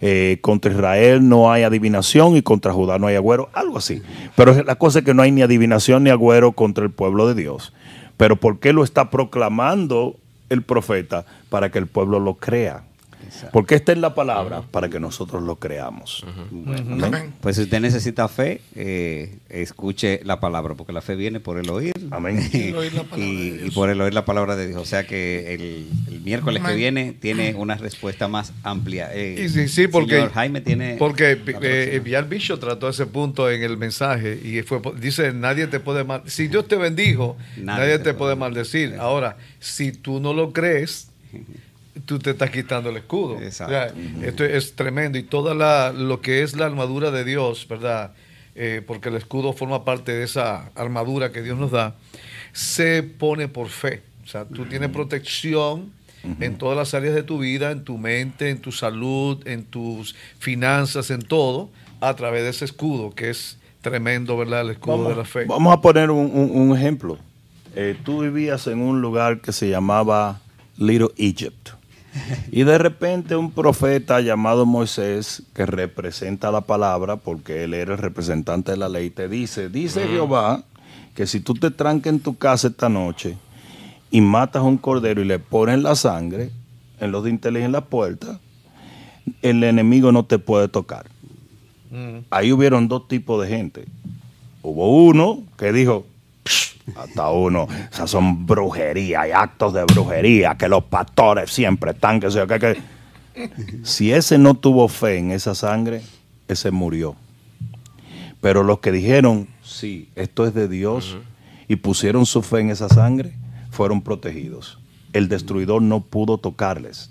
Eh, 0.00 0.38
contra 0.42 0.72
Israel 0.72 1.26
no 1.26 1.50
hay 1.50 1.62
adivinación 1.62 2.36
y 2.36 2.42
contra 2.42 2.72
Judá 2.72 2.98
no 2.98 3.06
hay 3.06 3.16
agüero, 3.16 3.48
algo 3.52 3.78
así. 3.78 4.02
Pero 4.34 4.62
la 4.62 4.76
cosa 4.76 5.00
es 5.00 5.04
que 5.04 5.14
no 5.14 5.22
hay 5.22 5.32
ni 5.32 5.42
adivinación 5.42 6.04
ni 6.04 6.10
agüero 6.10 6.52
contra 6.52 6.84
el 6.84 6.90
pueblo 6.90 7.28
de 7.28 7.34
Dios. 7.34 7.72
Pero 8.16 8.36
¿por 8.36 8.58
qué 8.58 8.72
lo 8.72 8.84
está 8.84 9.10
proclamando 9.10 10.16
el 10.48 10.62
profeta? 10.62 11.24
Para 11.48 11.70
que 11.70 11.78
el 11.78 11.86
pueblo 11.86 12.20
lo 12.20 12.34
crea. 12.34 12.84
Porque 13.52 13.74
está 13.76 13.92
en 13.92 14.00
la 14.00 14.14
palabra 14.14 14.62
para 14.70 14.88
que 14.88 15.00
nosotros 15.00 15.42
lo 15.42 15.56
creamos. 15.56 16.24
Amén. 16.66 17.04
Amén. 17.04 17.34
Pues 17.40 17.56
si 17.56 17.62
usted 17.62 17.80
necesita 17.80 18.28
fe, 18.28 18.60
eh, 18.74 19.38
escuche 19.48 20.20
la 20.24 20.40
palabra, 20.40 20.74
porque 20.74 20.92
la 20.92 21.02
fe 21.02 21.16
viene 21.16 21.40
por 21.40 21.58
el 21.58 21.68
oír. 21.70 21.94
Amén. 22.10 22.48
y, 22.52 23.70
por 23.70 23.90
el 23.90 24.00
oír 24.00 24.14
la 24.14 24.24
palabra 24.24 24.56
de 24.56 24.68
Dios. 24.68 24.80
O 24.80 24.84
sea 24.84 25.06
que 25.06 25.54
el, 25.54 25.88
el 26.08 26.20
miércoles 26.20 26.62
que 26.62 26.74
viene 26.74 27.12
tiene 27.12 27.54
una 27.54 27.76
respuesta 27.76 28.28
más 28.28 28.52
amplia. 28.62 29.10
Eh, 29.12 29.44
Y 29.44 29.48
sí, 29.48 29.68
sí, 29.68 29.88
porque, 29.88 30.16
señor 30.16 30.32
Jaime 30.32 30.60
tiene. 30.60 30.96
porque 30.98 31.38
eh, 31.62 32.00
Villar 32.02 32.28
Bishop 32.28 32.60
trató 32.60 32.88
ese 32.88 33.06
punto 33.06 33.50
en 33.50 33.62
el 33.62 33.76
mensaje 33.76 34.38
y 34.42 34.62
fue, 34.62 34.80
dice, 35.00 35.32
nadie 35.32 35.66
te 35.66 35.80
puede 35.80 36.04
mal, 36.04 36.22
si 36.26 36.48
Dios 36.48 36.68
te 36.68 36.76
bendijo, 36.76 37.36
nadie, 37.56 37.98
te, 37.98 38.14
puede 38.14 38.36
maldecir. 38.36 38.96
Ahora, 38.98 39.36
si 39.60 39.92
tú 39.92 40.20
no 40.20 40.32
lo 40.32 40.52
crees, 40.52 41.10
tú 42.04 42.18
te 42.18 42.30
estás 42.30 42.50
quitando 42.50 42.90
el 42.90 42.96
escudo. 42.98 43.40
Exacto. 43.40 43.74
O 43.74 44.20
sea, 44.20 44.28
Esto 44.28 44.44
es 44.44 44.74
tremendo 44.76 45.18
y 45.18 45.22
toda 45.22 45.54
la, 45.54 45.92
lo 45.92 46.20
que 46.20 46.42
es 46.42 46.54
la 46.56 46.66
armadura 46.66 47.10
de 47.10 47.24
Dios, 47.24 47.66
¿verdad? 47.68 48.12
Eh, 48.54 48.82
porque 48.86 49.08
el 49.10 49.16
escudo 49.16 49.52
forma 49.52 49.84
parte 49.84 50.12
de 50.12 50.24
esa 50.24 50.70
armadura 50.74 51.30
que 51.32 51.42
Dios 51.42 51.58
nos 51.58 51.70
da, 51.70 51.94
se 52.52 53.02
pone 53.02 53.48
por 53.48 53.68
fe. 53.68 54.02
O 54.24 54.28
sea, 54.28 54.44
tú 54.44 54.64
tienes 54.64 54.90
protección 54.90 55.94
en 56.40 56.58
todas 56.58 56.76
las 56.76 56.92
áreas 56.94 57.14
de 57.14 57.22
tu 57.22 57.38
vida, 57.38 57.70
en 57.70 57.84
tu 57.84 57.98
mente, 57.98 58.50
en 58.50 58.58
tu 58.60 58.72
salud, 58.72 59.46
en 59.46 59.64
tus 59.64 60.16
finanzas, 60.40 61.10
en 61.10 61.22
todo, 61.22 61.70
a 62.00 62.14
través 62.16 62.42
de 62.42 62.50
ese 62.50 62.64
escudo, 62.64 63.10
que 63.14 63.30
es 63.30 63.58
tremendo, 63.80 64.36
¿verdad? 64.36 64.62
El 64.62 64.70
escudo 64.70 65.08
de 65.10 65.14
la 65.14 65.24
fe. 65.24 65.44
Vamos 65.44 65.72
a 65.72 65.80
poner 65.80 66.10
un, 66.10 66.28
un- 66.32 66.50
un 66.70 66.76
ejemplo. 66.76 67.18
Eh, 67.76 67.94
tú 68.04 68.22
vivías 68.22 68.66
en 68.66 68.80
un 68.80 69.00
lugar 69.00 69.40
que 69.40 69.52
se 69.52 69.68
llamaba 69.70 70.40
Little 70.78 71.10
Egypt. 71.16 71.68
Y 72.50 72.64
de 72.64 72.78
repente 72.78 73.36
un 73.36 73.50
profeta 73.50 74.20
llamado 74.20 74.66
Moisés, 74.66 75.42
que 75.54 75.66
representa 75.66 76.50
la 76.50 76.62
palabra, 76.62 77.16
porque 77.16 77.64
él 77.64 77.74
era 77.74 77.92
el 77.92 77.98
representante 77.98 78.72
de 78.72 78.76
la 78.78 78.88
ley, 78.88 79.10
te 79.10 79.28
dice, 79.28 79.68
dice 79.68 80.06
Jehová, 80.06 80.64
que 81.14 81.26
si 81.26 81.40
tú 81.40 81.54
te 81.54 81.70
trancas 81.70 82.12
en 82.12 82.20
tu 82.20 82.36
casa 82.36 82.68
esta 82.68 82.88
noche 82.88 83.36
y 84.10 84.20
matas 84.20 84.60
a 84.60 84.64
un 84.64 84.76
cordero 84.76 85.20
y 85.22 85.24
le 85.24 85.38
pones 85.38 85.80
la 85.80 85.94
sangre 85.94 86.50
en 87.00 87.10
los 87.10 87.24
dinteles 87.24 87.62
y 87.62 87.64
en 87.64 87.72
la 87.72 87.84
puerta, 87.84 88.40
el 89.42 89.62
enemigo 89.64 90.12
no 90.12 90.24
te 90.24 90.38
puede 90.38 90.68
tocar. 90.68 91.06
Ahí 92.30 92.52
hubieron 92.52 92.88
dos 92.88 93.08
tipos 93.08 93.42
de 93.42 93.48
gente. 93.48 93.86
Hubo 94.62 95.04
uno 95.06 95.44
que 95.56 95.72
dijo, 95.72 96.04
"Psh, 96.04 96.15
hasta 96.94 97.30
uno, 97.30 97.66
esas 97.92 98.10
son 98.10 98.46
brujería 98.46 99.26
y 99.26 99.32
actos 99.32 99.72
de 99.72 99.84
brujería, 99.84 100.56
que 100.56 100.68
los 100.68 100.84
pastores 100.84 101.50
siempre 101.50 101.92
están, 101.92 102.20
que 102.20 102.30
sea, 102.30 102.46
que, 102.46 102.58
que-". 102.58 102.82
Si 103.82 104.12
ese 104.12 104.38
no 104.38 104.54
tuvo 104.54 104.88
fe 104.88 105.18
en 105.18 105.32
esa 105.32 105.54
sangre, 105.54 106.02
ese 106.48 106.70
murió. 106.70 107.16
Pero 108.40 108.62
los 108.62 108.78
que 108.78 108.92
dijeron, 108.92 109.48
sí, 109.62 110.10
esto 110.14 110.46
es 110.46 110.54
de 110.54 110.68
Dios, 110.68 111.18
y 111.68 111.76
pusieron 111.76 112.26
su 112.26 112.42
fe 112.42 112.60
en 112.60 112.70
esa 112.70 112.88
sangre, 112.88 113.32
fueron 113.70 114.02
protegidos. 114.02 114.78
El 115.12 115.28
destruidor 115.28 115.82
no 115.82 116.00
pudo 116.00 116.38
tocarles. 116.38 117.10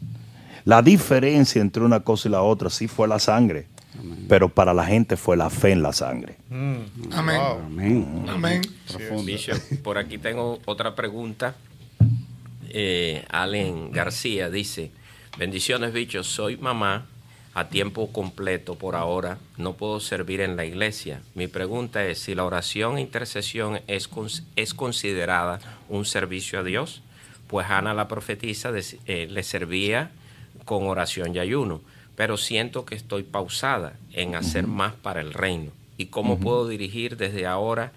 La 0.64 0.82
diferencia 0.82 1.62
entre 1.62 1.84
una 1.84 2.00
cosa 2.00 2.30
y 2.30 2.32
la 2.32 2.42
otra 2.42 2.70
sí 2.70 2.88
fue 2.88 3.08
la 3.08 3.20
sangre, 3.20 3.68
pero 4.28 4.50
para 4.50 4.74
la 4.74 4.86
gente 4.86 5.18
fue 5.18 5.38
la 5.38 5.50
fe 5.50 5.72
en 5.72 5.82
la 5.82 5.94
sangre. 5.94 6.38
Amén. 6.50 6.92
Amén. 7.12 8.26
Amén. 8.28 8.62
Bishop, 9.26 9.58
por 9.84 9.98
aquí 9.98 10.18
tengo 10.18 10.60
otra 10.66 10.96
pregunta. 10.96 11.56
Eh, 12.70 13.24
Allen 13.30 13.92
García 13.92 14.50
dice, 14.50 14.92
bendiciones 15.38 15.94
bichos, 15.94 16.28
soy 16.28 16.58
mamá 16.58 17.06
a 17.56 17.70
tiempo 17.70 18.12
completo 18.12 18.76
por 18.76 18.96
ahora, 18.96 19.38
no 19.56 19.74
puedo 19.74 20.02
servir 20.02 20.42
en 20.42 20.58
la 20.58 20.66
iglesia. 20.66 21.22
Mi 21.36 21.48
pregunta 21.48 22.06
es 22.06 22.20
si 22.20 22.36
la 22.36 22.44
oración 22.44 22.98
e 22.98 23.02
intercesión 23.02 23.80
es, 23.88 24.10
es 24.58 24.74
considerada 24.74 25.60
un 25.88 26.04
servicio 26.04 26.60
a 26.60 26.64
Dios, 26.64 27.02
pues 27.48 27.66
Ana 27.70 27.94
la 27.94 28.10
profetisa 28.10 28.72
eh, 29.06 29.28
le 29.30 29.44
servía 29.44 30.12
con 30.66 30.86
oración 30.88 31.34
y 31.34 31.40
ayuno, 31.40 31.80
pero 32.16 32.38
siento 32.38 32.86
que 32.86 32.96
estoy 32.96 33.24
pausada 33.24 33.94
en 34.14 34.36
hacer 34.36 34.68
más 34.68 34.94
para 34.94 35.22
el 35.22 35.34
reino. 35.34 35.72
¿Y 35.98 36.08
cómo 36.08 36.38
puedo 36.40 36.68
dirigir 36.68 37.18
desde 37.18 37.46
ahora 37.48 37.92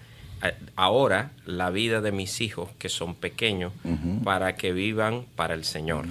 ahora 0.77 1.31
la 1.45 1.69
vida 1.69 1.99
de 1.99 2.13
mis 2.13 2.39
hijos 2.39 2.69
que 2.79 2.87
son 2.87 3.13
pequeños 3.13 3.73
para 4.23 4.55
que 4.55 4.71
vivan 4.71 5.25
para 5.35 5.53
el 5.53 5.65
Señor. 5.65 6.05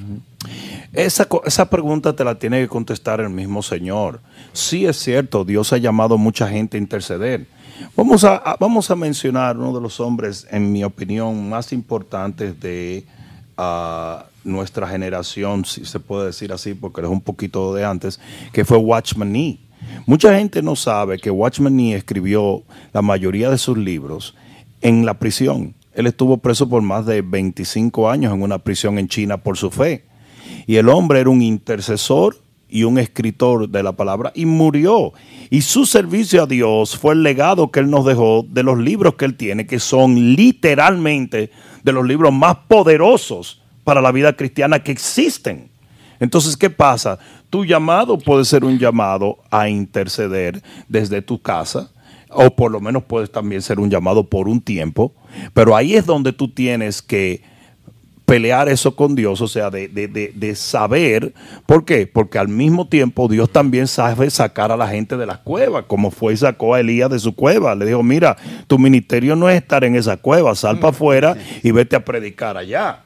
Esa, 0.93 1.27
esa 1.47 1.71
pregunta 1.71 2.15
te 2.15 2.25
la 2.25 2.35
tiene 2.39 2.61
que 2.61 2.69
contestar 2.69 3.21
el 3.21 3.31
mismo 3.31 3.63
Señor. 3.63 4.21
Sí 4.53 4.85
es 4.85 4.99
cierto, 4.99 5.47
Dios 5.47 5.73
ha 5.73 5.79
llamado 5.79 6.17
a 6.17 6.19
mucha 6.19 6.47
gente 6.47 6.77
a 6.77 6.81
interceder. 6.81 7.47
Vamos 7.97 8.23
a, 8.25 8.37
a- 8.37 8.57
vamos 8.61 8.91
a 8.91 8.97
mencionar 8.97 9.57
uno 9.57 9.73
de 9.73 9.81
los 9.81 9.99
hombres, 9.99 10.47
en 10.51 10.73
mi 10.73 10.85
opinión, 10.85 11.49
más 11.49 11.73
importantes 11.73 12.61
de 12.61 13.07
ah, 13.57 14.27
nuestra 14.49 14.89
generación, 14.89 15.65
si 15.65 15.85
se 15.85 16.01
puede 16.01 16.27
decir 16.27 16.53
así, 16.53 16.75
porque 16.75 17.01
es 17.01 17.07
un 17.07 17.21
poquito 17.21 17.75
de 17.75 17.85
antes, 17.85 18.21
que 18.53 18.65
fue 18.65 18.79
Watchman 18.79 19.33
Nee. 19.33 19.61
Mucha 20.07 20.37
gente 20.37 20.63
no 20.63 20.77
sabe 20.77 21.19
que 21.19 21.31
Watchman 21.31 21.77
Nee 21.77 21.95
escribió 21.95 22.63
la 22.93 23.03
mayoría 23.03 23.51
de 23.51 23.59
sus 23.59 23.77
libros 23.77 24.35
en 24.81 25.07
la 25.07 25.15
prisión. 25.15 25.75
Él 25.95 26.07
estuvo 26.07 26.39
preso 26.39 26.69
por 26.69 26.83
más 26.83 27.07
de 27.07 27.23
25 27.23 28.11
años 28.11 28.33
en 28.33 28.43
una 28.43 28.59
prisión 28.59 28.99
en 28.99 29.09
China 29.09 29.39
por 29.39 29.57
su 29.57 29.71
fe. 29.71 30.05
Y 30.67 30.77
el 30.77 30.89
hombre 30.89 31.21
era 31.21 31.31
un 31.31 31.43
intercesor 31.43 32.37
y 32.69 32.85
un 32.85 32.99
escritor 32.99 33.69
de 33.69 33.83
la 33.83 33.93
palabra 33.93 34.31
y 34.35 34.47
murió. 34.47 35.13
Y 35.51 35.63
su 35.63 35.87
servicio 35.87 36.43
a 36.43 36.47
Dios 36.47 36.97
fue 36.97 37.15
el 37.15 37.23
legado 37.23 37.71
que 37.71 37.81
él 37.81 37.91
nos 37.91 38.05
dejó 38.05 38.45
de 38.49 38.63
los 38.63 38.79
libros 38.79 39.15
que 39.15 39.25
él 39.25 39.37
tiene, 39.37 39.67
que 39.67 39.81
son 39.81 40.35
literalmente 40.35 41.51
de 41.83 41.93
los 41.93 42.07
libros 42.07 42.33
más 42.33 42.57
poderosos 42.69 43.63
para 43.89 44.03
la 44.03 44.13
vida 44.13 44.35
cristiana 44.35 44.83
que 44.83 44.93
existen. 44.93 45.71
Entonces, 46.21 46.59
¿qué 46.59 46.69
pasa? 46.69 47.19
Tu 47.49 47.65
llamado 47.65 48.19
puede 48.19 48.45
ser 48.45 48.63
un 48.63 48.79
llamado 48.79 49.39
a 49.51 49.71
interceder 49.71 50.63
desde 50.91 51.23
tu 51.23 51.41
casa, 51.41 51.91
o 52.29 52.55
por 52.55 52.71
lo 52.71 52.83
menos 52.83 53.05
puede 53.05 53.29
también 53.29 53.63
ser 53.63 53.81
un 53.81 53.89
llamado 53.89 54.25
por 54.25 54.47
un 54.47 54.61
tiempo, 54.61 55.15
pero 55.55 55.75
ahí 55.75 55.95
es 55.95 56.05
donde 56.05 56.35
tú 56.35 56.49
tienes 56.49 57.01
que 57.01 57.43
pelear 58.27 58.69
eso 58.69 58.95
con 58.95 59.15
Dios, 59.15 59.41
o 59.41 59.49
sea, 59.49 59.71
de, 59.71 59.89
de, 59.89 60.07
de, 60.07 60.55
saber, 60.55 61.33
¿por 61.65 61.87
qué? 61.87 62.07
Porque 62.07 62.39
al 62.39 62.49
mismo 62.49 62.89
tiempo 62.89 63.27
Dios 63.27 63.51
también 63.51 63.87
sabe 63.87 64.29
sacar 64.29 64.71
a 64.71 64.77
la 64.77 64.89
gente 64.89 65.17
de 65.17 65.25
las 65.25 65.39
cuevas, 65.39 65.87
como 65.87 66.11
fue 66.11 66.35
y 66.35 66.37
sacó 66.37 66.75
a 66.75 66.81
Elías 66.81 67.09
de 67.09 67.21
su 67.21 67.35
cueva. 67.35 67.75
Le 67.75 67.87
dijo, 67.87 68.03
mira, 68.03 68.37
tu 68.67 68.79
ministerio 68.79 69.35
no 69.35 69.49
es 69.49 69.57
estar 69.57 69.83
en 69.83 69.97
esa 69.97 70.19
cueva, 70.19 70.55
sal 70.55 70.79
para 70.79 70.91
afuera 70.91 71.39
y 71.63 71.71
vete 71.71 71.97
a 71.97 72.05
predicar 72.05 72.59
allá. 72.59 73.05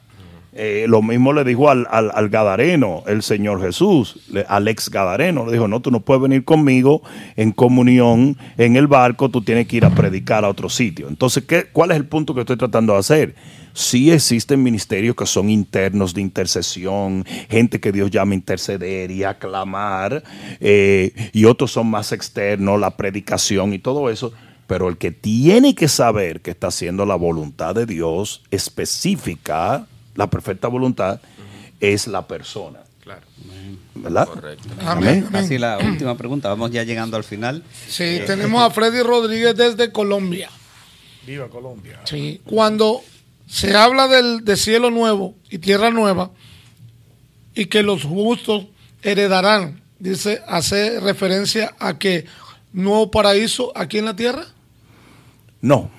Eh, 0.55 0.85
lo 0.87 1.01
mismo 1.01 1.33
le 1.33 1.43
dijo 1.43 1.69
al, 1.69 1.87
al, 1.89 2.29
Gadareno, 2.29 3.03
el 3.07 3.23
Señor 3.23 3.59
Jesús, 3.59 4.19
al 4.47 4.67
ex 4.67 4.89
Gadareno. 4.89 5.45
Le 5.45 5.53
dijo, 5.53 5.67
no, 5.67 5.81
tú 5.81 5.89
no 5.89 6.01
puedes 6.01 6.21
venir 6.21 6.43
conmigo 6.45 7.01
en 7.35 7.51
comunión 7.51 8.37
en 8.57 8.75
el 8.75 8.87
barco, 8.87 9.29
tú 9.29 9.41
tienes 9.41 9.67
que 9.67 9.77
ir 9.77 9.85
a 9.85 9.89
predicar 9.89 10.45
a 10.45 10.49
otro 10.49 10.69
sitio. 10.69 11.07
Entonces, 11.07 11.43
¿qué, 11.45 11.65
¿cuál 11.71 11.91
es 11.91 11.97
el 11.97 12.05
punto 12.05 12.35
que 12.35 12.41
estoy 12.41 12.57
tratando 12.57 12.93
de 12.93 12.99
hacer? 12.99 13.35
Sí 13.73 14.11
existen 14.11 14.61
ministerios 14.61 15.15
que 15.15 15.25
son 15.25 15.49
internos 15.49 16.13
de 16.13 16.21
intercesión, 16.21 17.25
gente 17.49 17.79
que 17.79 17.91
Dios 17.91 18.11
llama 18.11 18.33
a 18.33 18.35
interceder 18.35 19.09
y 19.09 19.23
aclamar, 19.23 20.23
eh, 20.59 21.31
y 21.33 21.45
otros 21.45 21.71
son 21.71 21.87
más 21.87 22.11
externos, 22.11 22.79
la 22.79 22.95
predicación 22.95 23.73
y 23.73 23.79
todo 23.79 24.11
eso. 24.11 24.31
Pero 24.67 24.87
el 24.87 24.97
que 24.97 25.11
tiene 25.11 25.73
que 25.73 25.87
saber 25.87 26.41
que 26.41 26.51
está 26.51 26.67
haciendo 26.67 27.05
la 27.05 27.15
voluntad 27.15 27.73
de 27.73 27.87
Dios 27.87 28.43
específica, 28.51 29.87
la 30.15 30.29
perfecta 30.29 30.67
voluntad, 30.67 31.19
es 31.79 32.07
la 32.07 32.27
persona. 32.27 32.79
Claro. 33.01 33.21
¿Verdad? 33.95 34.27
Correcto. 34.27 34.69
Amén. 34.85 35.27
Así 35.33 35.57
la 35.57 35.77
última 35.77 36.15
pregunta, 36.17 36.49
vamos 36.49 36.71
ya 36.71 36.83
llegando 36.83 37.17
al 37.17 37.23
final. 37.23 37.63
Sí, 37.87 38.21
tenemos 38.25 38.61
a 38.61 38.69
Freddy 38.69 39.01
Rodríguez 39.01 39.55
desde 39.55 39.91
Colombia. 39.91 40.49
Viva 41.25 41.49
Colombia. 41.49 41.99
Sí, 42.05 42.41
cuando 42.45 43.01
se 43.47 43.75
habla 43.75 44.07
del, 44.07 44.43
de 44.43 44.55
cielo 44.55 44.89
nuevo 44.89 45.35
y 45.49 45.59
tierra 45.59 45.91
nueva 45.91 46.31
y 47.55 47.65
que 47.65 47.83
los 47.83 48.03
justos 48.03 48.65
heredarán, 49.01 49.81
dice, 49.99 50.41
hace 50.47 50.99
referencia 50.99 51.75
a 51.79 51.97
que 51.97 52.25
nuevo 52.71 53.11
paraíso 53.11 53.71
aquí 53.75 53.99
en 53.99 54.05
la 54.05 54.15
tierra. 54.15 54.45
No. 55.61 55.89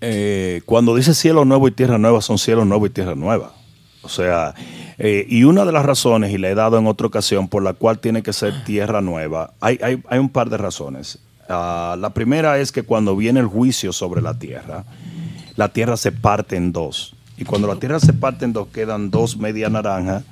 Eh, 0.00 0.62
cuando 0.66 0.94
dice 0.94 1.14
cielo 1.14 1.44
nuevo 1.44 1.68
y 1.68 1.70
tierra 1.70 1.98
nueva, 1.98 2.20
son 2.20 2.38
cielos 2.38 2.66
nuevos 2.66 2.88
y 2.88 2.92
tierra 2.92 3.14
nueva. 3.14 3.52
O 4.02 4.08
sea, 4.08 4.54
eh, 4.98 5.26
y 5.28 5.44
una 5.44 5.64
de 5.64 5.72
las 5.72 5.84
razones, 5.84 6.32
y 6.32 6.38
le 6.38 6.50
he 6.50 6.54
dado 6.54 6.78
en 6.78 6.86
otra 6.86 7.06
ocasión, 7.06 7.48
por 7.48 7.62
la 7.62 7.72
cual 7.72 7.98
tiene 7.98 8.22
que 8.22 8.32
ser 8.32 8.64
tierra 8.64 9.00
nueva, 9.00 9.52
hay, 9.60 9.78
hay, 9.82 10.02
hay 10.08 10.18
un 10.18 10.28
par 10.28 10.48
de 10.48 10.56
razones. 10.56 11.18
Ah, 11.48 11.96
la 11.98 12.10
primera 12.10 12.58
es 12.58 12.72
que 12.72 12.82
cuando 12.82 13.16
viene 13.16 13.40
el 13.40 13.46
juicio 13.46 13.92
sobre 13.92 14.22
la 14.22 14.38
tierra, 14.38 14.84
la 15.56 15.68
tierra 15.68 15.96
se 15.96 16.12
parte 16.12 16.56
en 16.56 16.72
dos. 16.72 17.14
Y 17.36 17.44
cuando 17.44 17.68
la 17.68 17.76
tierra 17.76 18.00
se 18.00 18.12
parte 18.12 18.44
en 18.44 18.52
dos, 18.52 18.68
quedan 18.68 19.10
dos 19.10 19.36
media 19.36 19.68
naranja 19.68 20.22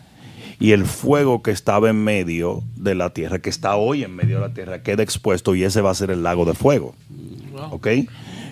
y 0.58 0.72
el 0.72 0.86
fuego 0.86 1.42
que 1.42 1.50
estaba 1.50 1.90
en 1.90 2.02
medio 2.02 2.62
de 2.76 2.94
la 2.94 3.10
tierra, 3.10 3.38
que 3.38 3.50
está 3.50 3.76
hoy 3.76 4.04
en 4.04 4.14
medio 4.14 4.36
de 4.36 4.48
la 4.48 4.54
tierra, 4.54 4.82
queda 4.82 5.02
expuesto 5.02 5.54
y 5.54 5.64
ese 5.64 5.80
va 5.80 5.90
a 5.90 5.94
ser 5.94 6.10
el 6.10 6.22
lago 6.22 6.44
de 6.44 6.54
fuego. 6.54 6.94
¿Ok? 7.70 7.88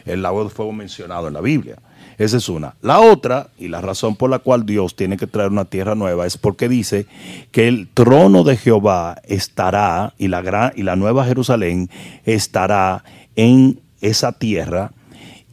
El 0.05 0.23
lago 0.23 0.45
de 0.45 0.51
fuego 0.51 0.73
mencionado 0.73 1.29
en 1.29 1.35
la 1.35 1.41
Biblia. 1.41 1.77
Esa 2.19 2.37
es 2.37 2.49
una. 2.49 2.75
La 2.83 3.01
otra, 3.01 3.49
y 3.59 3.69
la 3.69 3.81
razón 3.81 4.17
por 4.17 4.31
la 4.31 4.39
cual 4.39 4.67
Dios 4.67 4.95
tiene 4.97 5.17
que 5.17 5.27
traer 5.27 5.51
una 5.51 5.65
tierra 5.65 5.95
nueva, 5.95 6.27
es 6.27 6.37
porque 6.37 6.69
dice 6.69 7.07
que 7.51 7.69
el 7.69 7.89
trono 7.89 8.45
de 8.45 8.57
Jehová 8.57 9.17
estará, 9.25 10.15
y 10.19 10.29
la, 10.29 10.43
gran, 10.43 10.73
y 10.77 10.83
la 10.83 10.97
nueva 10.97 11.25
Jerusalén 11.25 11.91
estará 12.25 13.05
en 13.37 13.81
esa 14.01 14.33
tierra 14.33 14.93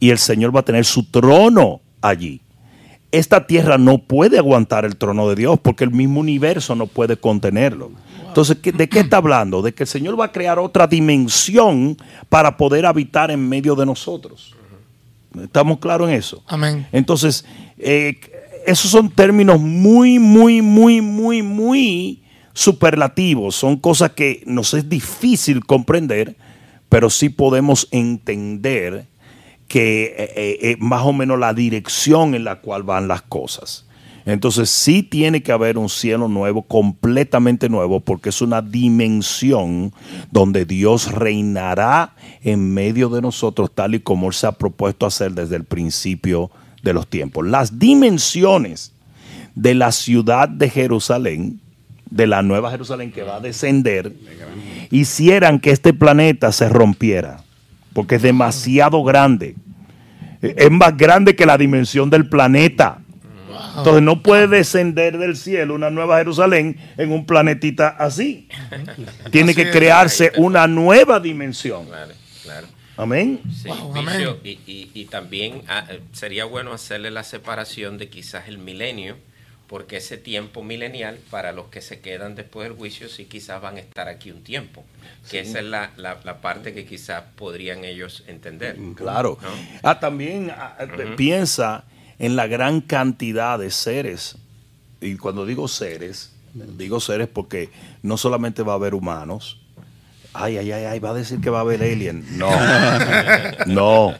y 0.00 0.10
el 0.10 0.18
Señor 0.18 0.54
va 0.54 0.60
a 0.60 0.64
tener 0.64 0.84
su 0.84 1.04
trono 1.04 1.80
allí. 2.00 2.40
Esta 3.12 3.46
tierra 3.46 3.76
no 3.76 3.98
puede 3.98 4.38
aguantar 4.38 4.84
el 4.84 4.96
trono 4.96 5.28
de 5.28 5.36
Dios 5.36 5.58
porque 5.60 5.84
el 5.84 5.90
mismo 5.90 6.20
universo 6.20 6.74
no 6.74 6.86
puede 6.86 7.16
contenerlo. 7.16 7.90
Entonces, 8.30 8.58
¿de 8.62 8.88
qué 8.88 9.00
está 9.00 9.16
hablando? 9.16 9.60
De 9.60 9.74
que 9.74 9.82
el 9.82 9.88
Señor 9.88 10.18
va 10.18 10.26
a 10.26 10.32
crear 10.32 10.58
otra 10.58 10.86
dimensión 10.86 11.96
para 12.28 12.56
poder 12.56 12.86
habitar 12.86 13.30
en 13.30 13.48
medio 13.48 13.74
de 13.74 13.84
nosotros. 13.84 14.54
¿Estamos 15.40 15.78
claros 15.78 16.08
en 16.08 16.14
eso? 16.14 16.42
Amén. 16.46 16.86
Entonces, 16.92 17.44
eh, 17.78 18.20
esos 18.66 18.90
son 18.90 19.10
términos 19.10 19.60
muy, 19.60 20.18
muy, 20.18 20.62
muy, 20.62 21.00
muy, 21.00 21.42
muy 21.42 22.22
superlativos. 22.52 23.56
Son 23.56 23.76
cosas 23.76 24.12
que 24.12 24.42
nos 24.46 24.74
es 24.74 24.88
difícil 24.88 25.64
comprender, 25.66 26.36
pero 26.88 27.10
sí 27.10 27.28
podemos 27.28 27.88
entender 27.90 29.06
que 29.66 30.14
eh, 30.16 30.58
eh, 30.62 30.76
más 30.78 31.02
o 31.02 31.12
menos 31.12 31.38
la 31.38 31.54
dirección 31.54 32.34
en 32.34 32.44
la 32.44 32.60
cual 32.60 32.82
van 32.82 33.08
las 33.08 33.22
cosas. 33.22 33.86
Entonces 34.30 34.70
sí 34.70 35.02
tiene 35.02 35.42
que 35.42 35.52
haber 35.52 35.78
un 35.78 35.88
cielo 35.88 36.28
nuevo, 36.28 36.62
completamente 36.62 37.68
nuevo, 37.68 38.00
porque 38.00 38.28
es 38.28 38.40
una 38.40 38.62
dimensión 38.62 39.92
donde 40.30 40.64
Dios 40.64 41.12
reinará 41.12 42.14
en 42.42 42.72
medio 42.72 43.08
de 43.08 43.22
nosotros 43.22 43.70
tal 43.74 43.94
y 43.94 44.00
como 44.00 44.28
Él 44.28 44.34
se 44.34 44.46
ha 44.46 44.52
propuesto 44.52 45.06
hacer 45.06 45.32
desde 45.32 45.56
el 45.56 45.64
principio 45.64 46.50
de 46.82 46.92
los 46.92 47.06
tiempos. 47.08 47.46
Las 47.46 47.78
dimensiones 47.78 48.92
de 49.54 49.74
la 49.74 49.92
ciudad 49.92 50.48
de 50.48 50.70
Jerusalén, 50.70 51.60
de 52.10 52.26
la 52.26 52.42
nueva 52.42 52.70
Jerusalén 52.70 53.12
que 53.12 53.22
va 53.22 53.36
a 53.36 53.40
descender, 53.40 54.14
hicieran 54.90 55.60
que 55.60 55.70
este 55.70 55.92
planeta 55.92 56.52
se 56.52 56.68
rompiera 56.68 57.42
porque 57.92 58.16
es 58.16 58.22
demasiado 58.22 59.02
grande. 59.02 59.56
Es 60.40 60.70
más 60.70 60.96
grande 60.96 61.36
que 61.36 61.46
la 61.46 61.58
dimensión 61.58 62.08
del 62.08 62.28
planeta. 62.28 62.98
Entonces 63.78 64.02
no 64.02 64.22
puede 64.22 64.46
descender 64.48 65.18
del 65.18 65.36
cielo 65.36 65.74
una 65.74 65.90
nueva 65.90 66.18
Jerusalén 66.18 66.78
en 66.96 67.12
un 67.12 67.26
planetita 67.26 67.88
así. 67.88 68.48
Tiene 69.30 69.54
que 69.54 69.70
crearse 69.70 70.32
una 70.36 70.66
nueva 70.66 71.20
dimensión. 71.20 71.86
Amén. 72.96 73.40
Y, 74.44 75.04
también 75.06 75.62
ah, 75.68 75.86
eh, 75.88 76.00
sería 76.12 76.44
bueno 76.44 76.72
hacerle 76.72 77.10
la 77.10 77.24
separación 77.24 77.96
de 77.96 78.08
quizás 78.10 78.46
el 78.48 78.58
milenio 78.58 79.16
porque 79.70 79.98
ese 79.98 80.18
tiempo 80.18 80.64
milenial, 80.64 81.20
para 81.30 81.52
los 81.52 81.66
que 81.66 81.80
se 81.80 82.00
quedan 82.00 82.34
después 82.34 82.68
del 82.68 82.76
juicio, 82.76 83.08
sí 83.08 83.26
quizás 83.26 83.62
van 83.62 83.76
a 83.76 83.78
estar 83.78 84.08
aquí 84.08 84.32
un 84.32 84.42
tiempo. 84.42 84.84
Que 85.30 85.38
esa 85.38 85.60
es 85.60 85.64
la, 85.64 85.92
la, 85.96 86.40
parte 86.40 86.74
que 86.74 86.84
quizás 86.84 87.22
podrían 87.36 87.84
ellos 87.84 88.24
entender. 88.26 88.76
Claro. 88.96 89.38
Ah, 89.84 90.00
también 90.00 90.50
ah, 90.50 90.76
eh, 90.80 91.14
piensa 91.16 91.84
en 92.20 92.36
la 92.36 92.46
gran 92.46 92.82
cantidad 92.82 93.58
de 93.58 93.70
seres. 93.70 94.36
Y 95.00 95.16
cuando 95.16 95.46
digo 95.46 95.66
seres, 95.66 96.32
digo 96.54 97.00
seres 97.00 97.28
porque 97.28 97.70
no 98.02 98.16
solamente 98.16 98.62
va 98.62 98.74
a 98.74 98.76
haber 98.76 98.94
humanos. 98.94 99.58
Ay, 100.32 100.58
ay, 100.58 100.70
ay, 100.70 100.84
ay, 100.84 100.98
va 101.00 101.10
a 101.10 101.14
decir 101.14 101.40
que 101.40 101.50
va 101.50 101.58
a 101.58 101.62
haber 101.62 101.82
alien. 101.82 102.24
No, 102.38 102.50
no. 103.66 104.14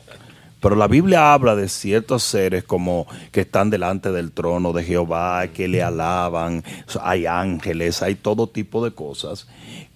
Pero 0.60 0.76
la 0.76 0.88
Biblia 0.88 1.32
habla 1.32 1.54
de 1.54 1.68
ciertos 1.68 2.22
seres 2.22 2.64
como 2.64 3.06
que 3.32 3.42
están 3.42 3.70
delante 3.70 4.10
del 4.12 4.32
trono 4.32 4.72
de 4.72 4.82
Jehová, 4.82 5.46
que 5.48 5.68
le 5.68 5.82
alaban, 5.82 6.64
hay 7.02 7.26
ángeles, 7.26 8.02
hay 8.02 8.14
todo 8.14 8.46
tipo 8.46 8.82
de 8.82 8.92
cosas. 8.92 9.46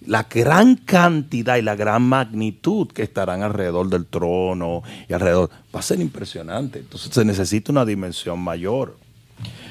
La 0.07 0.27
gran 0.29 0.75
cantidad 0.75 1.57
y 1.57 1.61
la 1.61 1.75
gran 1.75 2.03
magnitud 2.03 2.87
que 2.87 3.03
estarán 3.03 3.43
alrededor 3.43 3.89
del 3.89 4.05
trono 4.05 4.83
y 5.09 5.13
alrededor 5.13 5.49
va 5.73 5.79
a 5.79 5.83
ser 5.83 5.99
impresionante. 5.99 6.79
Entonces 6.79 7.13
se 7.13 7.25
necesita 7.25 7.71
una 7.71 7.85
dimensión 7.85 8.39
mayor. 8.39 8.97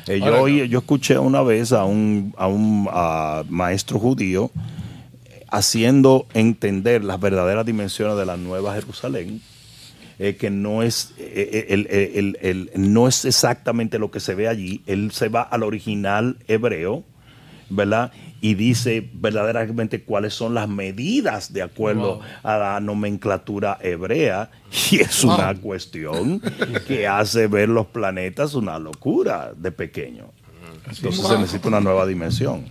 Eh, 0.06 0.20
yo, 0.20 0.46
yo, 0.48 0.78
escuché 0.78 1.16
una 1.18 1.42
vez 1.42 1.72
a 1.72 1.84
un, 1.84 2.34
a 2.36 2.46
un 2.46 2.88
maestro 3.48 3.98
judío 3.98 4.50
haciendo 5.50 6.26
entender 6.34 7.04
las 7.04 7.20
verdaderas 7.20 7.64
dimensiones 7.64 8.16
de 8.16 8.26
la 8.26 8.36
Nueva 8.36 8.74
Jerusalén 8.74 9.40
eh, 10.20 10.36
que 10.36 10.48
no 10.48 10.84
es, 10.84 11.12
eh, 11.18 11.66
eh, 11.68 12.36
el, 12.40 12.70
no 12.76 13.08
es 13.08 13.24
exactamente 13.24 13.98
lo 13.98 14.12
que 14.12 14.20
se 14.20 14.36
ve 14.36 14.46
allí. 14.46 14.80
Él 14.86 15.10
se 15.10 15.28
va 15.28 15.42
al 15.42 15.64
original 15.64 16.36
hebreo, 16.46 17.02
¿verdad? 17.68 18.12
Y 18.44 18.56
dice 18.56 19.08
verdaderamente 19.14 20.02
cuáles 20.02 20.34
son 20.34 20.52
las 20.52 20.68
medidas 20.68 21.54
de 21.54 21.62
acuerdo 21.62 22.20
a 22.42 22.58
la 22.58 22.78
nomenclatura 22.78 23.78
hebrea. 23.80 24.50
Y 24.90 25.00
es 25.00 25.24
una 25.24 25.54
cuestión 25.54 26.42
que 26.86 27.08
hace 27.08 27.46
ver 27.46 27.70
los 27.70 27.86
planetas 27.86 28.52
una 28.52 28.78
locura 28.78 29.52
de 29.56 29.72
pequeño. 29.72 30.26
Entonces 30.86 31.26
se 31.26 31.38
necesita 31.38 31.68
una 31.68 31.80
nueva 31.80 32.04
dimensión. 32.04 32.66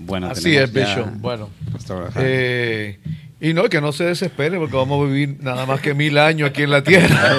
Bueno, 0.00 0.26
Así 0.30 0.56
es, 0.56 0.72
Bishop. 0.72 1.06
Bueno, 1.18 1.48
Y 3.44 3.54
no, 3.54 3.64
que 3.68 3.80
no 3.80 3.90
se 3.90 4.04
desespere 4.04 4.56
porque 4.56 4.76
vamos 4.76 5.02
a 5.04 5.10
vivir 5.12 5.34
nada 5.40 5.66
más 5.66 5.80
que 5.80 5.94
mil 5.94 6.16
años 6.16 6.48
aquí 6.50 6.62
en 6.62 6.70
la 6.70 6.84
tierra. 6.84 7.34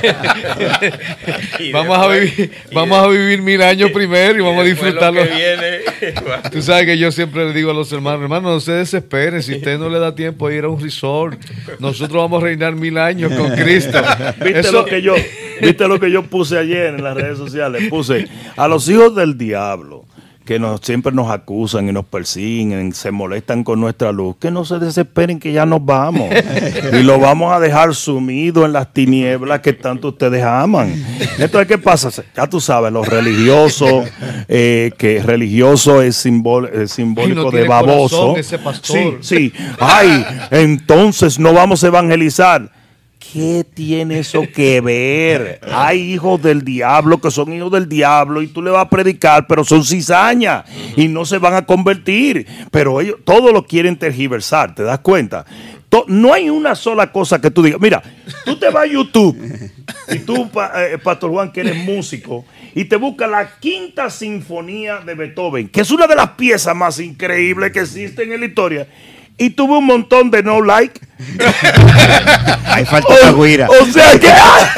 Vamos, 1.72 1.98
a 1.98 2.08
vivir, 2.08 2.50
vamos 2.72 2.98
a 2.98 3.06
vivir 3.08 3.42
mil 3.42 3.62
años 3.62 3.90
primero 3.90 4.38
y 4.38 4.42
vamos 4.42 4.60
a 4.60 4.64
disfrutarlo. 4.64 5.22
que 5.22 5.28
viene, 5.28 6.40
Tú 6.52 6.62
sabes 6.62 6.86
que 6.86 6.98
yo 6.98 7.12
siempre 7.12 7.46
le 7.46 7.52
digo 7.52 7.70
a 7.70 7.74
los 7.74 7.92
hermanos, 7.92 8.22
hermanos, 8.22 8.52
no 8.52 8.60
se 8.60 8.72
desesperen, 8.72 9.42
si 9.42 9.54
usted 9.56 9.78
no 9.78 9.88
le 9.88 9.98
da 9.98 10.14
tiempo 10.14 10.46
a 10.46 10.54
ir 10.54 10.64
a 10.64 10.68
un 10.68 10.80
resort, 10.80 11.38
nosotros 11.78 12.22
vamos 12.22 12.42
a 12.42 12.46
reinar 12.46 12.74
mil 12.74 12.98
años 12.98 13.32
con 13.32 13.50
Cristo. 13.56 14.00
¿Viste 14.44 14.60
Eso- 14.60 14.72
lo 14.72 14.84
que 14.84 15.02
yo, 15.02 15.14
viste 15.60 15.86
lo 15.88 16.00
que 16.00 16.10
yo 16.10 16.22
puse 16.24 16.58
ayer 16.58 16.86
en 16.94 17.02
las 17.04 17.16
redes 17.16 17.38
sociales? 17.38 17.88
Puse 17.88 18.28
a 18.56 18.68
los 18.68 18.88
hijos 18.88 19.14
del 19.14 19.36
diablo 19.38 20.04
que 20.44 20.58
nos, 20.58 20.80
siempre 20.82 21.12
nos 21.12 21.30
acusan 21.30 21.88
y 21.88 21.92
nos 21.92 22.04
persiguen, 22.06 22.92
se 22.92 23.10
molestan 23.10 23.62
con 23.62 23.78
nuestra 23.80 24.10
luz, 24.10 24.36
que 24.40 24.50
no 24.50 24.64
se 24.64 24.78
desesperen 24.78 25.38
que 25.38 25.52
ya 25.52 25.66
nos 25.66 25.84
vamos 25.84 26.28
y 26.92 27.02
lo 27.02 27.18
vamos 27.20 27.52
a 27.52 27.60
dejar 27.60 27.94
sumido 27.94 28.64
en 28.64 28.72
las 28.72 28.92
tinieblas 28.92 29.60
que 29.60 29.72
tanto 29.72 30.08
ustedes 30.08 30.42
aman. 30.42 30.92
Entonces, 31.38 31.68
¿qué 31.68 31.78
pasa? 31.78 32.10
Ya 32.36 32.46
tú 32.48 32.60
sabes, 32.60 32.92
los 32.92 33.06
religiosos, 33.06 34.06
eh, 34.48 34.90
que 34.98 35.22
religioso 35.22 36.02
es, 36.02 36.24
simbol- 36.26 36.68
es 36.72 36.92
simbólico 36.92 37.50
de 37.50 37.68
baboso. 37.68 38.16
corazón 38.34 38.40
ese 38.40 38.58
pastor. 38.58 39.18
Sí, 39.20 39.52
sí. 39.52 39.52
Ay, 39.78 40.24
entonces 40.50 41.38
no 41.38 41.52
vamos 41.52 41.84
a 41.84 41.88
evangelizar. 41.88 42.72
¿Qué 43.32 43.64
tiene 43.64 44.20
eso 44.20 44.42
que 44.52 44.80
ver? 44.80 45.60
Hay 45.72 46.14
hijos 46.14 46.42
del 46.42 46.62
diablo 46.62 47.20
que 47.20 47.30
son 47.30 47.52
hijos 47.52 47.70
del 47.70 47.88
diablo 47.88 48.42
y 48.42 48.48
tú 48.48 48.60
le 48.60 48.70
vas 48.70 48.86
a 48.86 48.90
predicar, 48.90 49.46
pero 49.46 49.62
son 49.62 49.84
cizañas 49.84 50.64
y 50.96 51.06
no 51.06 51.24
se 51.24 51.38
van 51.38 51.54
a 51.54 51.64
convertir. 51.64 52.46
Pero 52.72 53.00
ellos 53.00 53.16
todo 53.24 53.52
lo 53.52 53.66
quieren 53.66 53.96
tergiversar, 53.96 54.74
¿te 54.74 54.82
das 54.82 54.98
cuenta? 54.98 55.46
No 56.06 56.32
hay 56.32 56.50
una 56.50 56.74
sola 56.74 57.10
cosa 57.12 57.40
que 57.40 57.50
tú 57.50 57.62
digas. 57.62 57.80
Mira, 57.80 58.02
tú 58.44 58.56
te 58.56 58.68
vas 58.70 58.84
a 58.84 58.86
YouTube 58.86 59.36
y 60.08 60.18
tú, 60.20 60.50
eh, 60.76 60.98
Pastor 61.02 61.30
Juan, 61.30 61.52
que 61.52 61.60
eres 61.60 61.76
músico, 61.84 62.44
y 62.74 62.84
te 62.84 62.96
buscas 62.96 63.30
la 63.30 63.58
quinta 63.58 64.10
sinfonía 64.10 65.00
de 65.00 65.14
Beethoven, 65.14 65.68
que 65.68 65.80
es 65.80 65.90
una 65.90 66.06
de 66.06 66.14
las 66.14 66.30
piezas 66.30 66.74
más 66.76 67.00
increíbles 67.00 67.72
que 67.72 67.80
existen 67.80 68.32
en 68.32 68.40
la 68.40 68.46
historia. 68.46 68.88
Y 69.38 69.50
tuve 69.50 69.78
un 69.78 69.86
montón 69.86 70.30
de 70.30 70.42
no 70.42 70.60
like. 70.62 71.00
Hay 72.66 72.84
falta 72.86 73.08
O, 73.12 73.32
de 73.42 73.48
guira. 73.48 73.68
o 73.68 73.84
sea 73.86 74.18
que 74.18 74.28
¡ah! 74.30 74.74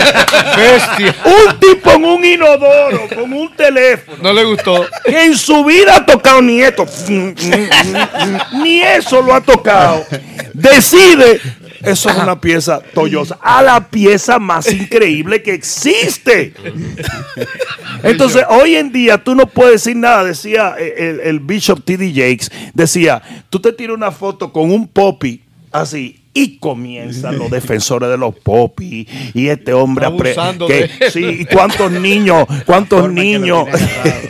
Bestia. 0.57 1.15
un 1.24 1.61
tipo 1.61 1.91
en 1.93 2.05
un 2.05 2.24
inodoro 2.24 3.09
con 3.15 3.33
un 3.33 3.55
teléfono 3.55 4.19
No 4.23 4.33
le 4.33 4.45
gustó. 4.45 4.87
que 5.05 5.24
en 5.24 5.37
su 5.37 5.65
vida 5.65 5.97
ha 5.97 6.07
tocado 6.07 6.43
ni 6.43 6.61
esto, 6.62 6.87
ni 8.62 8.81
eso 8.83 9.23
lo 9.23 9.35
ha 9.35 9.41
tocado. 9.41 10.05
Decide, 10.53 11.41
eso 11.85 12.11
es 12.11 12.17
una 12.17 12.41
pieza 12.41 12.81
tollosa, 12.95 13.39
a 13.41 13.63
la 13.63 13.89
pieza 13.89 14.39
más 14.39 14.71
increíble 14.73 15.43
que 15.43 15.55
existe. 15.55 16.55
Entonces, 18.03 18.45
hoy 18.49 18.77
en 18.77 18.93
día 18.93 19.23
tú 19.23 19.35
no 19.35 19.47
puedes 19.47 19.85
decir 19.85 19.97
nada, 19.97 20.25
decía 20.25 20.77
el, 20.79 21.41
Bishop 21.41 21.85
T.D. 21.85 22.13
Jakes, 22.13 22.51
decía, 22.75 23.23
tú 23.51 23.61
te 23.61 23.73
tiras 23.73 23.97
una 23.97 24.13
foto 24.13 24.53
con 24.53 24.71
un 24.71 24.89
popi 24.89 25.43
así. 25.71 26.22
Y 26.35 26.57
comienzan 26.59 27.39
los 27.39 27.51
defensores 27.51 28.09
de 28.09 28.17
los 28.17 28.35
popis 28.35 29.07
y 29.35 29.49
este 29.49 29.75
hombre 29.75 30.07
que, 30.67 30.89
de- 30.99 31.11
sí, 31.11 31.25
y 31.41 31.45
cuántos 31.45 31.93
niños, 31.93 32.47
cuántos 32.65 33.03
que 33.03 33.09
niños, 33.13 33.67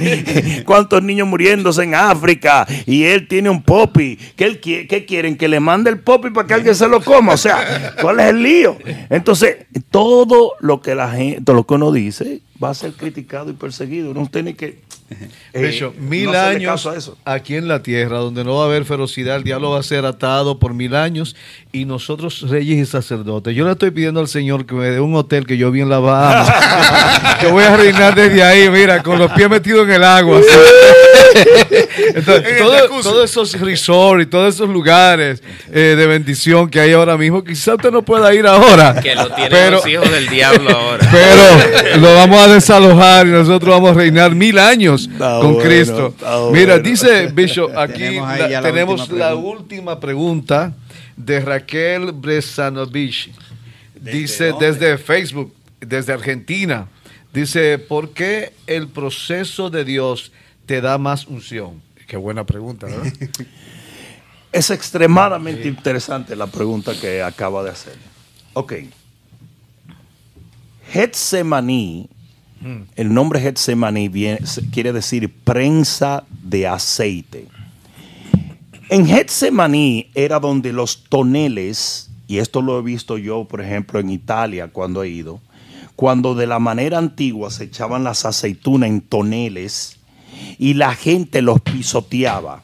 cuántos 0.66 1.02
niños 1.02 1.28
muriéndose 1.28 1.84
en 1.84 1.94
África 1.94 2.66
y 2.86 3.04
él 3.04 3.28
tiene 3.28 3.50
un 3.50 3.62
popi. 3.62 4.18
¿Qué, 4.36 4.44
él 4.44 4.60
qui- 4.60 4.88
qué 4.88 5.04
quieren? 5.04 5.36
Que 5.36 5.48
le 5.48 5.60
mande 5.60 5.90
el 5.90 6.00
popi 6.00 6.30
para 6.30 6.46
que 6.46 6.54
alguien 6.54 6.74
se 6.74 6.88
lo 6.88 7.00
coma. 7.02 7.34
O 7.34 7.36
sea, 7.36 7.94
¿cuál 8.00 8.20
es 8.20 8.26
el 8.30 8.42
lío? 8.42 8.76
Entonces, 9.08 9.58
todo 9.90 10.54
lo 10.60 10.80
que 10.80 10.94
la 10.94 11.10
gente, 11.10 11.40
todo 11.42 11.56
lo 11.56 11.66
que 11.66 11.74
uno 11.74 11.92
dice 11.92 12.40
va 12.62 12.70
a 12.70 12.74
ser 12.74 12.92
criticado 12.92 13.50
y 13.50 13.54
perseguido. 13.54 14.10
Uno 14.12 14.28
tiene 14.32 14.54
que 14.54 14.80
eh, 15.52 15.66
Bishop, 15.66 15.96
mil 15.96 16.32
no 16.32 16.38
años 16.38 16.72
caso 16.72 16.90
a 16.90 16.96
eso. 16.96 17.16
aquí 17.24 17.56
en 17.56 17.68
la 17.68 17.82
tierra, 17.82 18.18
donde 18.18 18.44
no 18.44 18.56
va 18.56 18.64
a 18.64 18.66
haber 18.66 18.84
ferocidad, 18.84 19.36
el 19.36 19.44
diablo 19.44 19.70
va 19.70 19.80
a 19.80 19.82
ser 19.82 20.04
atado 20.04 20.58
por 20.58 20.74
mil 20.74 20.94
años 20.94 21.36
y 21.72 21.84
nosotros 21.84 22.48
reyes 22.48 22.78
y 22.78 22.86
sacerdotes. 22.86 23.54
Yo 23.54 23.64
le 23.64 23.72
estoy 23.72 23.90
pidiendo 23.90 24.20
al 24.20 24.28
Señor 24.28 24.66
que 24.66 24.74
me 24.74 24.86
dé 24.86 25.00
un 25.00 25.14
hotel 25.14 25.46
que 25.46 25.56
yo 25.56 25.70
vi 25.70 25.80
en 25.80 25.88
la 25.88 26.00
que 27.40 27.46
voy 27.50 27.64
a 27.64 27.76
reinar 27.76 28.14
desde 28.14 28.42
ahí, 28.42 28.68
mira, 28.70 29.02
con 29.02 29.18
los 29.18 29.30
pies 29.32 29.48
metidos 29.48 29.86
en 29.86 29.94
el 29.94 30.04
agua. 30.04 30.40
Entonces, 32.14 32.58
todo- 32.58 33.02
todos 33.02 33.30
esos 33.30 33.60
resorts 33.60 34.22
y 34.24 34.26
todos 34.26 34.54
esos 34.54 34.68
lugares 34.68 35.42
eh, 35.72 35.94
de 35.96 36.06
bendición 36.06 36.68
que 36.70 36.80
hay 36.80 36.92
ahora 36.92 37.16
mismo, 37.16 37.42
quizás 37.44 37.74
usted 37.76 37.90
no 37.90 38.02
pueda 38.02 38.32
ir 38.34 38.46
ahora. 38.46 39.00
que 39.02 39.14
lo 39.14 39.28
tienen 39.34 39.50
pero, 39.50 39.76
los 39.76 39.86
hijos 39.86 40.10
del 40.10 40.28
diablo 40.28 40.70
ahora. 40.70 41.08
pero 41.10 41.96
lo 42.00 42.14
vamos 42.14 42.44
a 42.44 42.48
desalojar 42.54 43.26
y 43.26 43.30
nosotros 43.30 43.70
vamos 43.74 43.90
a 43.90 43.94
reinar 43.94 44.34
mil 44.34 44.58
años 44.58 45.08
Está 45.12 45.38
con 45.40 45.54
bueno, 45.54 45.68
Cristo. 45.68 46.14
Mira, 46.52 46.74
bueno. 46.74 46.78
dice 46.78 47.26
Bishop, 47.34 47.76
aquí 47.76 47.98
Tenemos 47.98 48.28
la- 48.38 48.48
ya 48.48 48.60
la 48.60 48.68
tenemos 48.68 49.00
última 49.02 49.18
la 49.18 49.28
pregunta. 49.30 49.58
última 49.62 50.00
pregunta 50.00 50.72
de 51.16 51.40
Raquel 51.40 52.12
Bresanovich. 52.12 53.30
Dice 54.00 54.48
dónde? 54.48 54.72
desde 54.72 54.98
Facebook, 54.98 55.54
desde 55.80 56.12
Argentina. 56.12 56.86
Dice, 57.32 57.78
¿por 57.78 58.10
qué 58.10 58.52
el 58.66 58.88
proceso 58.88 59.70
de 59.70 59.84
Dios 59.84 60.32
te 60.66 60.80
da 60.80 60.98
más 60.98 61.26
unción? 61.26 61.80
Qué 62.06 62.16
buena 62.16 62.44
pregunta, 62.44 62.86
¿verdad? 62.86 63.12
Es 64.52 64.68
extremadamente 64.68 65.66
interesante 65.66 66.36
la 66.36 66.46
pregunta 66.46 66.92
que 67.00 67.22
acaba 67.22 67.62
de 67.64 67.70
hacer. 67.70 67.96
Ok. 68.52 68.74
Getsemaní, 70.92 72.08
el 72.96 73.14
nombre 73.14 73.40
Getsemaní 73.40 74.08
viene- 74.08 74.40
quiere 74.70 74.92
decir 74.92 75.32
prensa 75.32 76.24
de 76.42 76.66
aceite. 76.66 77.46
En 78.90 79.06
Getsemaní 79.06 80.10
era 80.14 80.38
donde 80.38 80.72
los 80.72 81.04
toneles, 81.04 82.10
y 82.28 82.38
esto 82.38 82.60
lo 82.60 82.78
he 82.78 82.82
visto 82.82 83.16
yo, 83.16 83.44
por 83.44 83.62
ejemplo, 83.62 84.00
en 84.00 84.10
Italia 84.10 84.68
cuando 84.68 85.02
he 85.02 85.08
ido, 85.08 85.40
cuando 85.96 86.34
de 86.34 86.46
la 86.46 86.58
manera 86.58 86.98
antigua 86.98 87.50
se 87.50 87.64
echaban 87.64 88.04
las 88.04 88.26
aceitunas 88.26 88.90
en 88.90 89.00
toneles 89.00 89.96
y 90.58 90.74
la 90.74 90.94
gente 90.94 91.42
los 91.42 91.60
pisoteaba. 91.60 92.62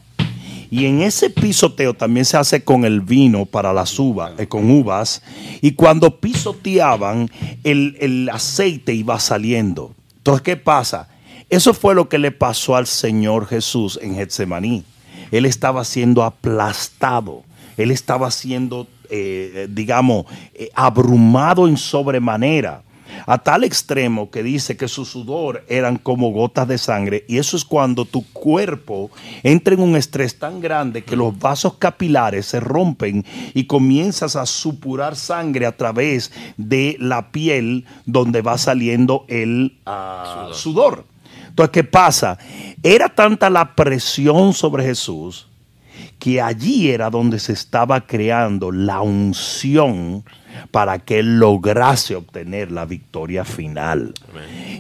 Y 0.71 0.85
en 0.85 1.01
ese 1.01 1.31
pisoteo 1.31 1.95
también 1.95 2.27
se 2.27 2.37
hace 2.37 2.63
con 2.63 2.85
el 2.85 3.01
vino 3.01 3.47
para 3.47 3.73
las 3.73 3.99
uvas, 3.99 4.33
eh, 4.39 4.47
con 4.47 4.71
uvas. 4.71 5.23
Y 5.63 5.73
cuando 5.73 6.21
pisoteaban, 6.21 7.31
el, 7.65 7.97
el 8.01 8.29
aceite 8.29 8.93
iba 8.93 9.19
saliendo. 9.19 9.95
Entonces, 10.19 10.43
¿qué 10.43 10.57
pasa? 10.57 11.09
Eso 11.49 11.73
fue 11.73 11.95
lo 11.95 12.09
que 12.11 12.19
le 12.19 12.33
pasó 12.33 12.77
al 12.77 12.87
Señor 12.87 13.47
Jesús 13.47 13.99
en 14.03 14.15
Getsemaní. 14.15 14.85
Él 15.31 15.47
estaba 15.47 15.85
siendo 15.85 16.23
aplastado. 16.23 17.45
Él 17.79 17.91
estaba 17.91 18.31
siendo, 18.31 18.87
eh, 19.09 19.69
digamos, 19.71 20.27
eh, 20.53 20.69
abrumado 20.75 21.67
en 21.67 21.79
sobremanera 21.79 22.83
a 23.27 23.39
tal 23.39 23.65
extremo 23.65 24.31
que 24.31 24.43
dice 24.43 24.77
que 24.77 24.89
su 24.89 25.05
sudor 25.05 25.65
eran 25.69 25.97
como 25.97 26.31
gotas 26.31 26.69
de 26.69 26.79
sangre 26.79 27.25
y 27.29 27.39
eso 27.39 27.57
es 27.57 27.65
cuando 27.65 28.05
tu 28.05 28.25
cuerpo 28.33 29.11
entra 29.43 29.75
en 29.75 29.81
un 29.81 29.97
estrés 29.97 30.39
tan 30.39 30.61
grande 30.61 31.05
que 31.05 31.17
los 31.17 31.39
vasos 31.39 31.75
capilares 31.75 32.47
se 32.47 32.61
rompen 32.61 33.25
y 33.55 33.65
comienzas 33.65 34.37
a 34.37 34.47
supurar 34.47 35.17
sangre 35.17 35.67
a 35.67 35.77
través 35.77 36.33
de 36.57 36.97
la 36.99 37.31
piel 37.31 37.87
donde 38.07 38.43
va 38.43 38.59
saliendo 38.59 39.25
el 39.29 39.79
ah, 39.87 40.51
sudor. 40.53 41.05
Entonces, 41.49 41.73
¿qué 41.73 41.85
pasa? 41.85 42.39
Era 42.83 43.09
tanta 43.09 43.51
la 43.51 43.75
presión 43.75 44.53
sobre 44.53 44.85
Jesús 44.85 45.49
que 46.19 46.41
allí 46.41 46.91
era 46.91 47.11
donde 47.11 47.39
se 47.39 47.53
estaba 47.53 48.01
creando 48.07 48.73
la 48.73 49.01
unción 49.01 50.25
para 50.71 50.99
que 50.99 51.21
él 51.21 51.39
lograse 51.39 52.15
obtener 52.17 52.71
la 52.71 52.85
victoria 52.85 53.45
final. 53.45 54.15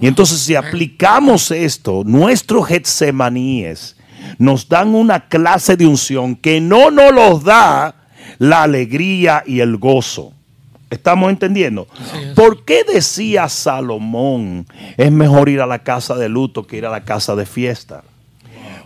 Y 0.01 0.07
entonces 0.07 0.41
si 0.41 0.55
aplicamos 0.55 1.51
esto, 1.51 2.03
nuestros 2.05 2.67
Getsemaníes 2.67 3.97
nos 4.39 4.69
dan 4.69 4.95
una 4.95 5.29
clase 5.29 5.77
de 5.77 5.87
unción 5.87 6.37
que 6.37 6.61
no 6.61 6.91
nos 6.91 7.13
los 7.13 7.45
da 7.45 7.95
la 8.39 8.63
alegría 8.63 9.43
y 9.47 9.61
el 9.61 9.77
gozo. 9.77 10.33
¿Estamos 10.91 11.29
entendiendo? 11.29 11.87
¿Por 12.35 12.65
qué 12.65 12.83
decía 12.83 13.49
Salomón 13.49 14.67
es 14.97 15.13
mejor 15.13 15.49
ir 15.51 15.61
a 15.61 15.67
la 15.67 15.81
casa 15.81 16.15
de 16.15 16.29
luto 16.29 16.67
que 16.67 16.79
ir 16.79 16.87
a 16.87 16.91
la 16.91 17.05
casa 17.05 17.37
de 17.37 17.45
fiesta? 17.45 18.05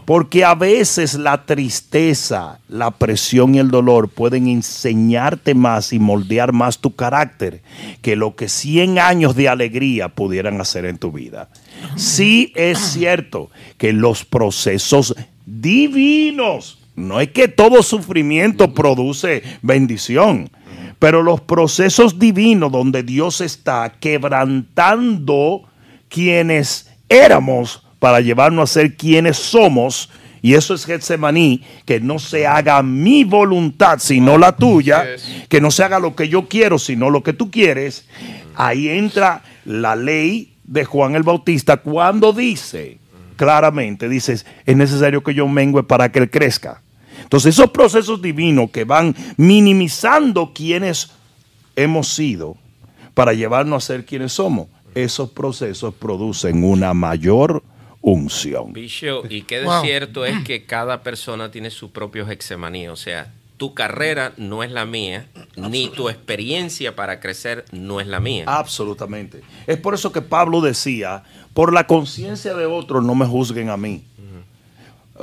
Porque 0.04 0.44
a 0.44 0.54
veces 0.54 1.14
la 1.14 1.44
tristeza, 1.44 2.58
la 2.68 2.90
presión 2.90 3.54
y 3.54 3.58
el 3.58 3.70
dolor 3.70 4.08
pueden 4.08 4.48
enseñarte 4.48 5.54
más 5.54 5.92
y 5.92 5.98
moldear 5.98 6.52
más 6.52 6.78
tu 6.78 6.94
carácter 6.94 7.62
que 8.00 8.16
lo 8.16 8.34
que 8.34 8.48
100 8.48 8.98
años 8.98 9.36
de 9.36 9.48
alegría 9.48 10.08
pudieran 10.08 10.60
hacer 10.60 10.86
en 10.86 10.98
tu 10.98 11.12
vida. 11.12 11.48
Sí 11.96 12.52
es 12.56 12.78
cierto 12.78 13.50
que 13.78 13.92
los 13.92 14.24
procesos 14.24 15.14
divinos 15.46 16.78
No 16.94 17.20
es 17.20 17.30
que 17.30 17.48
todo 17.48 17.82
sufrimiento 17.82 18.74
produce 18.74 19.42
bendición, 19.62 20.50
pero 20.98 21.22
los 21.22 21.40
procesos 21.40 22.18
divinos 22.18 22.70
donde 22.70 23.02
Dios 23.02 23.40
está 23.40 23.94
quebrantando 23.98 25.62
quienes 26.08 26.90
éramos 27.08 27.82
para 28.02 28.20
llevarnos 28.20 28.68
a 28.68 28.72
ser 28.72 28.96
quienes 28.96 29.36
somos, 29.36 30.10
y 30.40 30.54
eso 30.54 30.74
es 30.74 30.86
Getsemaní, 30.86 31.62
que 31.84 32.00
no 32.00 32.18
se 32.18 32.48
haga 32.48 32.82
mi 32.82 33.22
voluntad 33.22 34.00
sino 34.00 34.38
la 34.38 34.56
tuya, 34.56 35.06
que 35.48 35.60
no 35.60 35.70
se 35.70 35.84
haga 35.84 36.00
lo 36.00 36.16
que 36.16 36.28
yo 36.28 36.48
quiero 36.48 36.80
sino 36.80 37.10
lo 37.10 37.22
que 37.22 37.32
tú 37.32 37.48
quieres. 37.48 38.08
Ahí 38.56 38.88
entra 38.88 39.44
la 39.64 39.94
ley 39.94 40.56
de 40.64 40.84
Juan 40.84 41.14
el 41.14 41.22
Bautista 41.22 41.76
cuando 41.76 42.32
dice 42.32 42.98
claramente, 43.36 44.08
dices, 44.08 44.46
es 44.66 44.76
necesario 44.76 45.22
que 45.22 45.34
yo 45.34 45.46
mengue 45.46 45.84
para 45.84 46.10
que 46.10 46.18
él 46.18 46.28
crezca. 46.28 46.82
Entonces 47.22 47.54
esos 47.54 47.70
procesos 47.70 48.20
divinos 48.20 48.72
que 48.72 48.82
van 48.82 49.14
minimizando 49.36 50.52
quienes 50.52 51.12
hemos 51.76 52.12
sido 52.12 52.56
para 53.14 53.32
llevarnos 53.32 53.84
a 53.84 53.86
ser 53.86 54.04
quienes 54.04 54.32
somos, 54.32 54.66
esos 54.92 55.30
procesos 55.30 55.94
producen 55.94 56.64
una 56.64 56.94
mayor 56.94 57.62
unción. 58.02 58.72
Bishop, 58.72 59.30
y 59.30 59.42
qué 59.42 59.62
Wow. 59.62 59.82
cierto 59.82 60.24
es 60.26 60.42
que 60.44 60.64
cada 60.64 61.02
persona 61.02 61.50
tiene 61.50 61.70
su 61.70 61.90
propio 61.92 62.28
hexemaní, 62.28 62.88
o 62.88 62.96
sea, 62.96 63.32
tu 63.56 63.74
carrera 63.74 64.32
no 64.36 64.64
es 64.64 64.72
la 64.72 64.84
mía, 64.84 65.26
ni 65.56 65.88
tu 65.88 66.08
experiencia 66.08 66.96
para 66.96 67.20
crecer 67.20 67.64
no 67.70 68.00
es 68.00 68.08
la 68.08 68.18
mía. 68.18 68.44
Absolutamente. 68.48 69.40
Es 69.68 69.78
por 69.78 69.94
eso 69.94 70.10
que 70.10 70.20
Pablo 70.20 70.60
decía, 70.60 71.22
por 71.54 71.72
la 71.72 71.86
conciencia 71.86 72.54
de 72.54 72.66
otros 72.66 73.04
no 73.04 73.14
me 73.14 73.24
juzguen 73.24 73.70
a 73.70 73.76
mí. 73.76 74.02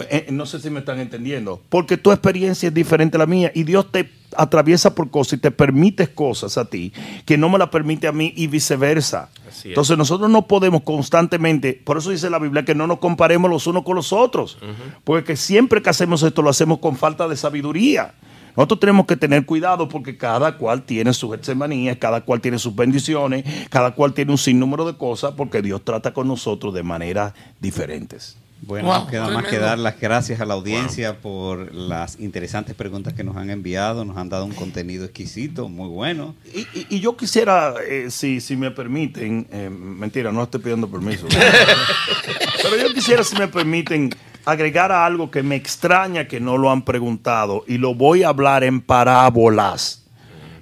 Eh, 0.01 0.25
eh, 0.27 0.31
no 0.31 0.45
sé 0.45 0.59
si 0.59 0.69
me 0.69 0.79
están 0.79 0.99
entendiendo. 0.99 1.61
Porque 1.69 1.97
tu 1.97 2.11
experiencia 2.11 2.67
es 2.67 2.73
diferente 2.73 3.17
a 3.17 3.19
la 3.19 3.25
mía 3.25 3.51
y 3.53 3.63
Dios 3.63 3.91
te 3.91 4.09
atraviesa 4.35 4.93
por 4.93 5.09
cosas 5.09 5.33
y 5.33 5.37
te 5.37 5.51
permite 5.51 6.07
cosas 6.07 6.57
a 6.57 6.65
ti 6.65 6.93
que 7.25 7.37
no 7.37 7.49
me 7.49 7.57
las 7.57 7.69
permite 7.69 8.07
a 8.07 8.11
mí 8.11 8.33
y 8.35 8.47
viceversa. 8.47 9.29
Entonces 9.63 9.97
nosotros 9.97 10.29
no 10.29 10.47
podemos 10.47 10.83
constantemente, 10.83 11.73
por 11.73 11.97
eso 11.97 12.11
dice 12.11 12.29
la 12.29 12.39
Biblia 12.39 12.63
que 12.63 12.75
no 12.75 12.87
nos 12.87 12.99
comparemos 12.99 13.49
los 13.49 13.65
unos 13.67 13.83
con 13.83 13.95
los 13.95 14.13
otros, 14.13 14.57
porque 15.03 15.35
siempre 15.35 15.81
que 15.81 15.89
hacemos 15.89 16.21
esto 16.23 16.41
lo 16.41 16.49
hacemos 16.49 16.79
con 16.79 16.95
falta 16.95 17.27
de 17.27 17.35
sabiduría. 17.35 18.13
Nosotros 18.55 18.81
tenemos 18.81 19.05
que 19.05 19.15
tener 19.15 19.45
cuidado 19.45 19.87
porque 19.87 20.17
cada 20.17 20.57
cual 20.57 20.83
tiene 20.83 21.13
sus 21.13 21.55
manías, 21.55 21.97
cada 21.97 22.21
cual 22.21 22.41
tiene 22.41 22.59
sus 22.59 22.75
bendiciones, 22.75 23.45
cada 23.69 23.91
cual 23.91 24.13
tiene 24.13 24.31
un 24.31 24.37
sinnúmero 24.37 24.85
de 24.85 24.97
cosas 24.97 25.33
porque 25.35 25.61
Dios 25.61 25.83
trata 25.83 26.13
con 26.13 26.27
nosotros 26.27 26.73
de 26.73 26.83
maneras 26.83 27.33
diferentes. 27.59 28.37
Bueno, 28.61 28.87
Wow, 28.89 28.99
no 29.05 29.07
queda 29.07 29.29
más 29.29 29.45
que 29.45 29.57
dar 29.57 29.79
las 29.79 29.99
gracias 29.99 30.41
a 30.41 30.45
la 30.45 30.53
audiencia 30.53 31.17
por 31.17 31.73
las 31.73 32.19
interesantes 32.19 32.75
preguntas 32.75 33.13
que 33.13 33.23
nos 33.23 33.37
han 33.37 33.49
enviado. 33.49 34.03
Nos 34.05 34.17
han 34.17 34.27
dado 34.29 34.45
un 34.45 34.53
contenido 34.53 35.05
exquisito, 35.05 35.69
muy 35.69 35.87
bueno. 35.87 36.35
Y, 36.53 36.59
y- 36.77 36.87
y 36.89 36.99
yo 36.99 37.15
quisiera, 37.15 37.73
eh, 37.87 38.07
si, 38.11 38.41
si 38.41 38.55
me 38.57 38.69
permiten, 38.71 39.47
eh, 39.51 39.69
mentira, 39.69 40.31
no 40.31 40.43
estoy 40.43 40.59
pidiendo 40.61 40.89
permiso. 40.89 41.25
Pero 42.61 42.75
yo 42.87 42.93
quisiera, 42.93 43.23
si 43.23 43.35
me 43.37 43.47
permiten, 43.47 44.09
agregar 44.45 44.91
a 44.91 45.05
algo 45.05 45.31
que 45.31 45.41
me 45.43 45.55
extraña 45.55 46.27
que 46.27 46.39
no 46.39 46.57
lo 46.57 46.71
han 46.71 46.83
preguntado 46.83 47.63
y 47.67 47.77
lo 47.77 47.95
voy 47.95 48.23
a 48.23 48.29
hablar 48.29 48.63
en 48.63 48.81
parábolas, 48.81 50.05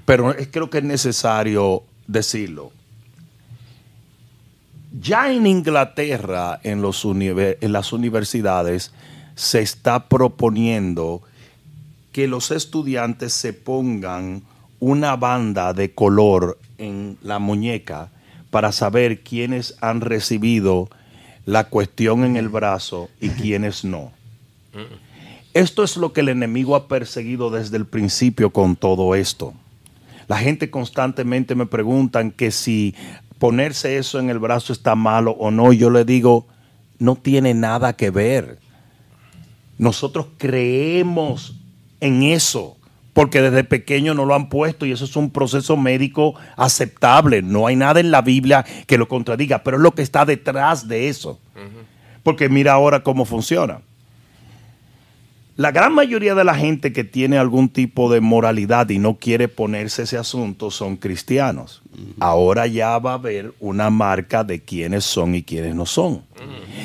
pero 0.05 0.35
creo 0.51 0.69
que 0.69 0.79
es 0.79 0.83
necesario 0.83 1.83
decirlo. 2.07 2.71
Ya 4.91 5.31
en 5.31 5.45
Inglaterra, 5.45 6.59
en, 6.63 6.81
los 6.81 7.05
las 7.61 7.93
universidades, 7.93 8.93
se 9.35 9.59
está 9.59 10.07
proponiendo 10.07 11.21
que 12.11 12.27
los 12.27 12.51
estudiantes 12.51 13.33
se 13.33 13.53
pongan 13.53 14.43
una 14.79 15.15
banda 15.15 15.73
de 15.73 15.93
color 15.93 16.57
en 16.77 17.17
la 17.21 17.39
muñeca 17.39 18.09
para 18.49 18.71
saber 18.71 19.21
quiénes 19.21 19.75
han 19.81 20.01
recibido 20.01 20.89
la 21.45 21.65
cuestión 21.65 22.23
en 22.23 22.37
el 22.37 22.49
brazo 22.49 23.09
y 23.19 23.29
quiénes 23.29 23.83
no. 23.83 24.11
Esto 25.53 25.83
es 25.83 25.97
lo 25.97 26.13
que 26.13 26.21
el 26.21 26.29
enemigo 26.29 26.75
ha 26.75 26.87
perseguido 26.87 27.49
desde 27.49 27.77
el 27.77 27.85
principio 27.85 28.51
con 28.51 28.75
todo 28.75 29.15
esto. 29.15 29.53
La 30.27 30.37
gente 30.37 30.69
constantemente 30.69 31.55
me 31.55 31.65
preguntan 31.65 32.31
que 32.31 32.51
si 32.51 32.95
ponerse 33.39 33.97
eso 33.97 34.19
en 34.19 34.29
el 34.29 34.39
brazo 34.39 34.73
está 34.73 34.95
malo 34.95 35.31
o 35.31 35.51
no. 35.51 35.73
Yo 35.73 35.89
le 35.89 36.05
digo, 36.05 36.47
no 36.99 37.15
tiene 37.15 37.53
nada 37.53 37.93
que 37.93 38.09
ver. 38.09 38.59
Nosotros 39.77 40.27
creemos 40.37 41.55
en 41.99 42.23
eso, 42.23 42.77
porque 43.13 43.41
desde 43.41 43.63
pequeño 43.63 44.13
nos 44.13 44.27
lo 44.27 44.35
han 44.35 44.49
puesto 44.49 44.85
y 44.85 44.91
eso 44.91 45.05
es 45.05 45.15
un 45.15 45.29
proceso 45.29 45.77
médico 45.77 46.35
aceptable. 46.55 47.41
No 47.41 47.67
hay 47.67 47.75
nada 47.75 47.99
en 47.99 48.11
la 48.11 48.21
Biblia 48.21 48.65
que 48.85 48.97
lo 48.97 49.07
contradiga, 49.07 49.63
pero 49.63 49.77
es 49.77 49.83
lo 49.83 49.91
que 49.91 50.01
está 50.01 50.25
detrás 50.25 50.87
de 50.87 51.09
eso. 51.09 51.39
Porque 52.23 52.49
mira 52.49 52.73
ahora 52.73 53.03
cómo 53.03 53.25
funciona. 53.25 53.81
La 55.57 55.71
gran 55.71 55.91
mayoría 55.91 56.35
de 56.35 56.43
la 56.43 56.53
gente 56.53 56.93
que 56.93 57.03
tiene 57.03 57.39
algún 57.39 57.69
tipo 57.69 58.11
de 58.11 58.21
moralidad 58.21 58.89
y 58.89 58.99
no 58.99 59.15
quiere 59.15 59.47
ponerse 59.47 60.03
ese 60.03 60.19
asunto 60.19 60.69
son 60.69 60.97
cristianos. 60.97 61.81
Ahora 62.19 62.67
ya 62.67 62.99
va 62.99 63.11
a 63.11 63.15
haber 63.15 63.55
una 63.59 63.89
marca 63.89 64.43
de 64.43 64.61
quiénes 64.61 65.03
son 65.03 65.33
y 65.33 65.41
quiénes 65.41 65.73
no 65.73 65.87
son. 65.87 66.21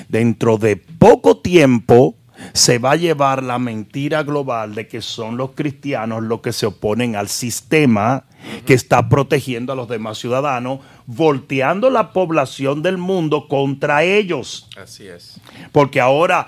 Dentro 0.08 0.56
de 0.56 0.76
poco 0.76 1.36
tiempo 1.36 2.14
se 2.54 2.78
va 2.78 2.92
a 2.92 2.96
llevar 2.96 3.42
la 3.42 3.58
mentira 3.58 4.22
global 4.22 4.74
de 4.74 4.88
que 4.88 5.02
son 5.02 5.36
los 5.36 5.50
cristianos 5.50 6.22
los 6.22 6.40
que 6.40 6.54
se 6.54 6.64
oponen 6.64 7.14
al 7.14 7.28
sistema 7.28 8.24
que 8.64 8.72
está 8.72 9.10
protegiendo 9.10 9.74
a 9.74 9.76
los 9.76 9.86
demás 9.86 10.16
ciudadanos, 10.16 10.80
volteando 11.06 11.90
la 11.90 12.12
población 12.12 12.82
del 12.82 12.96
mundo 12.96 13.48
contra 13.48 14.02
ellos. 14.02 14.66
Así 14.76 15.06
es. 15.06 15.38
Porque 15.72 16.00
ahora 16.00 16.46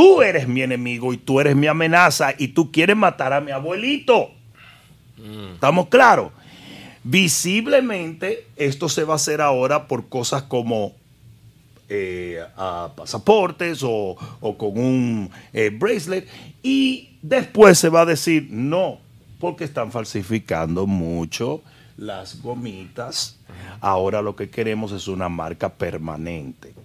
tú 0.00 0.22
eres 0.22 0.48
mi 0.48 0.62
enemigo 0.62 1.12
y 1.12 1.18
tú 1.18 1.40
eres 1.40 1.54
mi 1.54 1.66
amenaza 1.66 2.32
y 2.38 2.48
tú 2.48 2.72
quieres 2.72 2.96
matar 2.96 3.34
a 3.34 3.40
mi 3.42 3.50
abuelito. 3.50 4.30
¿Estamos 5.52 5.88
claros? 5.88 6.32
Visiblemente 7.04 8.46
esto 8.56 8.88
se 8.88 9.04
va 9.04 9.12
a 9.12 9.16
hacer 9.16 9.42
ahora 9.42 9.86
por 9.86 10.08
cosas 10.08 10.44
como 10.44 10.94
eh, 11.90 12.42
a 12.56 12.92
pasaportes 12.96 13.82
o, 13.82 14.16
o 14.40 14.56
con 14.56 14.78
un 14.78 15.30
eh, 15.52 15.68
bracelet 15.68 16.26
y 16.62 17.10
después 17.20 17.78
se 17.78 17.90
va 17.90 18.00
a 18.00 18.06
decir 18.06 18.48
no, 18.50 19.00
porque 19.38 19.64
están 19.64 19.92
falsificando 19.92 20.86
mucho 20.86 21.60
las 21.98 22.40
gomitas. 22.40 23.38
Ahora 23.82 24.22
lo 24.22 24.34
que 24.34 24.48
queremos 24.48 24.92
es 24.92 25.08
una 25.08 25.28
marca 25.28 25.68
permanente. 25.68 26.79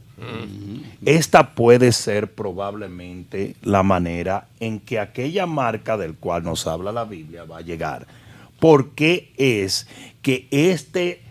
Esta 1.05 1.55
puede 1.55 1.91
ser 1.91 2.33
probablemente 2.33 3.55
la 3.61 3.83
manera 3.83 4.47
en 4.59 4.79
que 4.79 4.99
aquella 4.99 5.45
marca 5.45 5.97
del 5.97 6.15
cual 6.15 6.43
nos 6.43 6.67
habla 6.67 6.91
la 6.91 7.03
Biblia 7.03 7.43
va 7.43 7.57
a 7.57 7.61
llegar. 7.61 8.07
Porque 8.59 9.33
es 9.37 9.87
que 10.21 10.47
este, 10.51 11.21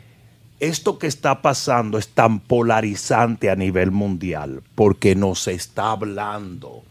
esto 0.61 0.99
que 0.99 1.07
está 1.07 1.41
pasando 1.43 1.99
es 1.99 2.09
tan 2.09 2.41
polarizante 2.41 3.51
a 3.51 3.57
nivel 3.57 3.91
mundial? 3.91 4.63
Porque 4.75 5.15
nos 5.15 5.49
está 5.49 5.93
hablando 5.93 6.83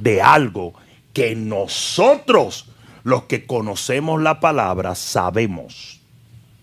de 0.00 0.22
algo 0.22 0.74
que 1.12 1.36
nosotros, 1.36 2.66
los 3.04 3.24
que 3.24 3.46
conocemos 3.46 4.20
la 4.20 4.40
palabra, 4.40 4.94
sabemos 4.94 6.00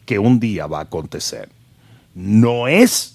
que 0.06 0.20
un 0.20 0.40
día 0.40 0.68
va 0.68 0.80
a 0.80 0.84
acontecer. 0.84 1.50
No 2.14 2.68
es 2.68 3.13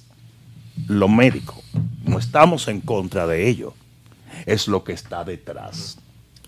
lo 0.87 1.09
médico. 1.09 1.63
No 2.05 2.19
estamos 2.19 2.69
en 2.69 2.81
contra 2.81 3.27
de 3.27 3.49
ello. 3.49 3.75
Es 4.47 4.69
lo 4.69 4.85
que 4.85 4.93
está 4.93 5.25
detrás. 5.25 5.99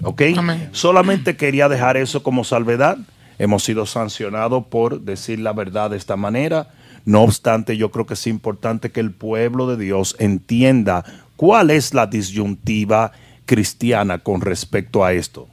¿Ok? 0.02 0.22
Amén. 0.36 0.70
Solamente 0.72 1.36
quería 1.36 1.68
dejar 1.68 1.96
eso 1.96 2.22
como 2.22 2.44
salvedad. 2.44 2.98
Hemos 3.38 3.64
sido 3.64 3.86
sancionados 3.86 4.66
por 4.66 5.00
decir 5.00 5.40
la 5.40 5.52
verdad 5.52 5.90
de 5.90 5.96
esta 5.96 6.16
manera. 6.16 6.68
No 7.04 7.22
obstante, 7.22 7.76
yo 7.76 7.90
creo 7.90 8.06
que 8.06 8.14
es 8.14 8.26
importante 8.26 8.90
que 8.90 9.00
el 9.00 9.12
pueblo 9.12 9.66
de 9.66 9.82
Dios 9.82 10.16
entienda 10.18 11.04
cuál 11.36 11.70
es 11.70 11.94
la 11.94 12.06
disyuntiva 12.06 13.12
cristiana 13.46 14.18
con 14.18 14.40
respecto 14.42 15.04
a 15.04 15.12
esto. 15.12 15.48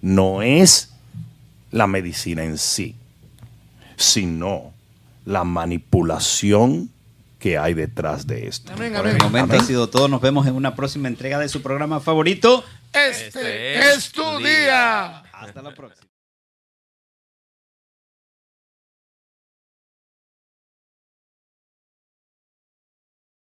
No 0.00 0.42
es 0.42 0.94
la 1.70 1.86
medicina 1.86 2.44
en 2.44 2.58
sí, 2.58 2.96
sino 3.96 4.72
la 5.24 5.44
manipulación 5.44 6.90
que 7.46 7.56
hay 7.56 7.74
detrás 7.74 8.26
de 8.26 8.48
esto. 8.48 8.72
Amén, 8.72 8.92
Por 8.92 9.02
amén. 9.02 9.16
el 9.18 9.22
momento 9.22 9.56
ha 9.56 9.60
sido 9.62 9.88
todo. 9.88 10.08
Nos 10.08 10.20
vemos 10.20 10.48
en 10.48 10.56
una 10.56 10.74
próxima 10.74 11.06
entrega 11.06 11.38
de 11.38 11.48
su 11.48 11.62
programa 11.62 12.00
favorito. 12.00 12.64
Este 12.92 13.28
Este 13.28 13.90
es 13.90 14.10
tu 14.10 14.38
día. 14.38 15.20
Hasta 15.32 15.62
la 15.62 15.72
próxima. 15.72 16.05